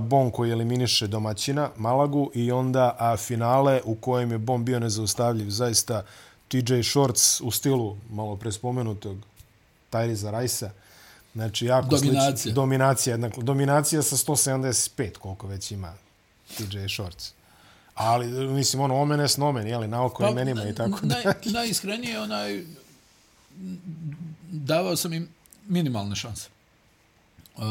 Bon 0.00 0.30
koji 0.30 0.50
eliminiše 0.50 1.06
domaćina 1.06 1.70
Malagu 1.76 2.30
i 2.34 2.52
onda 2.52 2.96
a 2.98 3.16
finale 3.16 3.80
u 3.84 3.94
kojem 3.94 4.32
je 4.32 4.38
Bon 4.38 4.64
bio 4.64 4.80
nezaustavljiv 4.80 5.50
zaista 5.50 6.02
TJ 6.48 6.82
Shorts 6.82 7.40
u 7.40 7.50
stilu 7.50 7.96
malo 8.10 8.36
prespomenutog 8.36 9.16
Tyriza 9.90 10.30
Rajsa. 10.30 10.70
Znači, 11.34 11.66
jako 11.66 11.88
dominacija. 11.88 12.36
Slič, 12.36 12.54
dominacija. 12.54 13.16
Dakle, 13.16 13.42
dominacija 13.42 14.02
sa 14.02 14.16
175, 14.16 15.18
koliko 15.18 15.46
već 15.46 15.70
ima 15.70 15.94
TJ 16.56 16.78
Shorts. 16.88 17.32
Ali, 17.94 18.26
mislim, 18.48 18.82
ono, 18.82 18.96
omenes 18.96 19.36
nomen, 19.36 19.66
jeli, 19.66 19.88
na 19.88 20.04
oko 20.04 20.22
pa, 20.22 20.28
imenima 20.28 20.64
i 20.64 20.74
tako 20.74 20.98
naj, 21.02 21.22
da. 21.24 21.34
Najiskrenije, 21.58 22.20
onaj, 22.20 22.64
davao 24.50 24.96
sam 24.96 25.12
im 25.12 25.28
minimalne 25.68 26.16
šanse. 26.16 26.48
Uh, 27.56 27.62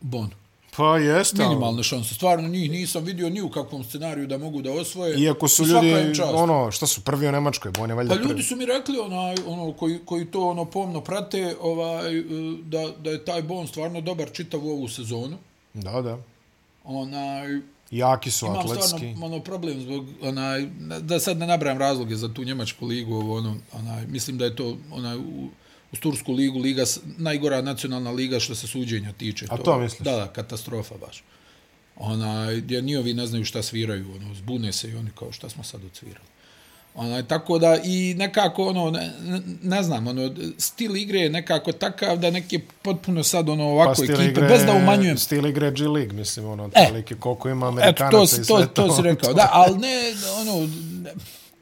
Bonu. 0.00 0.43
Pa 0.76 0.98
jeste. 0.98 1.42
Minimalne 1.42 1.82
šanse. 1.82 2.14
Stvarno 2.14 2.48
njih 2.48 2.70
nisam 2.70 3.04
vidio 3.04 3.30
ni 3.30 3.42
u 3.42 3.50
kakvom 3.50 3.84
scenariju 3.84 4.26
da 4.26 4.38
mogu 4.38 4.62
da 4.62 4.72
osvoje. 4.72 5.18
Iako 5.18 5.48
su 5.48 5.66
ljudi, 5.66 5.94
ono, 6.34 6.70
šta 6.70 6.86
su 6.86 7.00
prvi 7.00 7.28
u 7.28 7.32
Nemačkoj, 7.32 7.70
bo 7.70 7.86
ne 7.86 7.94
valjda 7.94 8.14
Pa 8.14 8.20
ljudi 8.20 8.42
su 8.42 8.56
mi 8.56 8.66
rekli, 8.66 8.98
onaj, 8.98 9.34
ono, 9.46 9.72
koji, 9.72 9.98
koji 10.04 10.24
to 10.24 10.48
ono 10.48 10.64
pomno 10.64 11.00
prate, 11.00 11.56
ovaj, 11.60 12.22
da, 12.62 12.88
da 13.02 13.10
je 13.10 13.24
taj 13.24 13.42
Bon 13.42 13.66
stvarno 13.66 14.00
dobar 14.00 14.30
čitav 14.32 14.66
u 14.66 14.70
ovu 14.70 14.88
sezonu. 14.88 15.36
Da, 15.74 16.02
da. 16.02 16.18
Onaj, 16.84 17.60
Jaki 17.90 18.30
su 18.30 18.46
imam 18.46 18.58
atletski. 18.58 19.04
Imam 19.04 19.16
stvarno 19.16 19.36
ono, 19.36 19.44
problem 19.44 19.80
zbog, 19.80 20.06
onaj, 20.22 20.66
da 21.00 21.20
sad 21.20 21.38
ne 21.38 21.46
nabrajam 21.46 21.78
razloge 21.78 22.16
za 22.16 22.34
tu 22.34 22.44
Njemačku 22.44 22.86
ligu, 22.86 23.32
ono, 23.32 23.56
onaj, 23.72 24.06
mislim 24.06 24.38
da 24.38 24.44
je 24.44 24.56
to 24.56 24.76
onaj, 24.92 25.16
u, 25.16 25.48
u 25.94 26.00
Tursku 26.00 26.32
ligu, 26.32 26.58
liga, 26.58 26.84
najgora 27.18 27.62
nacionalna 27.62 28.10
liga 28.10 28.40
što 28.40 28.54
se 28.54 28.66
suđenja 28.66 29.12
tiče. 29.12 29.46
A 29.50 29.56
to, 29.56 29.62
to 29.62 29.78
misliš? 29.78 30.00
Da, 30.00 30.16
da, 30.16 30.26
katastrofa 30.26 30.94
baš. 31.06 31.24
Ona, 31.96 32.52
gdje 32.52 32.82
ni 32.82 32.96
ovi 32.96 33.14
ne 33.14 33.26
znaju 33.26 33.44
šta 33.44 33.62
sviraju, 33.62 34.14
ono, 34.16 34.34
zbune 34.34 34.72
se 34.72 34.90
i 34.90 34.94
oni 34.94 35.10
kao 35.18 35.32
šta 35.32 35.48
smo 35.48 35.64
sad 35.64 35.84
odsvirali. 35.84 36.26
Ona, 36.94 37.22
tako 37.22 37.58
da 37.58 37.78
i 37.84 38.14
nekako, 38.14 38.66
ono, 38.66 38.90
ne, 38.90 39.10
ne 39.62 39.82
znam, 39.82 40.06
ono, 40.06 40.34
stil 40.58 40.96
igre 40.96 41.18
je 41.18 41.30
nekako 41.30 41.72
takav 41.72 42.18
da 42.18 42.30
neki 42.30 42.60
potpuno 42.82 43.22
sad, 43.22 43.48
ono, 43.48 43.64
ovako 43.64 43.94
pa 43.98 44.04
ekipe, 44.04 44.24
igre, 44.24 44.48
bez 44.48 44.64
da 44.64 44.72
umanjujem. 44.72 45.18
Stil 45.18 45.46
igre 45.46 45.70
G 45.70 45.88
League, 45.88 46.12
mislim, 46.12 46.46
ono, 46.46 46.70
e, 46.74 47.02
koliko 47.18 47.48
ima 47.48 47.68
Amerikanaca 47.68 48.06
eto, 48.06 48.18
to, 48.18 48.40
i 48.40 48.44
sve 48.44 48.66
to. 48.66 48.66
To, 48.66 48.88
to 48.88 48.96
si 48.96 49.02
rekao, 49.02 49.32
da, 49.34 49.48
ali 49.52 49.78
ne, 49.78 50.14
ono, 50.40 50.68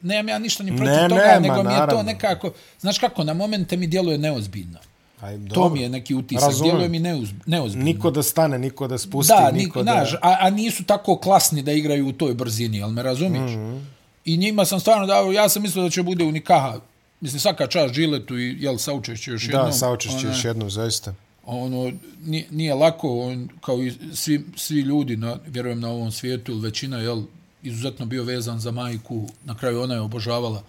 nemam 0.02 0.28
ja 0.28 0.38
ništa 0.38 0.62
ni 0.62 0.76
protiv 0.76 0.92
ne, 0.92 1.08
toga, 1.08 1.20
nema, 1.20 1.40
nego 1.40 1.62
mi 1.62 1.74
je 1.74 1.86
to 1.90 2.02
nekako, 2.02 2.52
znaš 2.80 2.98
kako, 2.98 3.24
na 3.24 3.34
momente 3.34 3.76
mi 3.76 3.86
djeluje 3.86 4.18
neozbiljno. 4.18 4.78
Aj, 5.20 5.36
dobro. 5.38 5.54
to 5.54 5.68
mi 5.68 5.80
je 5.80 5.88
neki 5.88 6.14
utisak, 6.14 6.42
Razumem. 6.42 6.70
djeluje 6.70 6.88
mi 6.88 6.98
neuz, 6.98 7.28
neozbiljno. 7.46 7.84
Niko 7.84 8.10
da 8.10 8.22
stane, 8.22 8.58
niko 8.58 8.88
da 8.88 8.98
spusti, 8.98 9.32
da, 9.38 9.50
niko 9.50 9.82
da... 9.82 9.94
Naš, 9.94 10.14
a, 10.14 10.36
a 10.40 10.50
nisu 10.50 10.84
tako 10.84 11.16
klasni 11.16 11.62
da 11.62 11.72
igraju 11.72 12.08
u 12.08 12.12
toj 12.12 12.34
brzini, 12.34 12.82
ali 12.82 12.92
me 12.92 13.02
razumiješ? 13.02 13.50
Mm 13.50 13.54
-hmm. 13.54 13.80
I 14.24 14.36
njima 14.36 14.64
sam 14.64 14.80
stvarno 14.80 15.06
dao, 15.06 15.32
ja 15.32 15.48
sam 15.48 15.62
mislio 15.62 15.84
da 15.84 15.90
će 15.90 16.02
bude 16.02 16.24
unikaha, 16.24 16.80
mislim 17.20 17.40
svaka 17.40 17.66
čast 17.66 17.94
Žiletu 17.94 18.38
i 18.38 18.56
jel 18.60 18.78
saučešće 18.78 19.30
još 19.30 19.44
jednom. 19.44 19.66
Da, 19.66 19.72
saučešće 19.72 20.26
još 20.26 20.44
jednom, 20.44 20.70
zaista. 20.70 21.14
Ono, 21.46 21.92
nije, 22.24 22.46
nije 22.50 22.74
lako, 22.74 23.20
on, 23.20 23.48
kao 23.60 23.82
i 23.82 23.92
svi, 24.14 24.44
svi 24.56 24.80
ljudi, 24.80 25.16
na, 25.16 25.38
vjerujem 25.46 25.80
na 25.80 25.88
ovom 25.88 26.12
svijetu, 26.12 26.58
većina, 26.58 26.98
jel, 26.98 27.22
izuzetno 27.62 28.07
bio 28.07 28.25
vezan 28.25 28.61
za 28.61 28.70
majku, 28.70 29.29
na 29.44 29.55
kraju 29.55 29.83
ona 29.83 29.94
je 29.94 30.01
obožavala 30.01 30.62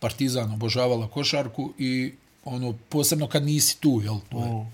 partizan, 0.00 0.52
obožavala 0.52 1.08
košarku 1.08 1.72
i 1.78 2.12
ono, 2.44 2.74
posebno 2.88 3.26
kad 3.26 3.44
nisi 3.44 3.80
tu, 3.80 4.00
jel, 4.04 4.18
to 4.30 4.38
je, 4.38 4.50
oh. 4.50 4.66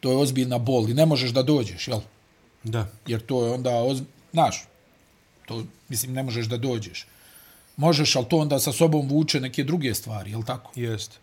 to 0.00 0.10
je 0.10 0.16
ozbiljna 0.16 0.58
bol 0.58 0.90
i 0.90 0.94
ne 0.94 1.06
možeš 1.06 1.30
da 1.30 1.42
dođeš, 1.42 1.88
jel? 1.88 2.00
Da. 2.64 2.86
Jer 3.06 3.26
to 3.26 3.46
je 3.46 3.52
onda, 3.52 3.70
ozb... 3.70 4.04
znaš, 4.32 4.64
to, 5.46 5.64
mislim, 5.88 6.12
ne 6.12 6.22
možeš 6.22 6.46
da 6.46 6.56
dođeš. 6.56 7.06
možeš, 7.76 8.16
ali 8.16 8.26
to 8.28 8.38
onda 8.38 8.58
sa 8.58 8.72
sobom 8.72 9.08
vuče 9.08 9.40
neke 9.40 9.64
druge 9.64 9.94
stvari, 9.94 10.30
je 10.30 10.36
li 10.36 10.44
tako? 10.44 10.72
Jeste. 10.74 11.16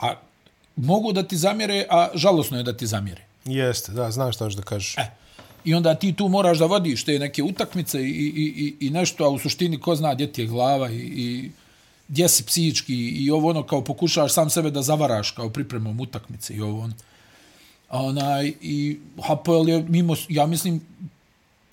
A 0.00 0.14
mogu 0.76 1.12
da 1.12 1.22
ti 1.22 1.36
zamjere, 1.36 1.86
a 1.90 2.08
žalosno 2.14 2.56
je 2.56 2.62
da 2.62 2.76
ti 2.76 2.86
zamjere. 2.86 3.24
Jeste, 3.44 3.92
da, 3.92 4.10
znam 4.10 4.32
što 4.32 4.48
da 4.48 4.62
kažeš. 4.62 4.98
E, 4.98 5.10
I 5.64 5.74
onda 5.74 5.94
ti 5.94 6.12
tu 6.12 6.28
moraš 6.28 6.58
da 6.58 6.66
vodiš 6.66 7.04
te 7.04 7.18
neke 7.18 7.42
utakmice 7.42 8.02
i, 8.02 8.10
i, 8.10 8.76
i, 8.80 8.86
i 8.86 8.90
nešto, 8.90 9.24
a 9.24 9.28
u 9.28 9.38
suštini 9.38 9.80
ko 9.80 9.94
zna 9.94 10.14
gdje 10.14 10.32
ti 10.32 10.42
je 10.42 10.46
glava 10.46 10.90
i, 10.90 10.96
i 10.96 11.50
gdje 12.08 12.28
si 12.28 12.44
psihički 12.44 12.94
i 12.94 13.30
ovo 13.30 13.50
ono 13.50 13.62
kao 13.62 13.84
pokušavaš 13.84 14.32
sam 14.32 14.50
sebe 14.50 14.70
da 14.70 14.82
zavaraš 14.82 15.30
kao 15.30 15.50
pripremom 15.50 16.00
utakmice 16.00 16.54
i 16.54 16.60
ovo 16.60 16.80
ono. 16.80 16.94
A 17.88 18.02
onaj, 18.02 18.52
i 18.62 18.98
Hapoel 19.22 19.68
je 19.68 19.84
mimo, 19.88 20.14
ja 20.28 20.46
mislim, 20.46 20.80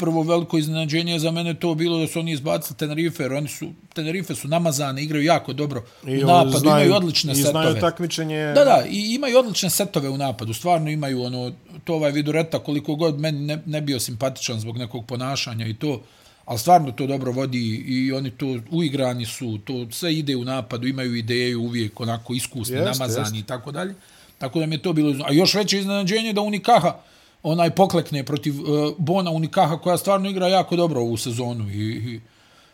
prvo 0.02 0.24
veliko 0.24 0.58
iznenađenje 0.58 1.20
za 1.20 1.32
mene 1.32 1.54
to 1.54 1.76
bilo 1.76 2.00
da 2.00 2.08
su 2.08 2.20
oni 2.20 2.32
izbacili 2.32 2.78
Tenerife, 2.78 3.24
jer 3.24 3.34
oni 3.34 3.48
su, 3.48 3.68
Tenerife 3.94 4.36
su 4.36 4.48
namazani, 4.48 5.04
igraju 5.04 5.26
jako 5.26 5.54
dobro 5.54 5.84
I 6.08 6.24
u 6.24 6.28
napadu, 6.28 6.58
znaju, 6.58 6.86
imaju 6.86 6.96
odlične 6.96 7.34
i 7.34 7.36
setove. 7.36 7.66
I 7.66 7.70
znaju 7.70 7.82
takmičenje. 7.82 8.40
Da, 8.56 8.64
da, 8.66 8.84
i 8.90 9.14
imaju 9.16 9.38
odlične 9.40 9.70
setove 9.70 10.10
u 10.10 10.18
napadu, 10.18 10.54
stvarno 10.54 10.90
imaju 10.90 11.24
ono, 11.24 11.52
to 11.84 11.96
ovaj 11.96 12.12
Vidureta 12.12 12.60
koliko 12.60 12.96
god 12.96 13.20
meni 13.20 13.40
ne, 13.40 13.62
ne 13.66 13.82
bio 13.82 14.00
simpatičan 14.00 14.60
zbog 14.60 14.78
nekog 14.78 15.06
ponašanja 15.06 15.68
i 15.68 15.74
to, 15.74 16.02
ali 16.46 16.60
stvarno 16.60 16.92
to 16.92 17.08
dobro 17.08 17.32
vodi 17.32 17.84
i 17.88 18.12
oni 18.12 18.32
to 18.32 18.58
uigrani 18.72 19.26
su, 19.26 19.60
to 19.66 19.88
sve 19.92 20.16
ide 20.16 20.36
u 20.36 20.44
napadu, 20.44 20.88
imaju 20.88 21.16
ideju 21.16 21.62
uvijek 21.62 22.00
onako 22.00 22.34
iskusni, 22.34 22.76
jest, 22.76 23.00
namazani 23.00 23.38
jest. 23.38 23.46
i 23.46 23.48
tako 23.48 23.72
dalje. 23.72 23.94
Tako 24.38 24.60
da 24.60 24.66
mi 24.66 24.76
je 24.76 24.82
to 24.82 24.94
bilo, 24.94 25.16
a 25.26 25.34
još 25.34 25.54
veće 25.54 25.80
iznenađenje 25.80 26.34
da 26.34 26.42
Unikaha, 26.42 26.96
onaj 27.44 27.70
poklekne 27.70 28.24
protiv 28.24 28.62
uh, 28.62 28.94
Bona 28.98 29.32
Unikaha 29.32 29.78
koja 29.78 29.98
stvarno 29.98 30.30
igra 30.30 30.48
jako 30.48 30.76
dobro 30.76 31.02
ovu 31.02 31.18
sezonu 31.18 31.70
i, 31.70 31.74
i 31.74 32.22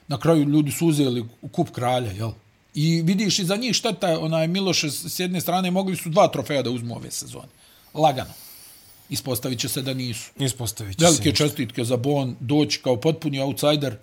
na 0.08 0.20
kraju 0.20 0.44
ljudi 0.44 0.72
su 0.72 0.88
uzeli 0.88 1.26
kup 1.52 1.70
kralja, 1.72 2.12
jel? 2.12 2.32
I 2.74 3.02
vidiš 3.02 3.40
i 3.40 3.46
za 3.46 3.56
njih 3.56 3.76
šteta, 3.76 4.20
onaj 4.20 4.48
Miloš 4.48 4.84
s 4.84 5.20
jedne 5.20 5.42
strane 5.42 5.72
mogli 5.72 5.96
su 5.96 6.10
dva 6.10 6.28
trofeja 6.28 6.62
da 6.62 6.70
uzmu 6.70 6.96
ove 6.96 7.12
sezone. 7.12 7.48
Lagano. 7.94 8.34
Ispostavit 9.10 9.60
će 9.60 9.70
se 9.70 9.82
da 9.82 9.94
nisu. 9.94 10.32
Ispostavit 10.40 10.98
će 10.98 11.06
Velike 11.06 11.18
se. 11.18 11.24
Velike 11.24 11.38
čestitke 11.38 11.84
za 11.84 11.98
Bon, 11.98 12.36
doći 12.40 12.80
kao 12.84 12.96
potpuni 12.96 13.40
outsider 13.40 13.96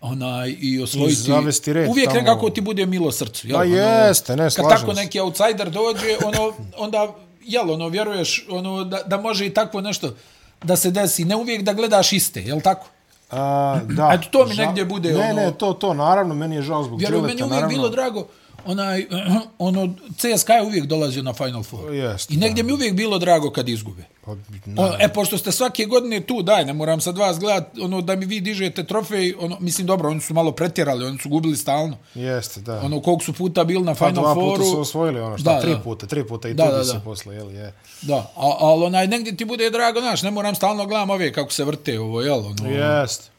onaj, 0.00 0.56
i 0.60 0.82
osvojiti. 0.82 1.30
I 1.66 1.72
red, 1.72 1.88
Uvijek 1.88 2.08
tamo... 2.08 2.20
nekako 2.20 2.50
ti 2.50 2.60
bude 2.60 2.86
milo 2.86 3.12
srcu. 3.12 3.48
Jel? 3.48 3.56
Pa 3.56 3.64
jeste, 3.64 4.36
ne, 4.36 4.50
slažem 4.50 4.70
Kad 4.70 4.80
tako 4.80 4.92
neki 4.92 5.20
outsider 5.20 5.70
dođe, 5.70 6.16
ono, 6.24 6.52
onda 6.76 7.14
jel, 7.46 7.70
ono, 7.70 7.88
vjeruješ 7.88 8.46
ono, 8.50 8.84
da, 8.84 9.02
da 9.02 9.16
može 9.16 9.46
i 9.46 9.54
takvo 9.54 9.80
nešto 9.80 10.14
da 10.62 10.76
se 10.76 10.90
desi. 10.90 11.24
Ne 11.24 11.36
uvijek 11.36 11.62
da 11.62 11.72
gledaš 11.72 12.12
iste, 12.12 12.42
jel 12.42 12.60
tako? 12.60 12.86
A, 13.30 13.80
da. 13.84 14.10
Eto, 14.14 14.28
to 14.30 14.46
mi 14.46 14.54
žal... 14.54 14.66
negdje 14.66 14.84
bude... 14.84 15.12
Ne, 15.12 15.30
ono, 15.30 15.40
ne, 15.40 15.52
to, 15.58 15.72
to, 15.72 15.94
naravno, 15.94 16.34
meni 16.34 16.56
je 16.56 16.62
žao 16.62 16.82
zbog 16.82 16.98
Vjerujem, 16.98 17.24
meni 17.24 17.42
uvijek 17.42 17.50
naravno... 17.50 17.76
bilo 17.76 17.88
drago, 17.88 18.26
onaj, 18.66 19.06
ono, 19.58 19.94
CSKA 20.16 20.52
je 20.52 20.62
uvijek 20.62 20.86
dolazio 20.86 21.22
na 21.22 21.32
Final 21.32 21.62
Four. 21.62 21.94
Jest, 21.94 22.30
I 22.30 22.36
negdje 22.36 22.62
da. 22.62 22.66
mi 22.66 22.72
uvijek 22.72 22.94
bilo 22.94 23.18
drago 23.18 23.50
kad 23.50 23.68
izgube. 23.68 24.04
Pa, 24.24 24.30
ono, 24.76 24.96
e, 25.00 25.08
pošto 25.08 25.38
ste 25.38 25.52
svake 25.52 25.84
godine 25.84 26.20
tu, 26.20 26.42
daj, 26.42 26.64
ne 26.64 26.72
moram 26.72 27.00
sad 27.00 27.18
vas 27.18 27.38
gledat, 27.38 27.78
ono, 27.82 28.00
da 28.00 28.16
mi 28.16 28.26
vi 28.26 28.40
dižete 28.40 28.84
trofej, 28.84 29.34
ono, 29.38 29.56
mislim, 29.60 29.86
dobro, 29.86 30.10
oni 30.10 30.20
su 30.20 30.34
malo 30.34 30.52
pretjerali, 30.52 31.04
oni 31.04 31.18
su 31.18 31.28
gubili 31.28 31.56
stalno. 31.56 31.96
Jeste, 32.14 32.60
da. 32.60 32.80
Ono, 32.80 33.00
koliko 33.00 33.24
su 33.24 33.32
puta 33.32 33.64
bili 33.64 33.84
na 33.84 33.94
pa, 33.94 34.08
Final 34.08 34.34
Fouru. 34.34 34.40
Pa 34.40 34.44
dva 34.46 34.56
puta 34.56 34.70
su 34.70 34.80
osvojili, 34.80 35.20
ono, 35.20 35.38
šta, 35.38 35.52
da, 35.52 35.60
tri 35.60 35.76
puta, 35.84 36.06
tri 36.06 36.26
puta 36.26 36.48
i 36.48 36.54
da, 36.54 36.70
tu 36.70 36.76
da, 36.76 36.84
se 36.84 37.00
posle, 37.04 37.34
jel, 37.34 37.50
je. 37.50 37.72
Da, 38.02 38.32
ali 38.36 38.84
onaj, 38.84 39.06
negdje 39.06 39.36
ti 39.36 39.44
bude 39.44 39.70
drago, 39.70 40.00
znaš, 40.00 40.22
ne 40.22 40.30
moram 40.30 40.54
stalno 40.54 40.86
gledam 40.86 41.10
ove 41.10 41.32
kako 41.32 41.52
se 41.52 41.64
vrte 41.64 42.00
ovo, 42.00 42.22
jel, 42.22 42.38
ono. 42.38 42.70
Jeste 42.70 43.33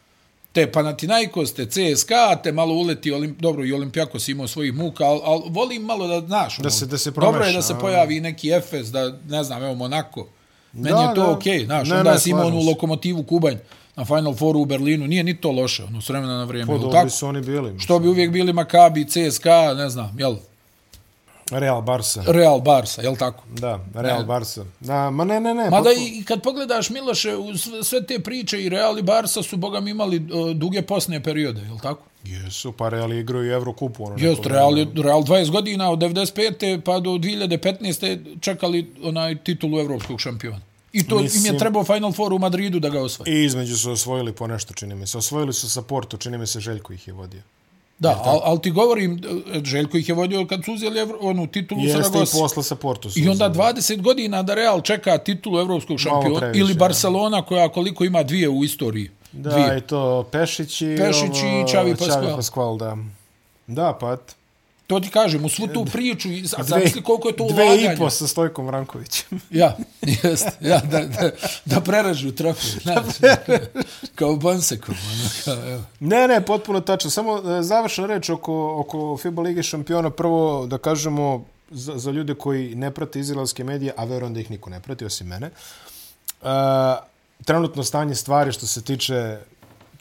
te 0.56 0.72
Panathinaikos, 0.72 1.54
te 1.54 1.66
CSKA, 1.68 2.36
te 2.44 2.52
malo 2.52 2.74
uleti, 2.74 3.12
Olim, 3.12 3.36
dobro 3.40 3.66
i 3.66 3.74
Olimpijakos 3.74 4.28
imao 4.28 4.48
svojih 4.48 4.74
muka, 4.74 5.04
ali 5.04 5.22
al, 5.24 5.42
volim 5.50 5.82
malo 5.82 6.08
da, 6.08 6.28
znaš, 6.28 6.58
da 6.58 6.70
se, 6.70 6.86
da 6.86 6.98
se 6.98 7.12
promeša, 7.12 7.32
dobro 7.32 7.46
je 7.46 7.54
da 7.54 7.62
se 7.62 7.76
pojavi 7.82 8.20
neki 8.20 8.52
Efes, 8.52 8.88
da, 8.88 9.18
ne 9.30 9.44
znam, 9.44 9.64
evo 9.64 9.76
Monako, 9.76 10.28
meni 10.74 10.90
da, 10.90 11.02
je 11.02 11.16
to 11.16 11.32
okej, 11.32 11.60
okay, 11.60 11.66
znaš, 11.66 11.90
ne, 11.90 11.98
onda 11.98 12.12
ne, 12.12 12.20
si 12.20 12.30
imao 12.30 12.48
onu 12.48 12.60
lokomotivu 12.60 13.24
Kubanj 13.24 13.58
na 13.96 14.06
Final 14.06 14.34
Fouru 14.34 14.60
u 14.60 14.66
Berlinu, 14.66 15.08
nije 15.08 15.24
ni 15.24 15.42
to 15.42 15.52
loše, 15.52 15.84
ono, 15.84 16.02
s 16.02 16.10
vremena 16.10 16.38
na 16.38 16.44
vrijeme. 16.44 16.78
Dobri 16.78 17.10
su 17.10 17.28
oni 17.28 17.42
bili. 17.42 17.62
Mislim. 17.62 17.80
Što 17.80 18.00
bi 18.00 18.08
uvijek 18.08 18.32
bili 18.32 18.54
Makabi, 18.54 19.06
CSKA, 19.06 19.74
ne 19.74 19.90
znam, 19.90 20.16
jel? 20.20 20.36
Real 21.52 21.82
Barca. 21.82 22.24
Real 22.28 22.62
Barca, 22.62 23.02
je 23.02 23.10
l' 23.10 23.18
tako? 23.18 23.44
Da, 23.52 23.80
Real 23.94 24.20
ne. 24.20 24.26
Barca. 24.26 24.66
Da, 24.80 25.10
ma 25.10 25.24
ne, 25.24 25.40
ne, 25.40 25.54
ne. 25.54 25.70
Ma 25.70 25.82
da 25.82 25.90
i 25.92 26.24
kad 26.24 26.42
pogledaš 26.42 26.90
Miloše, 26.90 27.32
sve 27.84 28.06
te 28.06 28.20
priče 28.20 28.64
i 28.64 28.70
Real 28.70 29.00
i 29.00 29.02
Barca 29.02 29.44
su, 29.44 29.58
boga 29.58 29.80
mi, 29.80 29.92
imali 29.92 30.20
duge 30.56 30.82
posne 30.82 31.24
periode, 31.24 31.62
je 31.62 31.70
l' 31.70 31.82
tako? 31.82 32.04
Jesu, 32.24 32.72
pa 32.72 32.90
Real 32.90 33.14
igraju 33.14 33.46
i 33.46 33.54
Evrokupu. 33.54 34.06
Ono 34.06 34.16
Jesu, 34.20 34.42
Real, 34.46 34.76
Real 35.04 35.24
20 35.24 35.52
godina 35.52 35.92
od 35.92 36.00
95. 36.00 36.82
pa 36.82 37.00
do 37.00 37.10
2015. 37.10 38.40
čekali 38.42 38.94
onaj 39.04 39.44
titulu 39.44 39.80
evropskog 39.80 40.22
šampiona. 40.22 40.62
I 40.94 41.08
to 41.08 41.20
Mislim, 41.20 41.46
im 41.46 41.54
je 41.54 41.60
trebao 41.60 41.84
Final 41.84 42.12
Four 42.12 42.34
u 42.34 42.40
Madridu 42.40 42.80
da 42.80 42.90
ga 42.90 43.02
osvoji. 43.02 43.34
I 43.34 43.44
između 43.46 43.78
su 43.78 43.92
osvojili 43.92 44.34
po 44.34 44.48
nešto, 44.48 44.74
čini 44.74 44.96
mi 44.96 45.08
se. 45.08 45.18
Osvojili 45.18 45.54
su 45.54 45.70
sa 45.70 45.82
Porto, 45.82 46.18
čini 46.18 46.38
mi 46.38 46.48
se 46.48 46.60
Željko 46.60 46.94
ih 46.94 47.08
je 47.08 47.14
vodio. 47.14 47.42
Da, 48.00 48.22
ali 48.24 48.40
al 48.44 48.62
ti 48.62 48.72
govorim, 48.72 49.22
Željko 49.64 49.98
ih 49.98 50.10
je 50.10 50.16
vodio 50.16 50.46
kad 50.48 50.66
su 50.66 50.74
uzeli 50.74 51.00
evro, 51.00 51.18
onu 51.22 51.48
titulu 51.48 51.82
Jeste 51.82 52.04
Saragosi. 52.04 52.20
Jeste 52.20 52.38
i 52.38 52.42
posle 52.42 52.64
sa 52.64 52.76
Porto 52.76 53.10
I 53.16 53.30
onda 53.30 53.50
20 53.50 54.02
godina 54.02 54.44
da 54.44 54.54
Real 54.54 54.82
čeka 54.82 55.18
titulu 55.18 55.60
evropskog 55.60 56.00
šampiona. 56.00 56.52
Ili 56.54 56.74
Barcelona 56.74 57.42
koja 57.42 57.70
koliko 57.70 58.04
ima 58.04 58.24
dvije 58.24 58.50
u 58.50 58.64
istoriji. 58.64 59.10
Da, 59.32 59.50
dvije. 59.50 59.78
i 59.78 59.82
to 59.82 60.28
Pešić 60.32 60.82
i, 60.82 60.96
Pešić 60.98 61.38
i 61.38 61.72
Čavi 61.72 61.96
Pascual. 61.96 62.36
Pascual. 62.36 62.78
Da, 62.78 62.98
da 63.68 63.98
pa 64.00 64.14
et. 64.14 64.36
To 64.88 65.00
ti 65.00 65.10
kažem, 65.10 65.46
u 65.46 65.50
svu 65.50 65.68
tu 65.68 65.86
priču, 65.86 66.30
a 66.58 66.64
zamisli 66.64 67.04
koliko 67.04 67.28
je 67.28 67.36
to 67.36 67.48
dve 67.48 67.64
ulaganje. 67.64 67.84
Dve 67.84 67.94
i 67.94 67.98
po 67.98 68.10
sa 68.10 68.28
Stojkom 68.28 68.70
Rankovićem. 68.70 69.42
ja, 69.62 69.78
jest, 70.02 70.48
ja, 70.62 70.80
da, 70.80 71.00
da, 71.00 71.32
da 71.66 71.82
preražu 71.82 72.32
znači, 72.82 73.20
kao 74.16 74.36
Bonsekom. 74.36 74.96
Ono, 75.12 75.30
kao, 75.46 75.72
evo. 75.72 75.84
Ne, 76.00 76.28
ne, 76.28 76.42
potpuno 76.42 76.82
tačno. 76.82 77.10
Samo 77.10 77.38
e, 77.38 77.64
završna 77.64 78.06
reč 78.06 78.30
oko, 78.30 78.80
oko 78.80 79.18
FIBA 79.18 79.42
Lige 79.42 79.64
šampiona. 79.64 80.10
Prvo, 80.10 80.68
da 80.68 80.78
kažemo, 80.78 81.46
za, 81.72 81.98
za 81.98 82.12
ljude 82.12 82.36
koji 82.36 82.76
ne 82.76 82.92
prate 82.92 83.20
izraelske 83.20 83.64
medije, 83.64 83.94
a 83.98 84.06
verujem 84.06 84.34
da 84.34 84.40
ih 84.40 84.52
niko 84.52 84.70
ne 84.70 84.80
prati, 84.80 85.06
osim 85.06 85.28
mene, 85.28 85.50
uh, 86.42 86.48
trenutno 87.46 87.84
stanje 87.84 88.16
stvari 88.16 88.52
što 88.52 88.68
se 88.68 88.82
tiče 88.82 89.40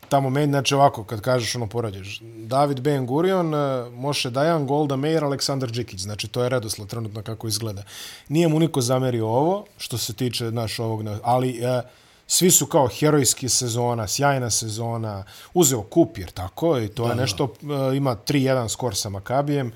tamo 0.09 0.31
meni, 0.31 0.53
znači 0.53 0.75
ovako, 0.75 1.05
kad 1.05 1.21
kažeš 1.21 1.55
ono 1.55 1.67
porađeš, 1.67 2.21
David 2.23 2.81
Ben 2.81 3.07
Gurion, 3.07 3.55
e, 3.55 3.90
Moše 3.90 4.31
Dajan, 4.31 4.67
Golda 4.67 4.97
Meir, 4.97 5.25
Aleksandar 5.25 5.71
Džikić, 5.71 6.01
znači 6.01 6.29
to 6.29 6.43
je 6.43 6.49
redosled 6.49 6.88
trenutno 6.88 7.23
kako 7.23 7.49
izgleda. 7.49 7.83
Nije 8.29 8.49
mu 8.49 8.59
niko 8.59 8.81
zamerio 8.81 9.27
ovo, 9.27 9.64
što 9.79 9.99
se 9.99 10.12
tiče 10.12 10.45
naš 10.45 10.79
ovog, 10.79 11.05
ali 11.23 11.64
e, 11.64 11.83
svi 12.27 12.51
su 12.51 12.67
kao 12.67 12.88
herojski 12.88 13.49
sezona, 13.49 14.09
sjajna 14.09 14.51
sezona, 14.51 15.25
uzeo 15.55 15.83
kup, 15.83 16.19
jer 16.19 16.31
tako, 16.31 16.79
i 16.79 16.88
to 16.88 17.05
da, 17.05 17.11
je 17.11 17.17
nešto, 17.17 17.45
e, 17.45 17.97
ima 17.97 18.17
3-1 18.27 18.69
skor 18.69 18.97
sa 18.97 19.09
Makabijem, 19.09 19.73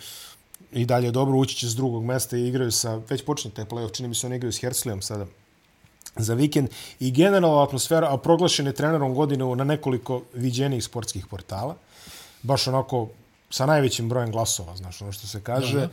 i 0.72 0.86
dalje 0.86 1.10
dobro, 1.10 1.38
ući 1.38 1.56
će 1.56 1.68
s 1.68 1.76
drugog 1.76 2.04
mesta 2.04 2.36
i 2.36 2.48
igraju 2.48 2.70
sa, 2.72 3.00
već 3.10 3.24
počne 3.24 3.50
taj 3.50 3.64
playoff, 3.64 3.96
čini 3.96 4.08
mi 4.08 4.14
se 4.14 4.26
on 4.26 4.34
igraju 4.34 4.52
s 4.52 4.60
Herslijom 4.60 5.02
sada, 5.02 5.26
za 6.18 6.34
vikend 6.34 6.68
i 7.00 7.10
generalna 7.10 7.62
atmosfera, 7.62 8.08
a 8.12 8.16
proglašen 8.16 8.66
je 8.66 8.72
trenerom 8.72 9.14
godine 9.14 9.56
na 9.56 9.64
nekoliko 9.64 10.22
viđenih 10.34 10.84
sportskih 10.84 11.26
portala, 11.26 11.76
baš 12.42 12.68
onako 12.68 13.08
sa 13.50 13.66
najvećim 13.66 14.08
brojem 14.08 14.30
glasova, 14.30 14.76
znaš 14.76 15.02
ono 15.02 15.12
što 15.12 15.26
se 15.26 15.40
kaže. 15.42 15.88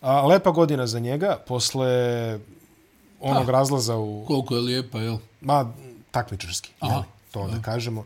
A, 0.00 0.26
lepa 0.26 0.50
godina 0.50 0.86
za 0.86 0.98
njega, 0.98 1.38
posle 1.46 1.88
onog 3.20 3.48
a, 3.48 3.52
razlaza 3.52 3.96
u... 3.96 4.24
Koliko 4.26 4.54
je 4.54 4.60
lijepa, 4.60 4.98
jel? 5.00 5.16
Ma, 5.40 5.72
takmičarski, 6.10 6.72
jel? 6.82 7.02
To 7.30 7.48
da 7.48 7.62
kažemo 7.62 8.04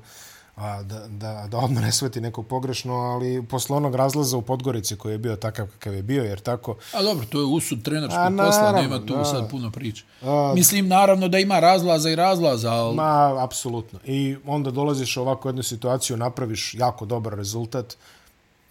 a, 0.57 0.83
da, 0.83 1.07
da, 1.09 1.47
da 1.51 1.59
odmah 1.59 1.83
ne 1.83 1.93
sveti 1.93 2.21
neko 2.21 2.43
pogrešno, 2.43 2.95
ali 2.95 3.47
posle 3.47 3.77
onog 3.77 3.95
razlaza 3.95 4.37
u 4.37 4.43
Podgorici 4.43 4.97
koji 4.97 5.12
je 5.12 5.19
bio 5.19 5.37
takav 5.37 5.67
kakav 5.67 5.95
je 5.95 6.03
bio, 6.03 6.25
jer 6.25 6.40
tako... 6.40 6.77
A 6.93 7.03
dobro, 7.03 7.27
to 7.27 7.40
je 7.40 7.45
usud 7.45 7.83
trenerskog 7.83 8.37
posla, 8.37 8.73
nema 8.73 9.07
tu 9.07 9.14
da. 9.17 9.25
sad 9.25 9.51
puno 9.51 9.71
priče. 9.71 10.05
A, 10.23 10.53
Mislim, 10.55 10.88
naravno 10.88 11.29
da 11.29 11.38
ima 11.38 11.61
razlaza 11.61 12.11
i 12.11 12.17
razlaza, 12.17 12.73
ali... 12.73 12.97
Ma, 12.97 13.45
apsolutno. 13.45 13.99
I 14.05 14.37
onda 14.47 14.71
dolaziš 14.71 15.17
u 15.17 15.21
ovakvu 15.21 15.49
jednu 15.49 15.62
situaciju, 15.62 16.17
napraviš 16.17 16.75
jako 16.75 17.05
dobar 17.05 17.35
rezultat. 17.35 17.97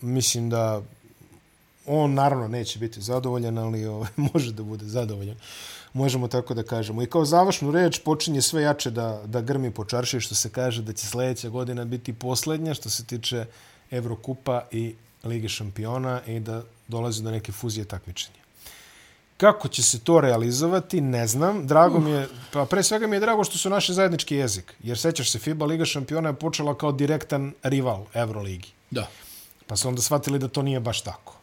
Mislim 0.01 0.49
da 0.49 0.81
on 1.85 2.13
naravno 2.13 2.47
neće 2.47 2.79
biti 2.79 3.01
zadovoljan, 3.01 3.57
ali 3.57 3.85
ovaj, 3.85 4.09
može 4.33 4.51
da 4.51 4.63
bude 4.63 4.85
zadovoljan 4.85 5.35
možemo 5.93 6.27
tako 6.27 6.53
da 6.53 6.63
kažemo. 6.63 7.03
I 7.03 7.05
kao 7.05 7.25
završnu 7.25 7.71
reč 7.71 7.99
počinje 7.99 8.41
sve 8.41 8.61
jače 8.61 8.91
da, 8.91 9.21
da 9.25 9.41
grmi 9.41 9.71
po 9.71 9.85
čarši, 9.85 10.19
što 10.19 10.35
se 10.35 10.49
kaže 10.49 10.81
da 10.81 10.93
će 10.93 11.07
sljedeća 11.07 11.49
godina 11.49 11.85
biti 11.85 12.13
posljednja 12.13 12.73
što 12.73 12.89
se 12.89 13.05
tiče 13.05 13.45
Evrokupa 13.91 14.61
i 14.71 14.95
Lige 15.23 15.49
šampiona 15.49 16.21
i 16.27 16.39
da 16.39 16.63
dolazi 16.87 17.23
do 17.23 17.31
neke 17.31 17.51
fuzije 17.51 17.85
takmičenja. 17.85 18.43
Kako 19.37 19.67
će 19.67 19.83
se 19.83 19.99
to 19.99 20.21
realizovati, 20.21 21.01
ne 21.01 21.27
znam. 21.27 21.67
Drago 21.67 21.99
mi 21.99 22.11
je, 22.11 22.27
pa 22.51 22.65
pre 22.65 22.83
svega 22.83 23.07
mi 23.07 23.15
je 23.15 23.19
drago 23.19 23.43
što 23.43 23.57
su 23.57 23.69
naši 23.69 23.93
zajednički 23.93 24.35
jezik. 24.35 24.73
Jer 24.83 24.97
sećaš 24.97 25.31
se, 25.31 25.39
FIBA 25.39 25.65
Liga 25.65 25.85
šampiona 25.85 26.29
je 26.29 26.35
počela 26.35 26.77
kao 26.77 26.91
direktan 26.91 27.53
rival 27.63 28.05
Euroligi. 28.13 28.69
Da. 28.91 29.07
Pa 29.67 29.75
su 29.75 29.87
onda 29.87 30.01
shvatili 30.01 30.39
da 30.39 30.47
to 30.47 30.61
nije 30.61 30.79
baš 30.79 31.01
tako. 31.01 31.35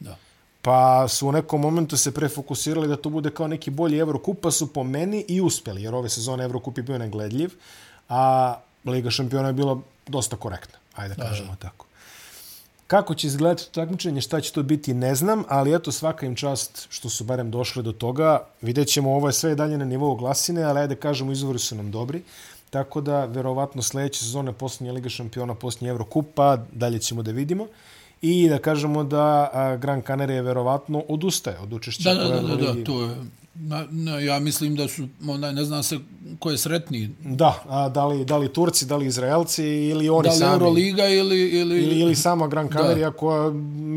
Da. 0.00 0.16
Pa 0.62 1.08
su 1.08 1.28
u 1.28 1.32
nekom 1.32 1.60
momentu 1.60 1.96
se 1.96 2.14
prefokusirali 2.14 2.88
da 2.88 2.96
to 2.96 3.10
bude 3.10 3.30
kao 3.30 3.48
neki 3.48 3.70
bolji 3.70 3.98
Evrokup, 3.98 4.40
pa 4.40 4.50
su 4.50 4.72
po 4.72 4.84
meni 4.84 5.24
i 5.28 5.40
uspjeli, 5.40 5.82
jer 5.82 5.94
ove 5.94 6.08
sezone 6.08 6.44
Evrokup 6.44 6.78
je 6.78 6.82
bio 6.82 6.98
negledljiv, 6.98 7.50
a 8.08 8.54
Liga 8.84 9.10
šampiona 9.10 9.48
je 9.48 9.52
bila 9.52 9.80
dosta 10.06 10.36
korektna, 10.36 10.78
ajde 10.94 11.14
da 11.14 11.22
kažemo 11.22 11.50
da. 11.50 11.56
tako. 11.56 11.86
Kako 12.86 13.14
će 13.14 13.26
izgledati 13.26 13.64
to 13.64 13.80
takmičenje, 13.80 14.20
šta 14.20 14.40
će 14.40 14.52
to 14.52 14.62
biti, 14.62 14.94
ne 14.94 15.14
znam, 15.14 15.44
ali 15.48 15.74
eto 15.74 15.92
svaka 15.92 16.26
im 16.26 16.34
čast 16.36 16.86
što 16.90 17.08
su 17.08 17.24
barem 17.24 17.50
došli 17.50 17.82
do 17.82 17.92
toga. 17.92 18.46
Vidjet 18.62 18.88
ćemo, 18.88 19.14
ovo 19.14 19.28
je 19.28 19.32
sve 19.32 19.54
dalje 19.54 19.78
na 19.78 19.84
nivou 19.84 20.14
glasine, 20.14 20.62
ali 20.62 20.80
ajde 20.80 20.96
kažemo, 20.96 21.32
izvori 21.32 21.58
su 21.58 21.74
nam 21.74 21.90
dobri. 21.90 22.22
Tako 22.70 23.00
da, 23.00 23.24
verovatno, 23.24 23.82
sljedeće 23.82 24.20
sezone, 24.20 24.52
posljednje 24.52 24.92
Liga 24.92 25.08
šampiona, 25.08 25.54
posljednje 25.54 25.90
Evrokupa, 25.90 26.56
dalje 26.72 26.98
ćemo 26.98 27.22
da 27.22 27.30
vidimo. 27.30 27.66
I 28.22 28.48
da 28.48 28.58
kažemo 28.58 29.04
da 29.04 29.50
Gran 29.80 30.02
Canaria 30.06 30.42
verovatno 30.42 31.04
odustaje 31.08 31.58
od 31.58 31.72
učešća. 31.72 32.14
Da, 32.14 32.24
da, 32.24 32.40
da, 32.40 32.56
da, 32.56 32.72
da, 32.72 32.84
to 32.84 33.02
je 33.02 33.16
Na, 33.54 33.86
na, 33.90 34.18
ja 34.18 34.38
mislim 34.38 34.76
da 34.76 34.88
su, 34.88 35.08
onaj, 35.28 35.52
ne 35.52 35.64
znam 35.64 35.82
se 35.82 35.98
ko 36.38 36.50
je 36.50 36.58
sretniji. 36.58 37.10
Da, 37.24 37.62
a 37.68 37.88
da, 37.88 38.06
li, 38.06 38.24
da 38.24 38.36
li 38.36 38.52
Turci, 38.52 38.86
da 38.86 38.96
li 38.96 39.06
Izraelci 39.06 39.64
ili 39.64 40.08
oni 40.08 40.28
sami. 40.30 40.40
Da 40.40 40.46
li 40.46 40.52
Euroliga 40.52 41.08
ili... 41.08 41.40
Ili, 41.40 41.82
ili, 41.82 42.00
ili 42.00 42.14
sama 42.14 42.46
Gran 42.46 42.68
Canaria 42.68 43.10
da. 43.10 43.16
koja 43.16 43.50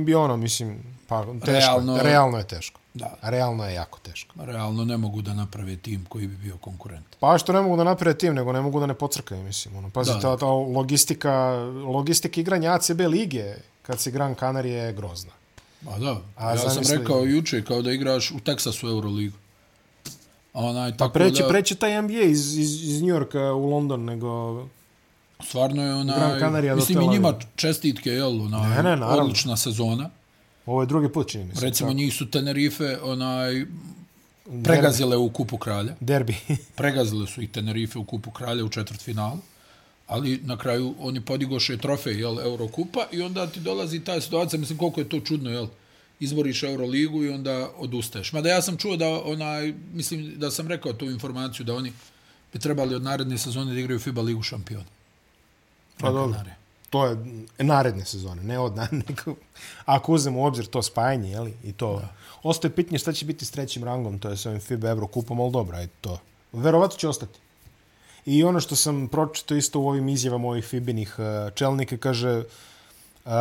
bi 0.05 0.15
ono, 0.15 0.37
mislim, 0.37 0.83
pa 1.07 1.25
teško. 1.25 1.51
Realno, 1.51 1.97
realno 2.01 2.37
je 2.37 2.47
teško. 2.47 2.79
Da. 2.93 3.17
Realno 3.21 3.65
je 3.65 3.73
jako 3.73 3.99
teško. 3.99 4.35
Realno 4.45 4.85
ne 4.85 4.97
mogu 4.97 5.21
da 5.21 5.33
naprave 5.33 5.75
tim 5.75 6.05
koji 6.09 6.27
bi 6.27 6.35
bio 6.35 6.57
konkurent. 6.57 7.05
Pa 7.19 7.37
što 7.37 7.53
ne 7.53 7.61
mogu 7.61 7.77
da 7.77 7.83
naprave 7.83 8.17
tim, 8.17 8.33
nego 8.33 8.53
ne 8.53 8.61
mogu 8.61 8.79
da 8.79 8.85
ne 8.85 8.93
pocrkaju, 8.93 9.43
mislim. 9.43 9.75
Ono. 9.75 9.89
Pazi, 9.89 10.11
da, 10.11 10.19
ta, 10.19 10.37
ta 10.37 10.45
logistika, 10.45 11.53
logistika 11.85 12.41
igranja 12.41 12.73
ACB 12.73 12.99
lige 12.99 13.55
kad 13.87 13.99
si 13.99 14.11
Gran 14.11 14.35
Canaria 14.35 14.83
je 14.83 14.93
grozna. 14.93 15.31
Pa 15.85 15.97
da, 15.97 16.21
A 16.35 16.49
ja 16.49 16.57
zamisli... 16.57 16.85
sam 16.85 16.97
rekao 16.97 17.25
juče 17.25 17.63
kao 17.63 17.81
da 17.81 17.91
igraš 17.91 18.31
u 18.31 18.39
Teksasu 18.39 18.87
Euroligu. 18.87 19.37
Onaj, 20.53 20.91
pa 20.91 20.97
tako 20.97 21.13
pa 21.13 21.19
preće, 21.19 21.43
da... 21.43 21.49
preće 21.49 21.75
taj 21.75 22.01
NBA 22.01 22.21
iz, 22.21 22.57
iz, 22.57 22.83
iz 22.83 23.01
New 23.01 23.15
Yorka 23.15 23.51
u 23.51 23.69
London, 23.69 24.05
nego... 24.05 24.63
Stvarno 25.43 25.83
je 25.83 25.93
onaj... 25.93 26.75
Mislim 26.75 27.01
i 27.01 27.07
njima 27.07 27.33
čestitke, 27.55 28.09
jel? 28.09 28.41
Onaj, 28.41 28.83
ne, 28.83 28.95
ne, 28.97 29.05
odlična 29.05 29.57
sezona. 29.57 30.09
Ovo 30.65 30.81
je 30.81 30.85
drugi 30.85 31.11
put, 31.11 31.29
čini 31.29 31.43
mi 31.43 31.55
se. 31.55 31.65
Recimo, 31.65 31.89
tako. 31.89 31.97
njih 31.97 32.13
su 32.13 32.31
Tenerife, 32.31 32.97
onaj... 33.03 33.65
Pregazile 34.63 35.17
u 35.17 35.29
Kupu 35.29 35.57
Kralja. 35.57 35.95
Derbi. 35.99 36.35
Pregazile 36.75 37.27
su 37.27 37.41
i 37.41 37.47
Tenerife 37.47 37.99
u 37.99 38.03
Kupu 38.03 38.31
Kralja 38.31 38.65
u 38.65 38.69
četvrt 38.69 39.01
finalu. 39.01 39.39
Ali 40.07 40.39
na 40.43 40.57
kraju 40.57 40.95
oni 40.99 41.21
podigoše 41.21 41.77
trofej, 41.77 42.19
jel, 42.19 42.39
Eurokupa 42.39 43.07
i 43.11 43.21
onda 43.21 43.47
ti 43.47 43.59
dolazi 43.59 43.99
ta 43.99 44.21
situacija, 44.21 44.59
mislim 44.59 44.77
koliko 44.77 45.01
je 45.01 45.09
to 45.09 45.19
čudno, 45.19 45.49
jel, 45.49 45.67
izboriš 46.19 46.63
Euroligu 46.63 47.23
i 47.23 47.29
onda 47.29 47.69
odustaješ. 47.77 48.33
Mada 48.33 48.49
ja 48.49 48.61
sam 48.61 48.77
čuo 48.77 48.97
da 48.97 49.23
onaj, 49.23 49.73
mislim 49.93 50.39
da 50.39 50.51
sam 50.51 50.67
rekao 50.67 50.93
tu 50.93 51.05
informaciju 51.05 51.65
da 51.65 51.75
oni 51.75 51.93
bi 52.53 52.59
trebali 52.59 52.95
od 52.95 53.03
naredne 53.03 53.37
sezone 53.37 53.73
da 53.73 53.79
igraju 53.79 53.99
FIBA 53.99 54.21
ligu 54.21 54.41
šampiona. 54.41 54.85
Pa 55.99 56.11
dobro. 56.11 56.39
To 56.89 57.05
je 57.05 57.17
naredne 57.57 58.05
sezone, 58.05 58.43
ne 58.43 58.59
od 58.59 58.75
nego 59.07 59.35
ako 59.85 60.13
uzmemo 60.13 60.39
u 60.39 60.45
obzir 60.45 60.65
to 60.65 60.83
spajanje, 60.83 61.31
jeli, 61.31 61.53
i 61.63 61.73
to. 61.73 61.99
Da. 61.99 62.13
Ostaje 62.43 62.75
pitanje 62.75 62.99
šta 62.99 63.13
će 63.13 63.25
biti 63.25 63.45
s 63.45 63.51
trećim 63.51 63.83
rangom, 63.83 64.19
to 64.19 64.29
je 64.29 64.37
s 64.37 64.45
ovim 64.45 64.59
FIBA 64.59 64.89
Euro 64.89 65.07
kupom, 65.07 65.39
ali 65.39 65.51
dobro, 65.51 65.77
ajde 65.77 65.91
to. 66.01 66.19
Verovatno 66.53 66.97
će 66.97 67.07
ostati. 67.07 67.39
I 68.25 68.43
ono 68.43 68.59
što 68.59 68.75
sam 68.75 69.07
pročito 69.07 69.55
isto 69.55 69.79
u 69.79 69.87
ovim 69.87 70.09
izjavama 70.09 70.47
ovih 70.47 70.65
Fibinih 70.65 71.15
uh, 71.19 71.53
čelnika, 71.53 71.97
kaže 71.97 72.37
uh, 73.25 73.31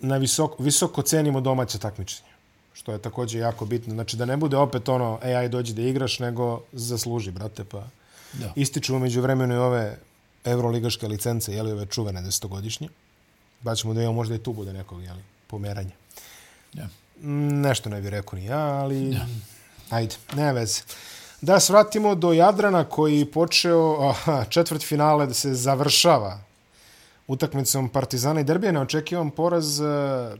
na 0.00 0.16
visoko, 0.16 0.62
visoko 0.62 1.02
cenimo 1.02 1.40
domaće 1.40 1.78
takmičenje. 1.78 2.28
Što 2.72 2.92
je 2.92 2.98
također 2.98 3.40
jako 3.40 3.66
bitno. 3.66 3.94
Znači 3.94 4.16
da 4.16 4.24
ne 4.24 4.36
bude 4.36 4.56
opet 4.56 4.88
ono, 4.88 5.18
ej, 5.22 5.36
aj 5.36 5.48
dođi 5.48 5.74
da 5.74 5.82
igraš, 5.82 6.18
nego 6.18 6.62
zasluži, 6.72 7.30
brate, 7.30 7.64
pa 7.64 7.86
da. 8.32 8.52
ističu 8.56 8.98
među 8.98 9.20
vremenu 9.20 9.54
i 9.54 9.58
ove 9.58 9.98
evroligaške 10.44 11.08
licence, 11.08 11.52
jeli, 11.52 11.72
ove 11.72 11.86
čuvene 11.86 12.22
desetogodišnje. 12.22 12.88
Pa 13.64 13.74
ćemo 13.74 13.94
da 13.94 14.02
imamo 14.02 14.16
možda 14.16 14.34
i 14.34 14.38
tu 14.38 14.52
bude 14.52 14.72
nekog, 14.72 15.02
jeli, 15.02 15.22
pomeranja. 15.46 15.94
Ja. 16.74 16.88
Nešto 17.62 17.90
ne 17.90 18.00
bih 18.00 18.10
rekao 18.10 18.38
ni 18.38 18.44
ja, 18.44 18.60
ali... 18.60 19.12
Ja. 19.12 19.26
Ajde, 19.90 20.14
ne 20.36 20.52
veze. 20.52 20.82
Da 21.44 21.60
svratimo 21.60 22.14
do 22.14 22.32
Jadrana 22.32 22.84
koji 22.84 23.24
počeo 23.24 24.08
aha, 24.08 24.44
četvrt 24.48 24.82
finale 24.82 25.26
da 25.26 25.34
se 25.34 25.54
završava 25.54 26.40
utakmicom 27.26 27.88
Partizana 27.88 28.40
i 28.40 28.44
Derbija 28.44 28.72
neočekivan 28.72 29.30
poraz. 29.30 29.80
E, 29.80 29.84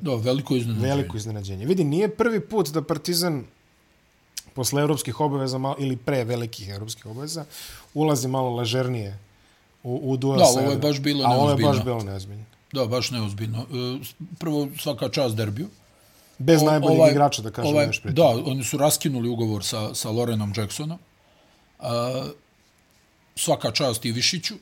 da, 0.00 0.14
veliko 0.14 0.57
iznenađenje. 0.57 0.88
Veliko 0.88 1.16
iznenađenje. 1.16 1.66
Vidi, 1.66 1.84
nije 1.84 2.09
prvi 2.09 2.40
put 2.40 2.68
da 2.68 2.82
Partizan 2.82 3.44
posle 4.55 4.82
evropskih 4.82 5.20
obaveza 5.20 5.61
ili 5.78 5.96
pre 5.96 6.24
velikih 6.24 6.68
evropskih 6.68 7.07
obaveza 7.07 7.44
ulazi 7.94 8.28
malo 8.28 8.57
ležernije 8.57 9.18
u, 9.82 10.00
u 10.02 10.16
duel 10.16 10.38
da, 10.38 10.44
ovo 10.44 10.70
je 10.70 10.78
baš 10.78 11.00
bilo 11.00 11.28
neozbiljno. 11.28 11.34
A 11.34 11.36
ovo 11.36 11.50
je 11.50 11.66
baš 11.66 11.84
bilo 11.84 12.02
neozbiljno. 12.02 12.44
Da, 12.72 12.86
baš 12.86 13.11
neozbiljno. 13.11 13.59
E, 13.59 13.98
prvo, 14.38 14.68
svaka 14.78 15.09
čast 15.09 15.36
Derbiju. 15.36 15.68
Bez 16.39 16.62
o, 16.62 16.64
najboljih 16.64 16.99
ovaj, 16.99 17.11
igrača, 17.11 17.43
da 17.43 17.51
kažem 17.51 17.72
ovaj, 17.72 17.89
Da, 18.05 18.26
oni 18.26 18.64
su 18.64 18.78
raskinuli 18.78 19.28
ugovor 19.28 19.64
sa, 19.64 19.95
sa 19.95 20.11
Lorenom 20.11 20.53
Jacksonom. 20.57 20.99
Uh, 21.78 21.87
svaka 23.37 23.70
čast 23.70 24.05
i 24.05 24.12
Višiću 24.12 24.55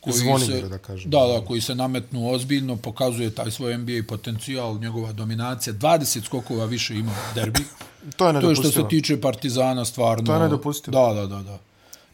koji 0.00 0.14
Zvonimir, 0.14 0.62
se, 0.62 0.68
da 0.68 0.78
kažem. 0.78 1.10
Da, 1.10 1.18
da, 1.18 1.40
koji 1.46 1.60
se 1.60 1.74
nametnu 1.74 2.30
ozbiljno, 2.30 2.76
pokazuje 2.76 3.34
taj 3.34 3.50
svoj 3.50 3.78
NBA 3.78 4.02
potencijal, 4.08 4.78
njegova 4.78 5.12
dominacija, 5.12 5.74
20 5.74 6.24
skokova 6.24 6.64
više 6.64 6.94
ima 6.94 7.14
derbi. 7.34 7.60
to 8.16 8.28
je 8.28 8.40
To 8.40 8.50
je 8.50 8.56
što 8.56 8.70
se 8.70 8.82
tiče 8.90 9.20
Partizana, 9.20 9.84
stvarno. 9.84 10.26
To 10.26 10.34
je 10.34 10.40
nedopustivo. 10.40 10.92
Da, 11.06 11.20
da, 11.20 11.26
da, 11.26 11.42
da. 11.42 11.58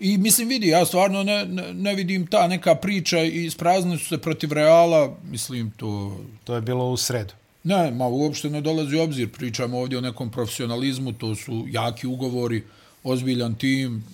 I 0.00 0.18
mislim, 0.18 0.48
vidi, 0.48 0.68
ja 0.68 0.84
stvarno 0.84 1.22
ne, 1.22 1.44
ne, 1.46 1.74
ne 1.74 1.94
vidim 1.94 2.26
ta 2.26 2.46
neka 2.46 2.74
priča 2.74 3.18
i 3.18 3.44
ispraznili 3.44 3.98
su 3.98 4.08
se 4.08 4.18
protiv 4.18 4.52
Reala, 4.52 5.16
mislim, 5.30 5.70
to... 5.70 6.18
To 6.44 6.54
je 6.54 6.60
bilo 6.60 6.90
u 6.90 6.96
sredu. 6.96 7.34
Ne, 7.64 7.90
ma 7.90 8.06
uopšte 8.06 8.50
ne 8.50 8.60
dolazi 8.60 8.96
u 8.96 9.02
obzir, 9.02 9.30
pričamo 9.32 9.78
ovdje 9.78 9.98
o 9.98 10.00
nekom 10.00 10.30
profesionalizmu, 10.30 11.12
to 11.12 11.34
su 11.34 11.64
jaki 11.70 12.06
ugovori, 12.06 12.62
ozbiljan 13.04 13.54
tim, 13.54 14.04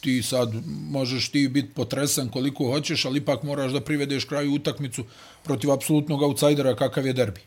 ti 0.00 0.22
sad 0.22 0.52
možeš 0.90 1.28
ti 1.28 1.48
biti 1.48 1.68
potresan 1.74 2.28
koliko 2.28 2.64
hoćeš, 2.64 3.04
ali 3.04 3.18
ipak 3.18 3.42
moraš 3.42 3.72
da 3.72 3.80
privedeš 3.80 4.24
kraju 4.24 4.54
utakmicu 4.54 5.04
protiv 5.44 5.72
apsolutnog 5.72 6.22
outsidera 6.22 6.76
kakav 6.76 7.06
je 7.06 7.12
derbi. 7.12 7.40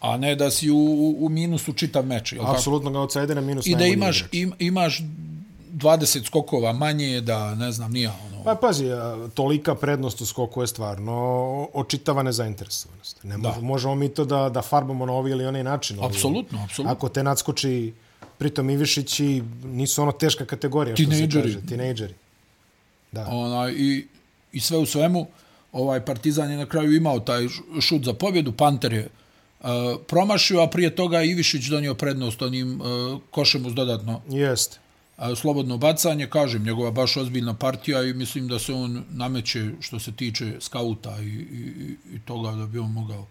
A 0.00 0.16
ne 0.16 0.34
da 0.36 0.50
si 0.50 0.70
u, 0.70 0.76
u, 0.76 1.26
u 1.26 1.28
minusu 1.28 1.72
čitav 1.72 2.06
meč. 2.06 2.34
Apsolutnog 2.40 2.94
outsidera 2.94 3.40
minus 3.40 3.66
I 3.66 3.74
da 3.74 3.86
imaš, 3.86 4.24
im, 4.32 4.52
imaš 4.58 5.02
20 5.72 6.26
skokova 6.26 6.72
manje 6.72 7.20
da 7.20 7.54
ne 7.54 7.72
znam 7.72 7.92
nija 7.92 8.14
ono. 8.26 8.31
Pa 8.44 8.54
pazi, 8.54 8.86
tolika 9.34 9.74
prednost 9.74 10.20
u 10.20 10.26
skoku 10.26 10.60
je 10.60 10.66
stvarno 10.66 11.68
očitava 11.74 12.22
nezainteresovanost. 12.22 13.24
Ne 13.24 13.38
da. 13.38 13.56
možemo 13.60 13.94
mi 13.94 14.08
to 14.08 14.24
da 14.24 14.48
da 14.48 14.62
farbamo 14.62 15.06
na 15.06 15.12
ovaj 15.12 15.32
ili 15.32 15.46
onaj 15.46 15.64
način. 15.64 16.04
Apsolutno, 16.04 16.64
apsolutno. 16.64 16.92
Ako 16.92 17.08
te 17.08 17.22
nadskoči 17.22 17.92
pritom 18.38 18.70
Ivišići 18.70 19.42
nisu 19.64 20.02
ono 20.02 20.12
teška 20.12 20.44
kategorija 20.44 20.96
što 20.96 21.10
se 21.12 21.28
kaže, 21.32 21.66
tinejdžeri. 21.66 22.14
Da. 23.12 23.26
Ona, 23.30 23.70
i, 23.70 24.06
I 24.52 24.60
sve 24.60 24.78
u 24.78 24.86
svemu, 24.86 25.26
ovaj 25.72 26.04
Partizan 26.04 26.50
je 26.50 26.56
na 26.56 26.66
kraju 26.66 26.96
imao 26.96 27.20
taj 27.20 27.48
šut 27.80 28.04
za 28.04 28.12
pobjedu, 28.12 28.52
Panter 28.52 28.92
je 28.92 29.08
uh, 29.60 29.68
promašio, 30.06 30.60
a 30.60 30.66
prije 30.66 30.96
toga 30.96 31.22
Ivišić 31.22 31.66
donio 31.66 31.94
prednost 31.94 32.42
onim 32.42 32.80
uh, 32.80 33.20
košem 33.30 33.66
uz 33.66 33.74
dodatno. 33.74 34.20
Jeste. 34.28 34.78
Slobodno 35.36 35.78
bacanje, 35.78 36.26
kažem, 36.26 36.64
njegova 36.64 36.90
baš 36.90 37.16
ozbiljna 37.16 37.54
partija 37.54 38.02
i 38.02 38.14
mislim 38.14 38.48
da 38.48 38.58
se 38.58 38.72
on 38.72 39.04
nameće 39.10 39.70
što 39.80 39.98
se 39.98 40.12
tiče 40.12 40.56
skauta 40.60 41.16
i, 41.20 41.26
i, 41.26 41.96
i 42.14 42.18
toga 42.24 42.50
da 42.50 42.66
bi 42.66 42.78
on 42.78 42.92
mogao 42.92 43.26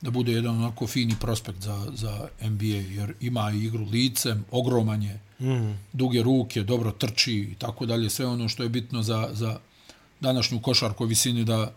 da 0.00 0.10
bude 0.10 0.32
jedan 0.32 0.58
onako 0.58 0.86
fini 0.86 1.14
prospekt 1.20 1.60
za, 1.60 1.86
za 1.94 2.28
NBA, 2.42 2.64
jer 2.64 3.14
ima 3.20 3.50
igru 3.50 3.84
licem, 3.84 4.44
ogromanje, 4.50 5.18
mm. 5.40 5.78
duge 5.92 6.22
ruke, 6.22 6.62
dobro 6.62 6.90
trči 6.90 7.34
i 7.34 7.54
tako 7.58 7.86
dalje, 7.86 8.10
sve 8.10 8.26
ono 8.26 8.48
što 8.48 8.62
je 8.62 8.68
bitno 8.68 9.02
za, 9.02 9.28
za 9.32 9.58
današnju 10.20 10.60
košarku 10.60 11.04
visini 11.04 11.44
da, 11.44 11.72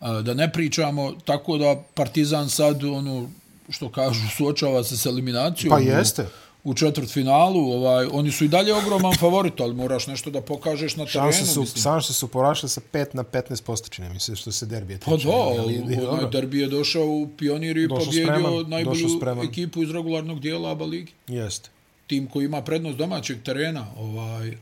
da 0.00 0.34
ne 0.34 0.52
pričamo, 0.52 1.12
tako 1.24 1.58
da 1.58 1.82
Partizan 1.94 2.50
sad, 2.50 2.84
ono 2.84 3.28
što 3.68 3.88
kažu, 3.88 4.28
suočava 4.36 4.84
se 4.84 4.96
s 4.96 5.06
eliminacijom. 5.06 5.70
Pa 5.70 5.78
jeste 5.78 6.26
u 6.64 6.74
četvrt 6.74 7.10
finalu, 7.10 7.72
ovaj, 7.72 8.06
oni 8.12 8.32
su 8.32 8.44
i 8.44 8.48
dalje 8.48 8.74
ogroman 8.74 9.14
favorit, 9.18 9.60
ali 9.60 9.74
moraš 9.74 10.06
nešto 10.06 10.30
da 10.30 10.40
pokažeš 10.40 10.96
na 10.96 11.06
terenu. 11.06 11.32
Šanse 11.32 11.46
su, 11.46 11.66
šanse 11.82 12.12
su 12.12 12.28
porašle 12.28 12.68
sa 12.68 12.80
5 12.92 13.06
na 13.12 13.24
15 13.24 13.62
posto, 13.62 14.02
mislim, 14.12 14.36
što 14.36 14.52
se 14.52 14.66
derbije 14.66 14.98
tiče. 14.98 15.10
Pa 15.10 15.16
da, 15.16 16.10
onaj 16.10 16.30
derbi 16.30 16.58
je 16.58 16.68
došao 16.68 17.06
u 17.06 17.28
pionir 17.38 17.76
i 17.76 17.88
pobjedio 17.88 18.64
najbolju 18.66 19.08
ekipu 19.44 19.82
iz 19.82 19.90
regularnog 19.90 20.40
dijela 20.40 20.70
ABA 20.70 20.84
ligi. 20.84 21.12
Jeste. 21.28 21.70
Tim 22.06 22.26
koji 22.26 22.44
ima 22.44 22.62
prednost 22.62 22.98
domaćeg 22.98 23.42
terena, 23.42 23.86
ovaj, 23.98 24.56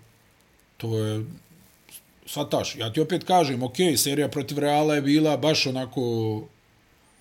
to 0.77 0.99
je 0.99 1.25
svataš. 2.27 2.77
Ja 2.77 2.93
ti 2.93 3.01
opet 3.01 3.25
kažem, 3.25 3.63
ok, 3.63 3.77
serija 3.97 4.29
protiv 4.29 4.59
Reala 4.59 4.95
je 4.95 5.03
bila 5.03 5.37
baš 5.37 5.67
onako 5.67 6.01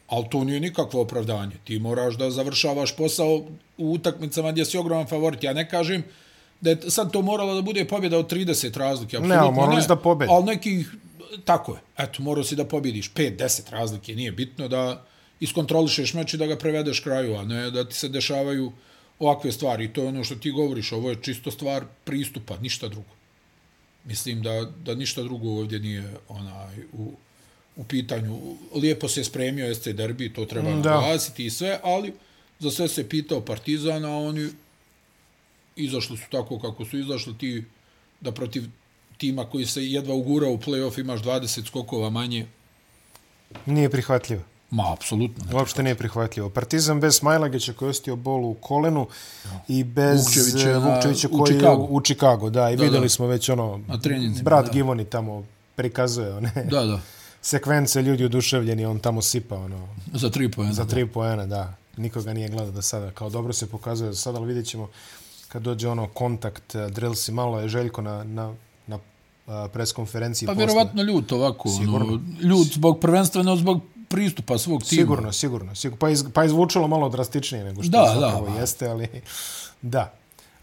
Ali 0.10 0.26
to 0.32 0.44
nije 0.44 0.60
nikakvo 0.60 1.02
opravdanje. 1.02 1.56
Ti 1.64 1.80
moraš 1.80 2.18
da 2.18 2.32
završavaš 2.32 2.96
posao 2.96 3.36
u 3.78 3.92
utakmicama 3.92 4.52
gdje 4.52 4.66
si 4.66 4.78
ogroman 4.78 5.08
favorit. 5.08 5.44
Ja 5.44 5.54
ne 5.54 5.70
kažem 5.70 6.04
da 6.62 6.70
je 6.70 6.78
sad 6.88 7.12
to 7.12 7.22
moralo 7.22 7.56
da 7.56 7.62
bude 7.62 7.86
pobjeda 7.86 8.18
od 8.18 8.32
30 8.32 8.78
razlike. 8.78 9.20
Ne, 9.20 9.36
ali 9.36 9.54
morali 9.54 9.84
da 9.88 9.96
pobjedi. 9.96 10.34
Ali 10.34 10.46
nekih, 10.46 10.92
tako 11.46 11.74
je. 11.74 11.80
Eto, 11.98 12.24
morao 12.24 12.44
si 12.44 12.56
da 12.56 12.66
pobjediš 12.66 13.14
5-10 13.14 13.72
razlike. 13.72 14.16
Nije 14.16 14.32
bitno 14.32 14.68
da 14.68 15.06
iskontrolišeš 15.40 16.14
meč 16.14 16.34
i 16.34 16.38
da 16.38 16.48
ga 16.48 16.58
prevedeš 16.58 17.00
kraju, 17.00 17.36
a 17.36 17.44
ne 17.44 17.72
da 17.72 17.84
ti 17.84 17.96
se 17.96 18.10
dešavaju 18.10 18.72
ovakve 19.20 19.52
stvari. 19.52 19.86
I 19.86 19.94
to 19.94 20.02
je 20.02 20.08
ono 20.08 20.24
što 20.24 20.36
ti 20.36 20.52
govoriš. 20.52 20.92
Ovo 20.92 21.10
je 21.10 21.22
čisto 21.22 21.52
stvar 21.52 21.86
pristupa, 22.04 22.58
ništa 22.58 22.88
drugo. 22.88 23.10
Mislim 24.06 24.42
da, 24.42 24.72
da 24.86 24.96
ništa 24.96 25.24
drugo 25.24 25.50
ovdje 25.50 25.80
nije 25.80 26.14
onaj, 26.28 26.76
u, 26.94 27.12
u 27.80 27.84
pitanju. 27.84 28.40
Lijepo 28.76 29.08
se 29.08 29.24
spremio 29.24 29.76
SC 29.76 29.88
derbi, 29.88 30.34
to 30.34 30.46
treba 30.46 30.70
naglasiti 30.70 31.46
i 31.46 31.50
sve, 31.50 31.80
ali 31.84 32.14
za 32.60 32.72
sve 32.72 32.88
se 32.88 33.10
pitao 33.10 33.42
Partizan, 33.42 34.06
a 34.06 34.18
oni 34.18 34.50
izašli 35.76 36.18
su 36.18 36.24
tako 36.32 36.60
kako 36.60 36.86
su 36.86 36.98
izašli 36.98 37.38
ti 37.38 37.64
da 38.22 38.32
protiv 38.32 38.64
tima 39.18 39.46
koji 39.46 39.66
se 39.66 39.86
jedva 39.86 40.14
ugura 40.14 40.48
u 40.48 40.58
play-off 40.58 41.00
imaš 41.00 41.22
20 41.22 41.68
skokova 41.68 42.10
manje. 42.10 42.46
Nije 43.66 43.90
prihvatljivo. 43.90 44.42
Ma, 44.72 44.94
apsolutno. 44.94 45.46
Ne 45.46 45.56
Uopšte 45.56 45.84
nije 45.84 45.96
prihvatljivo. 45.96 46.50
Partizan 46.50 47.00
bez 47.00 47.16
Smajlagića 47.16 47.74
koji 47.74 47.88
je 47.88 47.90
ostio 47.90 48.16
bol 48.16 48.46
u 48.46 48.54
kolenu 48.54 49.08
ja. 49.46 49.64
i 49.68 49.84
bez 49.84 50.26
Vukčevića, 50.26 50.78
Vukčevića 50.78 51.28
koji 51.28 51.56
je 51.56 51.70
u 51.90 52.02
Chicago. 52.02 52.50
Da, 52.50 52.70
i 52.70 52.76
da, 52.76 52.84
videli 52.84 53.06
da. 53.06 53.10
smo 53.10 53.28
već 53.28 53.50
ono, 53.50 53.82
brat 54.44 54.66
da. 54.66 54.72
Givoni 54.72 55.06
tamo 55.06 55.46
prikazuje 55.76 56.34
one. 56.34 56.52
Da, 56.72 56.86
da 56.86 57.02
sekvence 57.42 58.02
ljudi 58.02 58.26
oduševljeni, 58.26 58.86
on 58.86 59.00
tamo 59.00 59.22
sipa, 59.22 59.56
ono... 59.56 59.88
Za 60.14 60.30
tri 60.30 60.52
poena. 60.52 60.74
Za 60.74 60.86
tri 60.86 61.08
poena, 61.08 61.46
da. 61.46 61.74
Nikoga 61.98 62.34
nije 62.34 62.50
gledao 62.50 62.72
do 62.72 62.82
sada. 62.82 63.12
Kao 63.12 63.30
dobro 63.30 63.54
se 63.54 63.70
pokazuje 63.70 64.10
do 64.10 64.16
sada, 64.16 64.38
ali 64.38 64.48
vidjet 64.48 64.66
ćemo 64.66 64.90
kad 65.48 65.62
dođe 65.62 65.90
ono 65.90 66.08
kontakt, 66.08 66.76
uh, 66.76 66.86
drilsi, 66.86 67.32
malo 67.32 67.60
je 67.60 67.70
Željko 67.70 68.02
na, 68.02 68.24
na, 68.24 68.54
na 68.88 68.96
uh, 68.96 69.54
preskonferenciji. 69.74 70.48
Pa 70.48 70.54
vjerovatno 70.54 71.04
ljut 71.04 71.32
ovako. 71.32 71.70
Ono, 71.96 72.20
ljut 72.42 72.68
zbog 72.68 73.00
prvenstveno 73.00 73.56
zbog 73.56 73.82
pristupa 74.10 74.58
svog 74.58 74.84
tima. 74.84 75.02
Sigurno, 75.02 75.32
sigurno. 75.32 75.76
sigurno. 75.76 76.00
Pa, 76.00 76.10
iz, 76.10 76.26
pa 76.34 76.46
izvučilo 76.46 76.88
malo 76.88 77.10
drastičnije 77.10 77.64
nego 77.64 77.84
što 77.84 77.92
da, 77.92 78.16
zapravo 78.20 78.50
da, 78.50 78.60
jeste, 78.60 78.88
ali 78.88 79.08
da. 79.82 80.14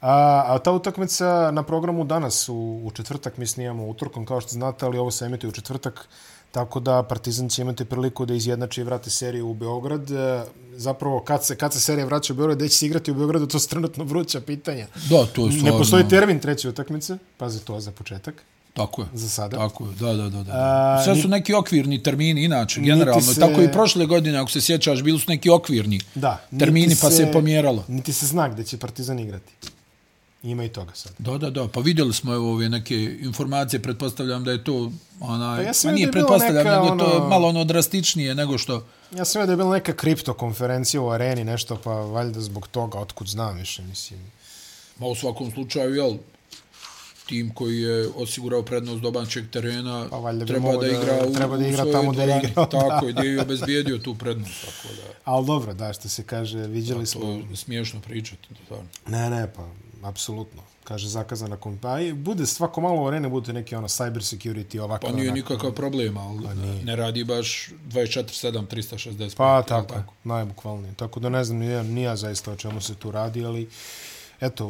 A, 0.01 0.45
a 0.47 0.59
ta 0.59 0.72
utakmica 0.72 1.51
na 1.51 1.62
programu 1.62 2.05
danas 2.05 2.49
u, 2.49 2.81
u 2.85 2.91
četvrtak, 2.95 3.37
mi 3.37 3.47
snijamo 3.47 3.87
utorkom, 3.87 4.27
kao 4.27 4.41
što 4.41 4.51
znate, 4.51 4.87
ali 4.87 4.99
ovo 4.99 5.11
se 5.11 5.24
emituje 5.24 5.49
u 5.49 5.53
četvrtak. 5.53 6.09
Tako 6.57 6.80
da 6.80 7.02
Partizan 7.02 7.48
će 7.48 7.62
imati 7.62 7.84
priliku 7.84 8.26
da 8.26 8.34
izjednači 8.34 8.80
i 8.80 8.84
vrati 8.84 9.11
seriju 9.11 9.48
u 9.48 9.54
Beograd. 9.54 10.11
E, 10.11 10.44
zapravo, 10.76 11.20
kad 11.20 11.44
se, 11.44 11.57
kad 11.57 11.72
se 11.72 11.80
serija 11.80 12.07
vraća 12.07 12.32
u 12.32 12.36
Beograd, 12.36 12.57
gdje 12.57 12.68
će 12.68 12.76
se 12.76 12.86
igrati 12.86 13.11
u 13.11 13.14
Beogradu, 13.14 13.46
to 13.46 13.59
su 13.59 13.68
trenutno 13.68 14.04
vruća 14.04 14.40
pitanja. 14.40 14.86
Da, 14.94 15.26
to 15.26 15.46
je 15.46 15.52
stvarno. 15.52 15.62
Ne 15.62 15.78
postoji 15.78 16.09
termin 16.09 16.38
treće 16.40 16.68
utakmice, 16.68 17.18
pazi 17.36 17.61
to 17.64 17.80
za 17.80 17.92
početak. 17.92 18.34
Tako 18.72 19.02
je. 19.02 19.09
Za 19.14 19.28
sada. 19.28 19.57
Tako 19.57 19.84
je, 19.84 19.90
da, 20.00 20.12
da, 20.14 20.28
da. 20.28 20.42
da. 20.42 20.52
A, 20.54 21.02
Sve 21.04 21.16
su 21.16 21.28
neki 21.28 21.54
okvirni 21.54 22.02
termini, 22.02 22.44
inače, 22.44 22.80
generalno. 22.80 23.20
Se, 23.20 23.40
tako 23.40 23.62
i 23.62 23.72
prošle 23.72 24.07
godine, 24.07 24.38
ako 24.38 24.50
se 24.50 24.61
sjećaš, 24.61 25.02
bili 25.02 25.18
su 25.18 25.24
neki 25.28 25.50
okvirni 25.50 26.00
da, 26.14 26.40
termini, 26.59 26.96
pa 27.00 27.11
se, 27.11 27.16
se 27.16 27.32
pomjeralo. 27.32 27.84
Niti 27.88 28.12
se 28.12 28.26
zna 28.26 28.48
gdje 28.48 28.64
će 28.64 28.78
Partizan 28.78 29.18
igrati. 29.18 29.52
Ima 30.43 30.64
i 30.64 30.68
toga 30.68 30.95
sad. 30.95 31.12
Da, 31.18 31.39
da, 31.39 31.51
da. 31.51 31.68
Pa 31.68 31.80
vidjeli 31.80 32.12
smo 32.12 32.34
evo 32.34 32.53
ove 32.53 32.68
neke 32.68 33.18
informacije, 33.20 33.82
pretpostavljam 33.82 34.45
da 34.45 34.53
je 34.53 34.64
to 34.64 34.93
onaj, 35.20 35.57
pa 35.57 35.62
ja 35.62 35.74
sam 35.74 35.95
nije 35.95 36.12
pretpostavljam, 36.12 36.57
neka, 36.57 36.70
nego 36.70 36.87
ono, 36.93 37.05
to 37.05 37.14
je 37.14 37.28
malo 37.28 37.49
ono 37.49 37.64
drastičnije 37.64 38.34
nego 38.34 38.59
što... 38.59 38.84
Ja 39.16 39.24
sam 39.24 39.47
da 39.47 39.53
je 39.53 39.57
bila 39.57 39.72
neka 39.72 39.93
kripto 39.93 40.34
konferencija 40.34 41.01
u 41.01 41.11
areni, 41.11 41.45
nešto, 41.45 41.76
pa 41.84 41.91
valjda 41.91 42.41
zbog 42.41 42.68
toga, 42.68 42.99
otkud 42.99 43.26
znam 43.26 43.57
više, 43.57 43.82
mislim. 43.82 44.20
Ma 44.99 45.07
u 45.07 45.14
svakom 45.14 45.51
slučaju, 45.51 45.95
jel, 45.95 46.16
tim 47.26 47.55
koji 47.55 47.80
je 47.80 48.09
osigurao 48.16 48.62
prednost 48.62 49.03
domaćeg 49.03 49.51
terena, 49.51 50.07
pa 50.11 50.16
valjda 50.16 50.47
treba 50.47 50.72
da, 50.72 50.78
da 50.78 50.87
igra 50.87 51.26
u, 51.28 51.34
treba 51.34 51.57
da 51.57 51.66
igra 51.66 51.93
tamo 51.93 52.12
da 52.16 52.22
je 52.22 52.43
igrao. 52.45 52.66
Tako, 52.66 53.07
gdje 53.07 53.28
je 53.28 53.41
obezbijedio 53.41 53.99
tu 53.99 54.14
prednost. 54.14 54.64
Tako 54.64 54.95
da. 54.95 55.03
Ali 55.24 55.47
dobro, 55.47 55.74
da, 55.74 55.93
što 55.93 56.09
se 56.09 56.22
kaže, 56.22 56.59
vidjeli 56.59 57.07
smo... 57.07 57.20
To 57.20 57.30
je 57.51 57.57
smiješno 57.57 58.01
pričati. 58.01 58.49
Da. 58.70 58.76
Ne, 59.07 59.30
ne, 59.30 59.53
pa 59.57 59.68
apsolutno. 60.09 60.62
Kaže 60.84 61.09
zakazana 61.09 61.57
kompanija. 61.57 62.14
Bude 62.14 62.46
svako 62.46 62.80
malo 62.80 63.02
u 63.02 63.07
arene, 63.07 63.28
bude 63.28 63.52
neki 63.52 63.74
ono 63.74 63.88
cyber 63.88 64.36
security 64.36 64.80
ovako. 64.80 65.07
Pa 65.07 65.12
nije 65.12 65.30
onako. 65.30 65.36
nikakav 65.36 65.72
problem, 65.72 66.16
ali 66.16 66.44
pa 66.44 66.54
ne 66.84 66.96
radi 66.96 67.24
baš 67.24 67.70
24-7, 67.88 68.66
365. 68.66 69.36
Pa 69.36 69.62
tako, 69.62 69.94
tako. 69.94 70.14
najbukvalnije. 70.24 70.94
Tako 70.94 71.20
da 71.20 71.28
ne 71.28 71.44
znam, 71.44 71.59
nije, 71.59 71.84
nije 71.84 72.16
zaista 72.16 72.52
o 72.52 72.57
čemu 72.57 72.80
se 72.80 72.94
tu 72.94 73.11
radi, 73.11 73.44
ali 73.44 73.68
eto, 74.40 74.66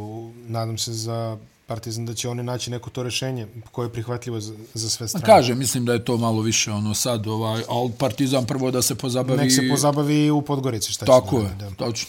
nadam 0.46 0.78
se 0.78 0.92
za 0.92 1.38
Partizan 1.66 2.06
da 2.06 2.14
će 2.14 2.28
oni 2.28 2.42
naći 2.42 2.70
neko 2.70 2.90
to 2.90 3.02
rešenje 3.02 3.46
koje 3.72 3.86
je 3.86 3.92
prihvatljivo 3.92 4.40
za, 4.40 4.54
za 4.74 4.90
sve 4.90 5.08
strane. 5.08 5.26
Kaže, 5.26 5.54
mislim 5.54 5.84
da 5.84 5.92
je 5.92 6.04
to 6.04 6.16
malo 6.16 6.42
više 6.42 6.72
ono 6.72 6.94
sad, 6.94 7.26
ovaj, 7.26 7.62
ali 7.68 7.92
Partizan 7.98 8.46
prvo 8.46 8.70
da 8.70 8.82
se 8.82 8.94
pozabavi... 8.94 9.40
Nek 9.42 9.52
se 9.52 9.68
pozabavi 9.70 10.30
u 10.30 10.42
Podgorici, 10.42 10.92
šta 10.92 11.06
Tako 11.06 11.38
je, 11.38 11.48
da. 11.58 11.70
točno 11.70 12.08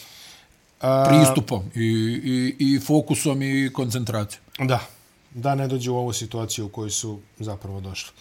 pristupom 0.80 1.64
i, 1.76 1.82
i, 2.24 2.56
i 2.60 2.80
fokusom 2.80 3.42
i 3.42 3.70
koncentracijom. 3.74 4.44
Da, 4.60 4.80
da 5.34 5.56
ne 5.56 5.68
dođe 5.68 5.92
u 5.92 5.98
ovu 5.98 6.14
situaciju 6.14 6.66
u 6.66 6.70
kojoj 6.70 6.90
su 6.90 7.20
zapravo 7.40 7.80
došli. 7.80 8.12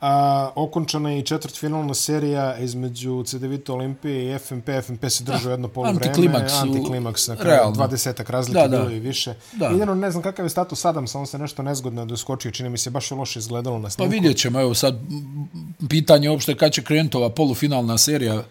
A, 0.00 0.50
okončana 0.54 1.10
je 1.10 1.18
i 1.18 1.22
četvrtfinalna 1.22 1.94
serija 1.94 2.56
između 2.58 3.22
CDVita 3.26 3.72
Olimpije 3.72 4.34
i 4.34 4.38
FNP. 4.38 4.68
FNP 4.82 5.04
se 5.08 5.24
držao 5.24 5.50
jedno 5.50 5.68
polo 5.68 5.92
vreme. 5.92 6.06
Antiklimaks. 6.06 6.52
Antiklimaks. 6.52 7.28
Na 7.28 7.36
kraju, 7.36 7.72
dvadesetak 7.74 8.30
razlike 8.30 8.60
da, 8.60 8.68
da. 8.68 8.78
bilo 8.78 8.90
i 8.90 9.00
više. 9.00 9.34
Da. 9.52 9.66
Jedino 9.66 9.94
ne 9.94 10.10
znam 10.10 10.22
kakav 10.22 10.46
je 10.46 10.50
status 10.50 10.84
Adam, 10.84 11.06
samo 11.06 11.26
se 11.26 11.38
nešto 11.38 11.62
nezgodno 11.62 12.04
doskočio. 12.04 12.50
Čini 12.50 12.68
mi 12.68 12.78
se 12.78 12.90
baš 12.90 13.10
loše 13.10 13.38
izgledalo 13.38 13.78
na 13.78 13.90
snimku. 13.90 14.10
Pa 14.10 14.14
vidjet 14.14 14.36
ćemo. 14.36 14.60
Evo 14.60 14.74
sad 14.74 14.98
pitanje 15.88 16.30
uopšte 16.30 16.56
kad 16.56 16.72
će 16.72 16.82
krenuti 16.82 17.16
ova 17.16 17.30
polufinalna 17.30 17.98
serija 17.98 18.42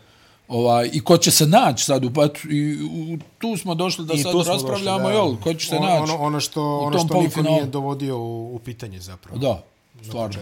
ovaj, 0.47 0.89
i 0.93 1.03
ko 1.03 1.17
će 1.17 1.31
se 1.31 1.47
naći 1.47 1.85
sad 1.85 2.05
u 2.05 2.11
i 2.49 2.77
u, 2.83 3.17
tu 3.37 3.57
smo 3.57 3.75
došli 3.75 4.05
da 4.05 4.13
I 4.13 4.17
sad 4.17 4.33
raspravljamo, 4.35 4.99
došli, 4.99 5.13
da. 5.13 5.17
jel, 5.17 5.35
ko 5.43 5.53
će 5.53 5.67
se 5.67 5.75
ono, 5.75 5.87
naći 5.87 6.01
ono, 6.01 6.23
ono 6.23 6.39
što, 6.39 6.79
ono 6.79 6.99
što 6.99 7.21
niko 7.21 7.41
nije 7.41 7.65
dovodio 7.65 8.17
u, 8.17 8.55
u 8.55 8.59
pitanje 8.59 8.99
zapravo. 8.99 9.37
Da, 9.37 9.63
stvarno. 10.03 10.39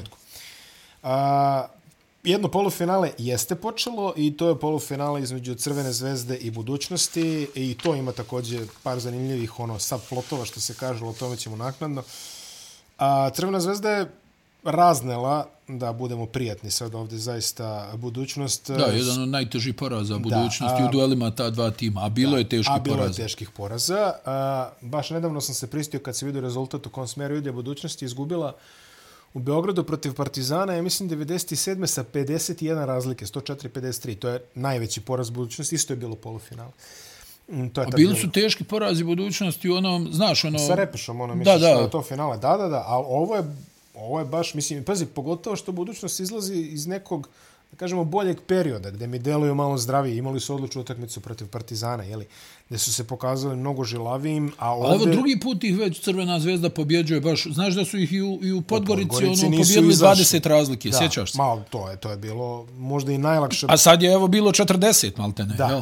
A, 1.03 1.65
jedno 2.23 2.47
polufinale 2.47 3.11
jeste 3.17 3.55
počelo 3.55 4.13
i 4.17 4.37
to 4.37 4.49
je 4.49 4.59
polufinale 4.59 5.21
između 5.21 5.55
Crvene 5.55 5.93
zvezde 5.93 6.37
i 6.37 6.51
budućnosti 6.51 7.47
i 7.55 7.77
to 7.83 7.95
ima 7.95 8.11
također 8.11 8.67
par 8.83 8.99
zanimljivih 8.99 9.59
ono 9.59 9.79
subplotova 9.79 10.45
što 10.45 10.59
se 10.59 10.73
kaže, 10.73 11.05
o 11.05 11.13
tome 11.13 11.37
ćemo 11.37 11.55
naknadno. 11.55 12.03
A, 12.97 13.29
Crvena 13.29 13.59
zvezda 13.59 13.91
je 13.91 14.11
raznela, 14.64 15.47
da 15.68 15.93
budemo 15.93 16.26
prijatni 16.26 16.72
sad 16.72 16.95
ovdje, 16.95 17.18
zaista 17.18 17.93
budućnost. 17.97 18.72
Da, 18.72 18.86
jedan 18.86 19.22
od 19.22 19.30
najtežih 19.30 19.74
poraza 19.74 20.18
budućnosti 20.18 20.82
da, 20.82 20.86
a, 20.86 20.89
u 20.89 20.91
duelima 20.91 21.32
ta 21.32 21.49
dva 21.49 21.72
tima, 21.72 22.05
a 22.05 22.09
bilo 22.09 22.32
da, 22.32 22.38
je 22.38 22.49
teških 22.49 22.68
poraza. 22.68 22.82
A 22.82 22.84
bilo 22.84 22.97
poraza. 22.97 23.22
je 23.22 23.26
teških 23.26 23.49
poraza. 23.49 24.14
A, 24.26 24.70
baš 24.82 25.09
nedavno 25.09 25.41
sam 25.41 25.55
se 25.55 25.68
pristio 25.68 25.99
kad 25.99 26.18
se 26.18 26.26
vidio 26.26 26.41
rezultat 26.41 26.88
u 26.88 26.89
kom 26.89 27.07
smeru 27.07 27.36
ide 27.36 27.51
budućnosti, 27.51 28.05
izgubila 28.05 28.53
u 29.34 29.39
Beogradu 29.39 29.84
protiv 29.84 30.14
Partizana, 30.14 30.74
ja 30.74 30.82
mislim 30.82 31.09
97. 31.09 31.86
sa 31.86 32.03
51 32.14 32.86
razlike, 32.86 33.26
104-53. 33.26 34.16
To 34.16 34.30
je 34.30 34.41
najveći 34.55 35.01
poraz 35.01 35.30
budućnosti, 35.30 35.76
isto 35.76 35.93
je 35.93 35.97
bilo 35.97 36.16
polufinale. 36.16 36.72
Mm, 37.51 37.68
to 37.68 37.82
je 37.82 37.88
a 37.88 37.95
bili 37.95 38.16
su 38.16 38.32
teški 38.32 38.64
porazi 38.64 39.03
budućnosti 39.03 39.70
u 39.70 39.76
onom, 39.76 40.09
znaš, 40.11 40.45
ono... 40.45 40.59
Sa 40.59 40.76
Repešom, 40.76 41.22
ono, 41.22 41.36
misliš 41.36 41.61
da, 41.61 41.74
da. 41.74 41.89
to 41.89 42.01
finale. 42.01 42.38
Da, 42.38 42.57
da, 42.57 42.68
da, 42.68 42.84
ali 42.88 43.05
ovo 43.07 43.36
je 43.36 43.43
ovo 44.03 44.19
je 44.19 44.25
baš, 44.25 44.53
mislim, 44.53 44.83
pazi, 44.83 45.05
pogotovo 45.05 45.55
što 45.55 45.71
budućnost 45.71 46.19
izlazi 46.19 46.55
iz 46.55 46.87
nekog, 46.87 47.29
da 47.71 47.77
kažemo, 47.77 48.03
boljeg 48.03 48.37
perioda, 48.47 48.91
gdje 48.91 49.07
mi 49.07 49.19
deluju 49.19 49.55
malo 49.55 49.77
zdravije. 49.77 50.17
Imali 50.17 50.39
su 50.39 50.55
odlučnu 50.55 50.81
utakmicu 50.81 51.21
protiv 51.21 51.47
Partizana, 51.47 52.03
jeli, 52.03 52.27
gdje 52.67 52.77
su 52.77 52.93
se 52.93 53.03
pokazali 53.03 53.55
mnogo 53.55 53.83
žilavijim, 53.83 54.51
a 54.57 54.71
ovdje... 54.71 54.91
A 54.91 54.95
ovo 54.95 55.05
drugi 55.05 55.39
put 55.39 55.63
ih 55.63 55.77
već 55.77 56.01
Crvena 56.01 56.39
zvezda 56.39 56.69
pobjeđuje 56.69 57.21
baš, 57.21 57.47
znaš 57.51 57.73
da 57.73 57.85
su 57.85 57.97
ih 57.97 58.13
i 58.13 58.21
u, 58.21 58.39
i 58.41 58.51
u 58.51 58.61
Podgorici, 58.61 59.07
u 59.07 59.09
Podgorici 59.09 59.45
ono, 59.45 59.57
pobjedili 59.57 59.93
20 59.93 60.47
razlike, 60.47 60.89
da, 60.89 60.97
sjećaš 60.97 61.31
se? 61.31 61.37
Malo, 61.37 61.63
to 61.69 61.89
je, 61.89 61.97
to 61.97 62.11
je 62.11 62.17
bilo 62.17 62.67
možda 62.77 63.11
i 63.11 63.17
najlakše. 63.17 63.65
A 63.69 63.77
sad 63.77 64.03
je 64.03 64.13
evo 64.13 64.27
bilo 64.27 64.51
40, 64.51 65.17
malte 65.17 65.45
ne, 65.45 65.55
da. 65.55 65.65
jel? 65.65 65.81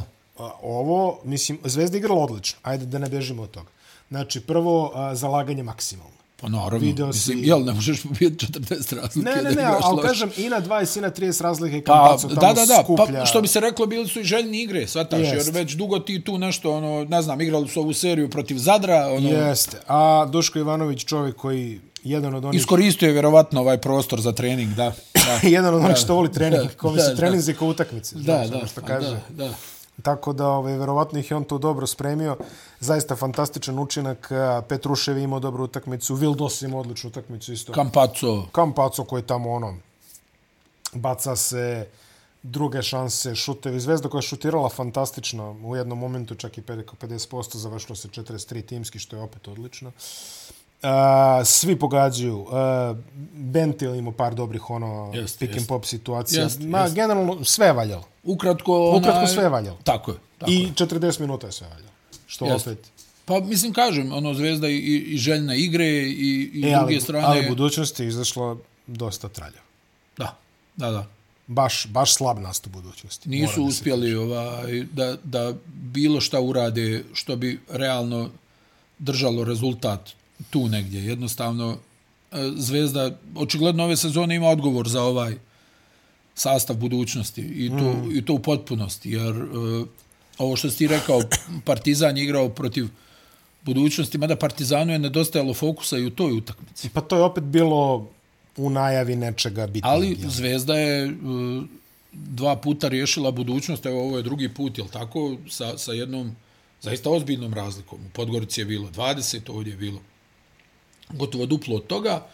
Ovo, 0.62 1.20
mislim, 1.24 1.60
Zvezda 1.64 1.98
igrala 1.98 2.22
odlično, 2.22 2.60
ajde 2.64 2.86
da 2.86 3.00
ne 3.00 3.10
bežimo 3.10 3.44
od 3.44 3.52
toga. 3.52 3.70
Znači, 4.10 4.42
prvo, 4.42 4.94
zalaganje 5.14 5.64
maksimalno. 5.64 6.21
Pa 6.42 6.50
naravno, 6.50 6.78
Video 6.78 7.08
mislim, 7.08 7.40
si... 7.40 7.48
jel, 7.48 7.64
ne 7.66 7.74
možeš 7.74 8.04
pobijeti 8.04 8.46
40 8.46 8.96
razlike. 8.96 9.30
Ne, 9.30 9.42
ne, 9.44 9.52
ne, 9.52 9.64
ali 9.82 10.02
kažem 10.02 10.32
i 10.38 10.50
na 10.50 10.62
20 10.62 10.98
i 10.98 11.02
na 11.02 11.12
30 11.12 11.42
razlike 11.42 11.84
pa, 11.84 12.18
tamo 12.18 12.34
da, 12.34 12.54
da, 12.54 12.66
da, 12.66 12.84
skuplja. 12.84 13.20
Pa, 13.20 13.26
što 13.26 13.42
bi 13.42 13.48
se 13.48 13.60
reklo, 13.60 13.86
bili 13.86 14.08
su 14.08 14.20
i 14.20 14.24
željni 14.24 14.62
igre, 14.62 14.88
svataš, 14.88 15.20
Jest. 15.20 15.34
jer 15.34 15.56
već 15.56 15.74
dugo 15.74 16.00
ti 16.00 16.24
tu 16.24 16.38
nešto, 16.38 16.72
ono, 16.72 17.04
ne 17.04 17.22
znam, 17.22 17.42
igrali 17.42 17.68
su 17.68 17.80
ovu 17.80 17.94
seriju 17.94 18.30
protiv 18.30 18.58
Zadra. 18.58 19.08
Ono... 19.08 19.30
Jeste, 19.30 19.78
a 19.88 20.26
Duško 20.32 20.60
Ivanović, 20.60 21.06
čovjek 21.06 21.36
koji 21.36 21.80
jedan 22.04 22.36
od 22.36 22.46
onih... 22.46 22.60
Iskoristio 22.60 23.08
je 23.08 23.14
vjerovatno 23.14 23.62
ovaj 23.62 23.78
prostor 23.78 24.22
za 24.22 24.32
trening, 24.32 24.74
da. 24.74 24.94
da. 25.14 25.40
jedan 25.50 25.76
od 25.76 25.84
onih 25.84 25.98
što 25.98 26.16
voli 26.16 26.32
trening, 26.32 26.76
kome 26.78 27.00
se 27.00 27.16
treninzi 27.16 27.54
kao 27.54 27.68
utakmice. 27.68 28.16
Da, 28.16 28.48
da, 28.52 28.68
što 28.68 28.82
kaže. 28.82 29.20
da, 29.30 29.46
da. 29.46 29.54
Tako 30.04 30.34
da, 30.34 30.48
ovaj, 30.48 30.78
verovatno 30.78 31.20
ih 31.20 31.32
je 31.32 31.38
on 31.38 31.44
to 31.44 31.58
dobro 31.58 31.88
spremio. 31.88 32.38
Zaista 32.80 33.16
fantastičan 33.16 33.80
učinak. 33.80 34.32
Petrušev 34.68 35.18
imao 35.18 35.40
dobru 35.40 35.64
utakmicu. 35.64 36.16
Vildos 36.16 36.62
imao 36.62 36.80
odličnu 36.80 37.10
utakmicu 37.10 37.54
isto. 37.54 37.74
Kampaco. 37.74 38.46
Kampaco 38.52 39.04
koji 39.04 39.24
tamo 39.24 39.52
ono 39.52 39.76
baca 40.94 41.36
se 41.36 41.88
druge 42.44 42.82
šanse, 42.82 43.36
šutevi. 43.36 43.80
Zvezda 43.80 44.10
koja 44.10 44.20
je 44.20 44.28
šutirala 44.28 44.70
fantastično 44.70 45.56
u 45.64 45.76
jednom 45.76 46.00
momentu, 46.00 46.36
čak 46.36 46.58
i 46.58 46.62
50%, 46.62 47.58
završilo 47.58 47.96
se 47.96 48.08
43 48.08 48.66
timski, 48.66 49.00
što 49.00 49.16
je 49.16 49.22
opet 49.22 49.48
odlično. 49.48 49.90
Uh, 49.90 50.41
svi 51.46 51.76
pogađaju. 51.80 52.40
Uh, 52.40 52.98
Bentil 53.34 53.96
ima 53.96 54.12
par 54.12 54.36
dobrih 54.36 54.70
ono 54.70 55.12
jest, 55.14 55.40
pick 55.40 55.54
jest. 55.54 55.60
and 55.60 55.68
pop 55.68 55.86
situacija. 55.86 56.44
Jest, 56.44 56.60
Ma, 56.60 56.80
jest. 56.80 56.96
Generalno 56.96 57.44
sve 57.44 57.66
je 57.66 57.74
valjalo. 57.74 58.04
Ukratko, 58.24 58.98
Ukratko 58.98 59.28
sve 59.28 59.44
je 59.44 59.50
valjalo. 59.50 59.78
Tako 59.84 60.12
je. 60.12 60.18
Tako 60.38 60.52
I 60.52 60.56
je. 60.56 60.72
40 60.74 61.20
minuta 61.20 61.48
je 61.48 61.52
sve 61.52 61.68
valjalo. 61.68 61.92
Što 62.28 62.46
jest. 62.46 62.68
opet... 62.68 62.92
Pa 63.26 63.40
mislim 63.40 63.74
kažem, 63.74 64.14
ono 64.14 64.34
Zvezda 64.34 64.70
i, 64.70 64.78
i 65.08 65.18
željna 65.18 65.56
igre 65.56 65.88
i, 65.88 66.52
i 66.54 66.64
e, 66.68 66.78
druge 66.78 67.02
strane... 67.02 67.26
Ali 67.28 67.50
budućnosti 67.50 68.04
je 68.04 68.08
izašlo 68.08 68.58
dosta 68.88 69.30
tralja. 69.30 69.62
Da, 70.18 70.38
da, 70.76 70.92
da 70.92 71.06
baš, 71.52 71.88
baš 71.88 72.16
slab 72.16 72.40
nastup 72.40 72.74
budućnosti. 72.74 73.30
Nisu 73.30 73.64
uspjeli 73.64 74.16
ovaj, 74.16 74.84
da, 74.92 75.18
da 75.24 75.54
bilo 75.66 76.22
šta 76.22 76.42
urade 76.42 77.04
što 77.14 77.36
bi 77.36 77.60
realno 77.70 78.30
držalo 79.00 79.44
rezultat 79.44 80.10
tu 80.50 80.68
negdje. 80.68 81.06
Jednostavno, 81.06 81.78
e, 82.32 82.52
Zvezda 82.56 83.18
očigledno 83.36 83.84
ove 83.84 83.98
sezone 83.98 84.36
ima 84.36 84.48
odgovor 84.48 84.88
za 84.88 85.04
ovaj 85.04 85.36
sastav 86.36 86.76
budućnosti 86.76 87.42
i 87.42 87.70
to, 87.70 87.94
mm. 87.94 88.18
i 88.18 88.26
to 88.26 88.34
u 88.34 88.40
potpunosti. 88.40 89.12
Jer 89.12 89.44
uh, 89.44 89.88
ovo 90.38 90.56
što 90.56 90.70
si 90.70 90.78
ti 90.78 90.88
rekao, 90.88 91.22
Partizan 91.66 92.18
je 92.18 92.24
igrao 92.24 92.50
protiv 92.50 92.88
budućnosti, 93.62 94.18
mada 94.18 94.36
Partizanu 94.36 94.94
je 94.94 95.00
nedostajalo 95.00 95.54
fokusa 95.54 95.98
i 95.98 96.06
u 96.06 96.10
toj 96.10 96.32
utakmici. 96.32 96.90
Pa 96.90 97.02
to 97.02 97.18
je 97.18 97.24
opet 97.24 97.44
bilo 97.44 98.10
u 98.58 98.70
najavi 98.70 99.16
nečega 99.16 99.68
bitnog. 99.68 99.94
Ali 99.94 100.18
jel? 100.20 100.30
Zvezda 100.30 100.76
je 100.76 101.06
uh, 101.06 101.64
dva 102.14 102.56
puta 102.56 102.88
riješila 102.88 103.32
budućnost, 103.32 103.86
evo 103.86 104.02
ovo 104.02 104.18
je 104.18 104.24
drugi 104.24 104.50
put, 104.50 104.78
jel 104.78 104.88
tako, 104.88 105.38
sa, 105.50 105.78
sa 105.78 105.92
jednom 105.92 106.36
zaista 106.82 107.10
ozbiljnom 107.10 107.54
razlikom. 107.54 108.00
U 108.00 108.10
Podgorici 108.14 108.62
je 108.62 108.66
bilo 108.66 108.90
20, 108.90 109.52
ovdje 109.52 109.72
je 109.72 109.78
bilo 109.78 110.00
gotovo 111.14 111.46
duplo 111.46 111.76
od 111.76 111.88
toga. 111.88 112.28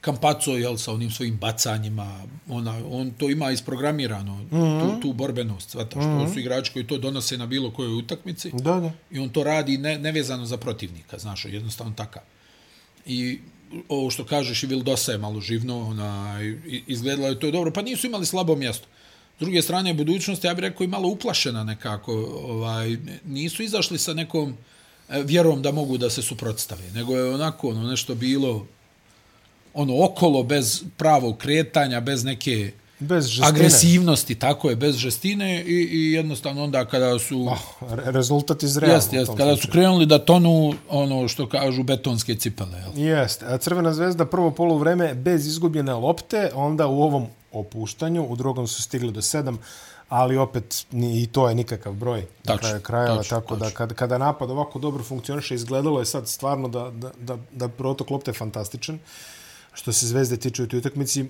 Kampaco, 0.00 0.56
jel, 0.56 0.76
sa 0.76 0.92
onim 0.92 1.10
svojim 1.10 1.36
bacanjima, 1.36 2.22
ona, 2.48 2.82
on 2.90 3.10
to 3.10 3.30
ima 3.30 3.50
isprogramirano, 3.50 4.34
mm 4.34 4.48
-hmm. 4.50 4.80
tu, 4.80 5.00
tu 5.00 5.12
borbenost, 5.12 5.70
svata, 5.70 5.90
što 5.90 6.00
mm 6.00 6.18
-hmm. 6.18 6.32
su 6.32 6.38
igrači 6.38 6.72
koji 6.72 6.86
to 6.86 6.98
donose 6.98 7.38
na 7.38 7.46
bilo 7.46 7.70
kojoj 7.70 7.94
utakmici. 7.94 8.50
Da, 8.54 8.80
da. 8.80 8.92
I 9.10 9.18
on 9.18 9.28
to 9.28 9.44
radi 9.44 9.78
ne, 9.78 9.98
nevezano 9.98 10.46
za 10.46 10.56
protivnika, 10.56 11.18
znaš, 11.18 11.44
jednostavno 11.44 11.92
takav. 11.96 12.22
I 13.06 13.38
ovo 13.88 14.10
što 14.10 14.24
kažeš 14.24 14.62
i 14.62 14.66
Vildosa 14.66 15.12
je 15.12 15.18
malo 15.18 15.40
živno, 15.40 15.88
ona, 15.88 16.38
izgledalo 16.86 17.28
je 17.28 17.40
to 17.40 17.50
dobro, 17.50 17.72
pa 17.72 17.82
nisu 17.82 18.06
imali 18.06 18.26
slabo 18.26 18.56
mjesto. 18.56 18.86
S 19.36 19.40
druge 19.40 19.62
strane, 19.62 19.94
budućnost, 19.94 20.44
ja 20.44 20.54
bih 20.54 20.62
rekao, 20.62 20.84
i 20.84 20.88
malo 20.88 21.08
uplašena 21.08 21.64
nekako, 21.64 22.12
ovaj, 22.44 22.96
nisu 23.24 23.62
izašli 23.62 23.98
sa 23.98 24.14
nekom 24.14 24.56
vjerom 25.08 25.62
da 25.62 25.72
mogu 25.72 25.98
da 25.98 26.10
se 26.10 26.22
suprotstave, 26.22 26.90
nego 26.94 27.16
je 27.16 27.34
onako 27.34 27.68
ono 27.68 27.82
nešto 27.82 28.14
bilo 28.14 28.66
ono 29.74 30.04
okolo, 30.04 30.42
bez 30.42 30.82
pravog 30.96 31.38
kretanja, 31.38 32.00
bez 32.00 32.24
neke 32.24 32.72
bez 32.98 33.26
žestine. 33.26 33.48
agresivnosti, 33.48 34.34
tako 34.34 34.70
je, 34.70 34.76
bez 34.76 34.96
žestine 34.96 35.62
i, 35.62 35.88
i 35.92 36.12
jednostavno 36.12 36.64
onda 36.64 36.84
kada 36.84 37.18
su... 37.18 37.46
Oh, 37.46 37.90
rezultat 38.04 38.62
iz 38.62 38.76
realno. 38.76 38.96
Jest, 38.96 39.12
jest, 39.12 39.30
kada 39.36 39.56
su 39.56 39.68
krenuli 39.72 40.06
da 40.06 40.18
tonu 40.18 40.74
ono 40.88 41.28
što 41.28 41.48
kažu 41.48 41.82
betonske 41.82 42.34
cipele. 42.34 42.78
Jel? 42.78 43.06
Jest, 43.08 43.44
Crvena 43.60 43.94
zvezda 43.94 44.26
prvo 44.26 44.50
polu 44.50 44.78
vreme 44.78 45.14
bez 45.14 45.46
izgubljene 45.46 45.94
lopte, 45.94 46.50
onda 46.54 46.86
u 46.86 47.02
ovom 47.02 47.26
opuštanju, 47.52 48.26
u 48.28 48.36
drugom 48.36 48.66
su 48.66 48.82
stigli 48.82 49.12
do 49.12 49.22
sedam, 49.22 49.58
ali 50.08 50.36
opet 50.36 50.86
ni, 50.90 51.22
i 51.22 51.26
to 51.26 51.48
je 51.48 51.54
nikakav 51.54 51.92
broj 51.92 52.26
na 52.44 52.58
kraju 52.58 52.80
krajeva, 52.80 53.16
tačno, 53.16 53.40
tako 53.40 53.54
tačno. 53.54 53.68
da 53.68 53.74
kada, 53.74 53.94
kada 53.94 54.18
napad 54.18 54.50
ovako 54.50 54.78
dobro 54.78 55.04
funkcioniše, 55.04 55.54
izgledalo 55.54 56.00
je 56.00 56.06
sad 56.06 56.28
stvarno 56.28 56.68
da, 56.68 56.90
da, 56.90 57.10
da, 57.18 57.38
da 57.52 57.68
protok 57.68 58.10
lopte 58.10 58.30
je 58.30 58.34
fantastičan. 58.34 58.98
Što 59.74 59.92
se 59.92 60.06
zvezde 60.06 60.36
tiče 60.36 60.62
u 60.62 60.66
toj 60.66 60.78
utakmici 60.78 61.22
uh, 61.22 61.28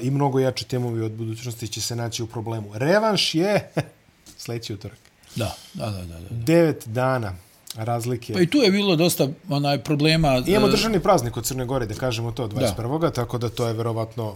i 0.00 0.10
mnogo 0.10 0.38
jače 0.38 0.64
temovi 0.64 1.02
od 1.02 1.12
budućnosti 1.12 1.68
će 1.68 1.80
se 1.80 1.96
naći 1.96 2.22
u 2.22 2.26
problemu. 2.26 2.70
Revanš 2.74 3.34
je 3.34 3.70
sljedeći 4.42 4.74
utorak. 4.74 4.98
Da, 5.36 5.54
da, 5.74 5.90
da, 5.90 6.02
da, 6.02 6.20
da. 6.20 6.26
Devet 6.30 6.88
dana 6.88 7.34
razlike. 7.74 8.32
Pa 8.32 8.40
i 8.40 8.46
tu 8.46 8.58
je 8.58 8.70
bilo 8.70 8.96
dosta 8.96 9.28
onaj 9.48 9.82
problema. 9.82 10.42
Imamo 10.46 10.66
uh, 10.66 10.72
državni 10.72 11.00
praznik 11.00 11.36
od 11.36 11.44
Crne 11.44 11.66
Gore, 11.66 11.86
da 11.86 11.94
kažemo 11.94 12.32
to, 12.32 12.48
21. 12.48 13.00
Da. 13.00 13.10
tako 13.10 13.38
da 13.38 13.48
to 13.48 13.66
je 13.66 13.72
verovatno 13.72 14.34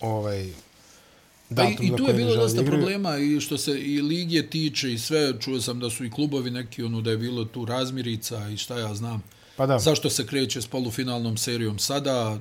ovaj, 0.00 0.52
datum 1.50 1.76
pa 1.76 1.82
i, 1.82 1.86
i 1.86 1.96
tu 1.96 2.04
je 2.04 2.14
bilo 2.14 2.36
dosta 2.36 2.60
igre. 2.60 2.72
problema 2.72 3.18
i 3.18 3.40
što 3.40 3.58
se 3.58 3.80
i 3.80 4.02
ligije 4.02 4.50
tiče 4.50 4.92
i 4.92 4.98
sve, 4.98 5.32
čuo 5.40 5.60
sam 5.60 5.80
da 5.80 5.90
su 5.90 6.04
i 6.04 6.10
klubovi 6.10 6.50
neki, 6.50 6.82
ono 6.82 7.00
da 7.00 7.10
je 7.10 7.16
bilo 7.16 7.44
tu 7.44 7.64
razmirica 7.64 8.48
i 8.48 8.56
šta 8.56 8.78
ja 8.78 8.94
znam. 8.94 9.22
Pa 9.56 9.66
da. 9.66 9.78
Zašto 9.78 10.10
se 10.10 10.26
kreće 10.26 10.62
s 10.62 10.66
polufinalnom 10.66 11.36
serijom 11.36 11.78
sada? 11.78 12.38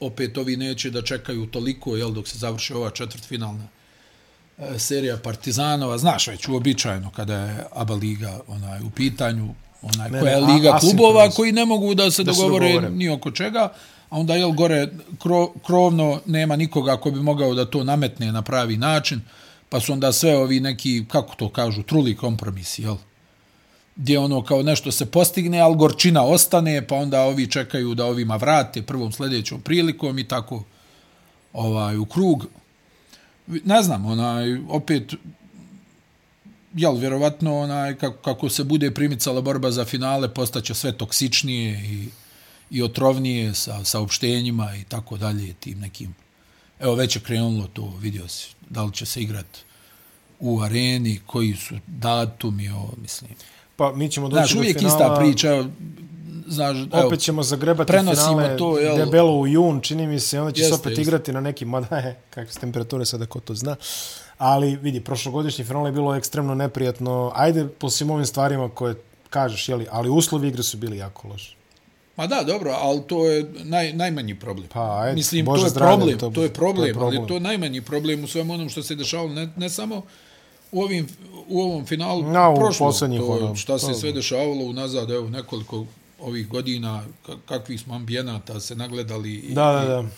opet 0.00 0.38
ovi 0.38 0.56
neće 0.56 0.90
da 0.90 1.02
čekaju 1.02 1.46
toliko 1.46 1.96
jel, 1.96 2.10
dok 2.10 2.28
se 2.28 2.38
završi 2.38 2.74
ova 2.74 2.90
četvrtfinalna 2.90 3.68
e, 4.58 4.78
serija 4.78 5.16
Partizanova. 5.16 5.98
Znaš 5.98 6.26
već 6.26 6.48
uobičajeno 6.48 7.10
kada 7.10 7.34
je 7.34 7.66
ABA 7.72 7.94
Liga 7.94 8.40
onaj, 8.46 8.80
u 8.80 8.90
pitanju, 8.90 9.54
onaj, 9.82 10.10
ne, 10.10 10.20
koja 10.20 10.32
je 10.32 10.40
Liga 10.40 10.70
a, 10.72 10.78
klubova 10.78 11.30
koji 11.30 11.52
ne 11.52 11.64
mogu 11.64 11.94
da 11.94 12.10
se 12.10 12.24
da 12.24 12.32
dogovore, 12.32 12.68
dogovore 12.68 12.90
ni 12.90 13.08
oko 13.08 13.30
čega, 13.30 13.72
a 14.12 14.18
onda 14.18 14.34
jel, 14.34 14.52
gore 14.52 14.88
kro, 15.18 15.52
krovno 15.66 16.20
nema 16.26 16.56
nikoga 16.56 16.96
ko 16.96 17.10
bi 17.10 17.20
mogao 17.20 17.54
da 17.54 17.64
to 17.64 17.84
nametne 17.84 18.32
na 18.32 18.42
pravi 18.42 18.76
način, 18.76 19.20
pa 19.68 19.80
su 19.80 19.92
onda 19.92 20.12
sve 20.12 20.36
ovi 20.36 20.60
neki, 20.60 21.04
kako 21.08 21.34
to 21.34 21.48
kažu, 21.48 21.82
truli 21.82 22.16
kompromisi, 22.16 22.82
jel? 22.82 22.96
gdje 23.96 24.18
ono 24.18 24.42
kao 24.44 24.62
nešto 24.62 24.92
se 24.92 25.06
postigne, 25.06 25.60
ali 25.60 25.76
gorčina 25.76 26.22
ostane, 26.22 26.86
pa 26.86 26.94
onda 26.94 27.22
ovi 27.22 27.46
čekaju 27.50 27.94
da 27.94 28.04
ovima 28.06 28.36
vrate 28.36 28.82
prvom 28.82 29.12
sljedećom 29.12 29.60
prilikom 29.60 30.18
i 30.18 30.28
tako 30.28 30.62
ovaj 31.52 31.96
u 31.98 32.04
krug. 32.04 32.46
Ne 33.46 33.82
znam, 33.82 34.06
onaj, 34.06 34.58
opet, 34.68 35.14
jel, 36.74 36.96
vjerovatno, 36.96 37.58
onaj, 37.58 37.96
kako, 37.98 38.16
kako 38.16 38.48
se 38.48 38.64
bude 38.64 38.90
primicala 38.90 39.40
borba 39.40 39.70
za 39.70 39.84
finale, 39.84 40.34
postaće 40.34 40.74
sve 40.74 40.92
toksičnije 40.92 41.84
i, 41.84 42.08
i 42.72 42.82
otrovnije 42.82 43.54
sa 43.54 43.84
saopštenjima 43.84 44.76
i 44.76 44.84
tako 44.84 45.16
dalje, 45.16 45.54
tim 45.60 45.80
nekim. 45.80 46.14
Evo, 46.80 46.94
već 46.94 47.16
je 47.16 47.22
krenulo 47.22 47.66
to, 47.72 47.92
vidio 48.00 48.28
si, 48.28 48.48
da 48.70 48.82
li 48.82 48.92
će 48.92 49.06
se 49.06 49.22
igrati 49.22 49.60
u 50.40 50.60
areni, 50.60 51.20
koji 51.26 51.56
su 51.56 51.74
datumi, 51.86 52.68
o, 52.68 52.88
mislim. 53.02 53.30
Pa 53.76 53.92
mi 53.92 54.10
ćemo 54.10 54.28
doći 54.28 54.38
znaš, 54.38 54.54
uvijek 54.54 54.78
finala. 54.78 54.94
ista 54.94 55.16
priča. 55.20 55.64
Znaš, 56.46 56.76
evo, 56.92 57.06
opet 57.06 57.20
ćemo 57.20 57.42
zagrebati 57.42 57.92
finale 57.92 58.56
to, 58.56 58.78
jel? 58.78 58.96
debelo 58.96 59.38
u 59.38 59.46
jun, 59.46 59.80
čini 59.80 60.06
mi 60.06 60.20
se, 60.20 60.40
onda 60.40 60.52
će 60.52 60.60
jeste, 60.60 60.74
se 60.74 60.80
opet 60.80 60.90
jeste. 60.90 61.02
igrati 61.02 61.32
na 61.32 61.40
neki, 61.40 61.64
mada 61.64 61.96
je, 61.96 62.20
kakve 62.30 62.60
temperature 62.60 63.04
sada, 63.04 63.26
ko 63.26 63.40
to 63.40 63.54
zna. 63.54 63.76
Ali 64.38 64.76
vidi, 64.76 65.00
prošlogodišnji 65.00 65.64
final 65.64 65.86
je 65.86 65.92
bilo 65.92 66.14
ekstremno 66.14 66.54
neprijatno. 66.54 67.32
Ajde 67.34 67.68
po 67.68 67.90
svim 67.90 68.10
ovim 68.10 68.26
stvarima 68.26 68.68
koje 68.68 68.94
kažeš, 69.30 69.68
jeli, 69.68 69.86
ali 69.90 70.10
uslovi 70.10 70.48
igre 70.48 70.62
su 70.62 70.76
bili 70.76 70.96
jako 70.96 71.28
loši. 71.28 71.56
Ma 72.16 72.26
da, 72.26 72.42
dobro, 72.46 72.70
ali 72.70 73.02
to 73.06 73.26
je 73.26 73.52
naj, 73.64 73.92
najmanji 73.92 74.34
problem. 74.34 74.68
Pa, 74.72 75.00
ajde, 75.00 75.14
Mislim, 75.14 75.44
Bože 75.44 75.60
to 75.60 75.66
je 75.66 75.70
zdravlje, 75.70 75.98
problem, 75.98 76.18
to, 76.18 76.30
to, 76.30 76.42
je 76.42 76.52
problem, 76.52 76.84
to 76.84 76.86
je 76.86 76.94
problem, 76.94 77.18
ali 77.18 77.28
to 77.28 77.34
je 77.34 77.40
najmanji 77.40 77.80
problem 77.80 78.24
u 78.24 78.26
svem 78.26 78.50
onom 78.50 78.68
što 78.68 78.82
se 78.82 78.94
dešavalo, 78.94 79.32
ne, 79.32 79.48
ne 79.56 79.70
samo 79.70 80.02
u 80.72 80.82
ovim 80.82 81.08
u 81.48 81.60
ovom 81.60 81.86
finalu 81.86 82.22
no, 82.22 82.54
prošlo 82.56 82.92
to, 82.92 83.06
ono, 83.26 83.54
šta 83.54 83.78
se 83.78 83.94
sve 83.94 84.12
dešavalo 84.12 84.64
unazad 84.64 85.10
evo 85.10 85.28
nekoliko 85.28 85.86
ovih 86.20 86.48
godina 86.48 87.04
kakvih 87.46 87.80
smo 87.80 87.94
ambijenata 87.94 88.60
se 88.60 88.76
nagledali 88.76 89.34
i, 89.34 89.54
da, 89.54 89.72
da, 89.72 89.84
da. 89.84 90.08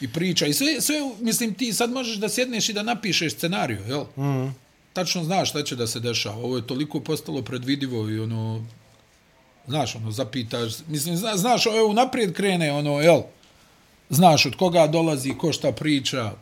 i 0.00 0.08
priča 0.12 0.46
i 0.46 0.52
sve, 0.52 0.80
sve 0.80 0.94
mislim 1.20 1.54
ti 1.54 1.72
sad 1.72 1.90
možeš 1.90 2.16
da 2.16 2.28
sjedneš 2.28 2.68
i 2.68 2.72
da 2.72 2.82
napišeš 2.82 3.34
scenariju 3.34 3.80
jel 3.88 4.04
mm. 4.26 4.54
tačno 4.92 5.24
znaš 5.24 5.50
šta 5.50 5.62
će 5.62 5.76
da 5.76 5.86
se 5.86 6.00
dešava 6.00 6.36
ovo 6.36 6.56
je 6.56 6.66
toliko 6.66 7.00
postalo 7.00 7.42
predvidivo 7.42 8.10
i 8.10 8.20
ono 8.20 8.64
znaš 9.68 9.94
ono 9.96 10.10
zapitaš 10.10 10.72
mislim 10.86 11.16
zna, 11.16 11.36
znaš 11.36 11.66
evo 11.66 11.92
naprijed 11.92 12.32
krene 12.32 12.72
ono 12.72 13.00
jel 13.00 13.20
znaš 14.10 14.46
od 14.46 14.56
koga 14.56 14.86
dolazi 14.86 15.34
ko 15.38 15.52
šta 15.52 15.72
priča 15.72 16.32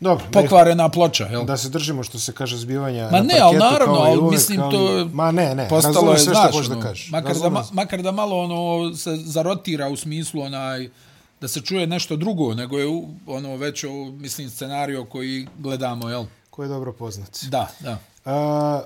Dobro, 0.00 0.24
pokvarena 0.32 0.88
ploča. 0.88 1.24
Jel? 1.24 1.44
Da 1.44 1.56
se 1.56 1.68
držimo 1.68 2.02
što 2.02 2.18
se 2.18 2.32
kaže 2.32 2.56
zbivanja 2.56 3.04
Ma 3.04 3.10
na 3.10 3.22
ne, 3.22 3.28
parketu, 3.28 3.44
ali 3.44 3.58
naravno, 3.58 3.94
kao 3.94 4.04
i 4.04 4.08
ali 4.08 4.18
uvek, 4.18 4.32
mislim 4.32 4.60
ali- 4.60 4.72
to... 4.72 5.08
Ma 5.12 5.30
ne, 5.32 5.54
ne, 5.54 5.68
postalo 5.68 6.12
je, 6.12 6.18
sve 6.18 6.34
što 6.34 6.58
ono, 6.58 6.74
da 6.74 6.80
kažeš. 6.80 7.10
Makar 7.10 7.36
da, 7.36 7.48
ma- 7.48 7.72
makar 7.72 8.02
da 8.02 8.12
malo 8.12 8.38
ono 8.40 8.94
se 8.96 9.16
zarotira 9.16 9.88
u 9.88 9.96
smislu 9.96 10.42
onaj 10.42 10.88
da 11.40 11.48
se 11.48 11.60
čuje 11.60 11.86
nešto 11.86 12.16
drugo, 12.16 12.54
nego 12.54 12.78
je 12.78 12.86
ono 13.26 13.56
već 13.56 13.84
o, 13.84 13.90
mislim 14.04 14.50
scenario 14.50 15.04
koji 15.04 15.46
gledamo, 15.58 16.08
jel? 16.08 16.24
Ko 16.50 16.62
je 16.62 16.68
dobro 16.68 16.92
poznat. 16.92 17.38
Da, 17.42 17.70
da. 17.80 17.98
A, 18.24 18.82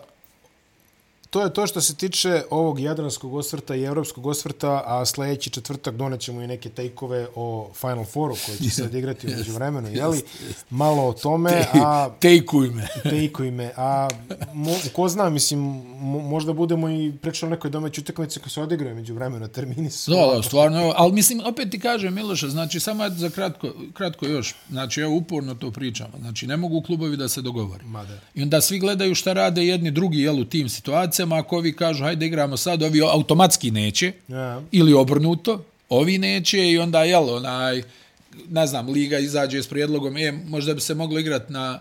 to 1.35 1.43
je 1.43 1.53
to 1.53 1.67
što 1.67 1.81
se 1.81 1.95
tiče 1.95 2.43
ovog 2.51 2.81
jadranskog 2.81 3.35
osvrta 3.35 3.75
i 3.75 3.83
evropskog 3.83 4.27
osvrta, 4.27 4.83
a 4.87 5.07
sljedeći 5.07 5.51
četvrtak 5.51 5.97
donećemo 5.97 6.43
i 6.43 6.47
neke 6.47 6.69
tejkove 6.69 7.27
o 7.35 7.71
Final 7.81 8.05
Fouru 8.05 8.35
koji 8.47 8.59
će 8.59 8.71
se 8.71 8.85
odigrati 8.91 9.27
u 9.27 9.31
međuvremenu, 9.37 9.89
jeli? 9.89 10.23
Malo 10.71 11.09
o 11.09 11.13
tome, 11.13 11.67
a 11.75 12.11
Tejkuj 12.21 12.71
me. 12.71 12.89
tejkuj 13.11 13.51
me, 13.51 13.73
a 13.77 14.09
mo, 14.53 14.73
ko 14.93 15.09
zna, 15.09 15.31
mislim, 15.31 15.61
mo, 15.99 16.19
možda 16.19 16.53
budemo 16.53 16.89
i 16.89 17.13
pričali 17.23 17.51
o 17.51 17.55
nekoj 17.55 17.71
domaćoj 17.71 18.03
utakmici 18.03 18.41
koja 18.41 18.51
se 18.51 18.61
odigraju 18.61 18.97
među 18.97 19.15
vremenu, 19.15 19.49
termini 19.49 19.91
su. 19.91 20.11
Da, 20.11 20.35
da, 20.37 20.43
stvarno, 20.43 20.93
ali 20.97 21.13
mislim, 21.13 21.41
opet 21.45 21.71
ti 21.71 21.81
kažem, 21.81 22.15
Miloše, 22.15 22.49
znači, 22.49 22.81
samo 22.81 23.09
za 23.11 23.31
kratko, 23.31 23.69
kratko 23.95 24.27
još, 24.27 24.55
znači, 24.71 25.01
evo, 25.01 25.17
uporno 25.17 25.55
to 25.55 25.71
pričamo, 25.71 26.13
znači, 26.21 26.47
ne 26.47 26.57
mogu 26.57 26.83
klubovi 26.83 27.17
da 27.17 27.29
se 27.29 27.43
dogovore. 27.43 27.85
Ma 27.85 28.05
da. 28.05 28.19
I 28.35 28.43
onda 28.43 28.61
svi 28.61 28.79
gledaju 28.79 29.15
šta 29.15 29.33
rade 29.33 29.67
jedni 29.67 29.91
drugi, 29.91 30.19
jel, 30.19 30.41
u 30.41 30.45
tim 30.45 30.69
situacijama, 30.69 31.24
ako 31.33 31.57
ovi 31.57 31.77
kažu, 31.77 32.05
hajde 32.05 32.27
igramo 32.27 32.57
sad, 32.57 32.83
ovi 32.83 33.01
automatski 33.03 33.71
neće, 33.71 34.13
Ja. 34.29 34.63
ili 34.73 34.93
obrnuto, 34.93 35.65
ovi 35.89 36.19
neće 36.19 36.71
i 36.71 36.79
onda, 36.79 37.05
jel, 37.05 37.31
onaj, 37.31 37.83
ne 38.49 38.67
znam, 38.67 38.89
Liga 38.89 39.19
izađe 39.19 39.63
s 39.63 39.69
prijedlogom, 39.69 40.17
e, 40.17 40.33
možda 40.33 40.75
bi 40.75 40.81
se 40.81 40.95
moglo 40.95 41.19
igrati 41.19 41.53
na, 41.53 41.81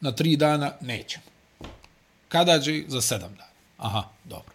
na 0.00 0.12
tri 0.12 0.36
dana, 0.36 0.72
nećemo. 0.80 1.24
Kada 2.28 2.60
će? 2.60 2.82
Za 2.88 3.00
sedam 3.00 3.30
dana. 3.30 3.50
Aha, 3.78 4.02
dobro. 4.24 4.52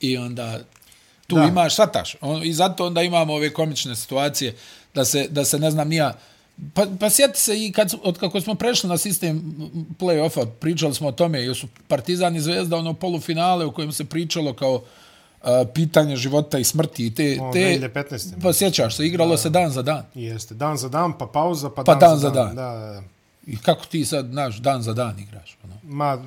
I 0.00 0.16
onda 0.16 0.58
tu 1.26 1.36
Da. 1.36 1.44
imaš, 1.44 1.72
shvataš, 1.74 2.16
on, 2.20 2.44
i 2.44 2.52
zato 2.52 2.86
onda 2.86 3.02
imamo 3.02 3.34
ove 3.34 3.52
komične 3.52 3.96
situacije 3.96 4.54
da 4.94 5.04
se, 5.04 5.28
da 5.30 5.44
se 5.44 5.58
ne 5.58 5.70
znam, 5.70 5.88
nija, 5.88 6.14
Pa, 6.74 6.86
pa 7.00 7.10
sjeti 7.10 7.40
se 7.40 7.64
i 7.64 7.72
kad, 7.72 7.94
od 8.02 8.18
kako 8.18 8.40
smo 8.40 8.54
prešli 8.54 8.88
na 8.88 8.98
sistem 8.98 9.54
play-offa, 9.98 10.46
pričali 10.60 10.94
smo 10.94 11.08
o 11.08 11.12
tome, 11.12 11.40
jer 11.40 11.56
su 11.56 11.66
Partizan 11.88 12.36
i 12.36 12.40
Zvezda 12.40 12.76
ono 12.76 12.94
polufinale 12.94 13.64
u 13.64 13.72
kojem 13.72 13.92
se 13.92 14.04
pričalo 14.04 14.52
kao 14.52 14.74
uh, 14.74 15.48
pitanje 15.74 16.16
života 16.16 16.58
i 16.58 16.64
smrti. 16.64 17.06
i 17.06 17.14
Te, 17.14 17.38
O, 17.40 17.52
te, 17.52 17.78
2015. 17.94 18.42
Pa 18.42 18.52
sjećaš 18.52 18.96
se, 18.96 19.06
igralo 19.06 19.36
se 19.36 19.50
dan 19.50 19.70
za 19.70 19.82
dan. 19.82 20.02
Jeste, 20.14 20.54
dan 20.54 20.76
za 20.76 20.88
dan, 20.88 21.18
pa 21.18 21.26
pauza, 21.26 21.70
pa, 21.70 21.84
Pa 21.84 21.94
dan, 21.94 22.10
dan 22.10 22.18
za 22.18 22.30
dan. 22.30 22.46
dan. 22.46 22.56
Da, 22.56 22.86
da, 22.86 22.92
da. 22.92 23.02
I 23.46 23.56
kako 23.56 23.86
ti 23.86 24.04
sad, 24.04 24.26
znaš, 24.26 24.56
dan 24.56 24.82
za 24.82 24.92
dan 24.92 25.18
igraš. 25.18 25.56
Ono. 25.64 25.74
Ma, 25.82 26.18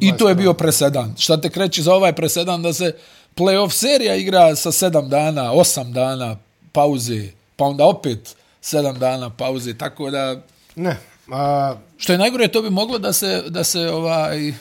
I 0.00 0.16
to 0.16 0.28
je 0.28 0.34
21. 0.34 0.38
bio 0.38 0.52
presedan. 0.52 1.14
Šta 1.18 1.40
te 1.40 1.50
kreće 1.50 1.82
za 1.82 1.94
ovaj 1.94 2.12
presedan 2.12 2.62
da 2.62 2.72
se 2.72 2.94
playoff 3.36 3.70
serija 3.70 4.14
igra 4.14 4.56
sa 4.56 4.72
sedam 4.72 5.08
dana, 5.08 5.52
osam 5.52 5.92
dana 5.92 6.36
pauze, 6.72 7.28
pa 7.56 7.64
onda 7.64 7.84
opet 7.84 8.36
sedam 8.60 8.98
dana 8.98 9.30
pauze, 9.30 9.74
tako 9.74 10.10
da, 10.10 10.42
Ne, 10.76 10.96
a, 11.28 11.74
što 11.96 12.12
je 12.12 12.18
najgore, 12.18 12.48
to 12.48 12.62
bi 12.62 12.70
moglo 12.70 12.98
da 12.98 13.12
se, 13.12 13.42
da 13.48 13.64
se 13.64 13.80
ovaj 13.82 14.52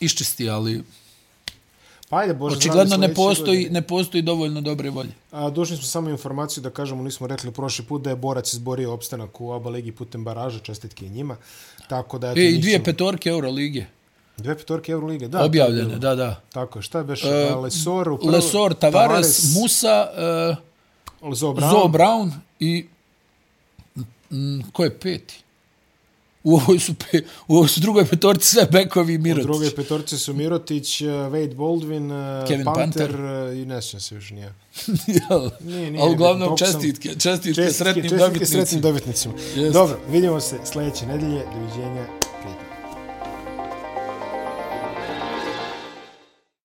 iščisti, 0.00 0.50
ali 0.50 0.82
pa 2.08 2.16
ajde, 2.16 2.34
Bože, 2.34 2.56
očigledno 2.56 2.96
ne 2.96 3.14
postoji, 3.14 3.58
godine. 3.58 3.70
ne 3.72 3.82
postoji 3.82 4.22
dovoljno 4.22 4.60
dobre 4.60 4.90
volje. 4.90 5.10
A, 5.30 5.50
došli 5.50 5.76
smo 5.76 5.86
samo 5.86 6.10
informaciju 6.10 6.62
da 6.62 6.70
kažemo, 6.70 7.02
nismo 7.02 7.26
rekli 7.26 7.50
prošli 7.50 7.84
put 7.84 8.02
da 8.02 8.10
je 8.10 8.16
Borac 8.16 8.52
izborio 8.52 8.92
opstanak 8.92 9.40
u 9.40 9.50
oba 9.50 9.70
ligi 9.70 9.92
putem 9.92 10.24
baraža, 10.24 10.58
čestitke 10.58 11.06
i 11.06 11.10
njima. 11.10 11.36
Tako 11.88 12.18
da, 12.18 12.30
eto, 12.30 12.40
E, 12.40 12.44
i 12.44 12.58
dvije 12.58 12.74
ćemo- 12.74 12.84
petorke 12.84 13.28
Euroligije, 13.28 13.88
Dve 14.36 14.56
petorke 14.56 14.92
Eurolige, 14.92 15.28
da. 15.28 15.44
objavljene, 15.44 15.98
da, 15.98 16.14
da. 16.14 16.40
Tako 16.50 16.78
je, 16.78 16.82
šta 16.82 16.98
je 16.98 17.04
beš? 17.04 17.24
E, 17.24 17.28
Uh, 17.48 17.62
Lesor, 17.62 18.08
u 18.08 18.18
prvo, 18.18 18.30
Lesor, 18.30 18.74
Tavares, 18.74 19.54
Musa, 19.54 20.08
uh, 21.22 21.34
Zo 21.34 21.46
Brown. 21.48 21.70
Zo 21.72 21.88
Brown 21.88 22.30
i 22.60 22.86
mm, 24.30 24.60
ko 24.72 24.84
je 24.84 24.90
peti? 24.92 25.34
U 26.44 26.54
ovoj 26.54 26.78
su, 26.78 26.94
pe, 26.94 27.18
u 27.48 27.56
ovoj 27.56 27.68
su 27.68 27.80
drugoj 27.80 28.04
petorci 28.06 28.46
sve 28.46 28.66
bekovi 28.66 29.12
i 29.12 29.16
U 29.16 29.20
Mirotić. 29.20 29.44
druge 29.44 29.70
petorce 29.70 30.18
su 30.18 30.34
Mirotić, 30.34 31.00
uh, 31.00 31.08
Wade 31.08 31.54
Baldwin, 31.54 32.10
uh, 32.42 32.48
Kevin 32.48 32.64
Panter, 32.64 32.82
Panter. 33.06 33.20
uh, 33.50 33.56
i 33.56 33.64
ne 33.64 33.82
sjećam 33.82 34.00
se 34.00 34.14
još 34.14 34.30
nije. 34.36 34.54
Nije, 35.60 35.90
nije, 35.90 36.02
Ali 36.02 36.12
uglavnom 36.12 36.56
čestitke, 36.56 37.08
čestitke, 37.08 37.54
Čestitke, 37.54 37.72
sretnim 37.74 38.02
čestitke 38.02 38.18
dobitnicima. 38.18 38.60
sretnim 38.60 38.80
dobitnicima. 38.82 39.34
Dobro, 39.72 39.98
vidimo 40.10 40.40
se 40.40 40.56
sljedeće 40.64 41.06
nedelje. 41.06 41.42
Doviđenja. 41.54 42.19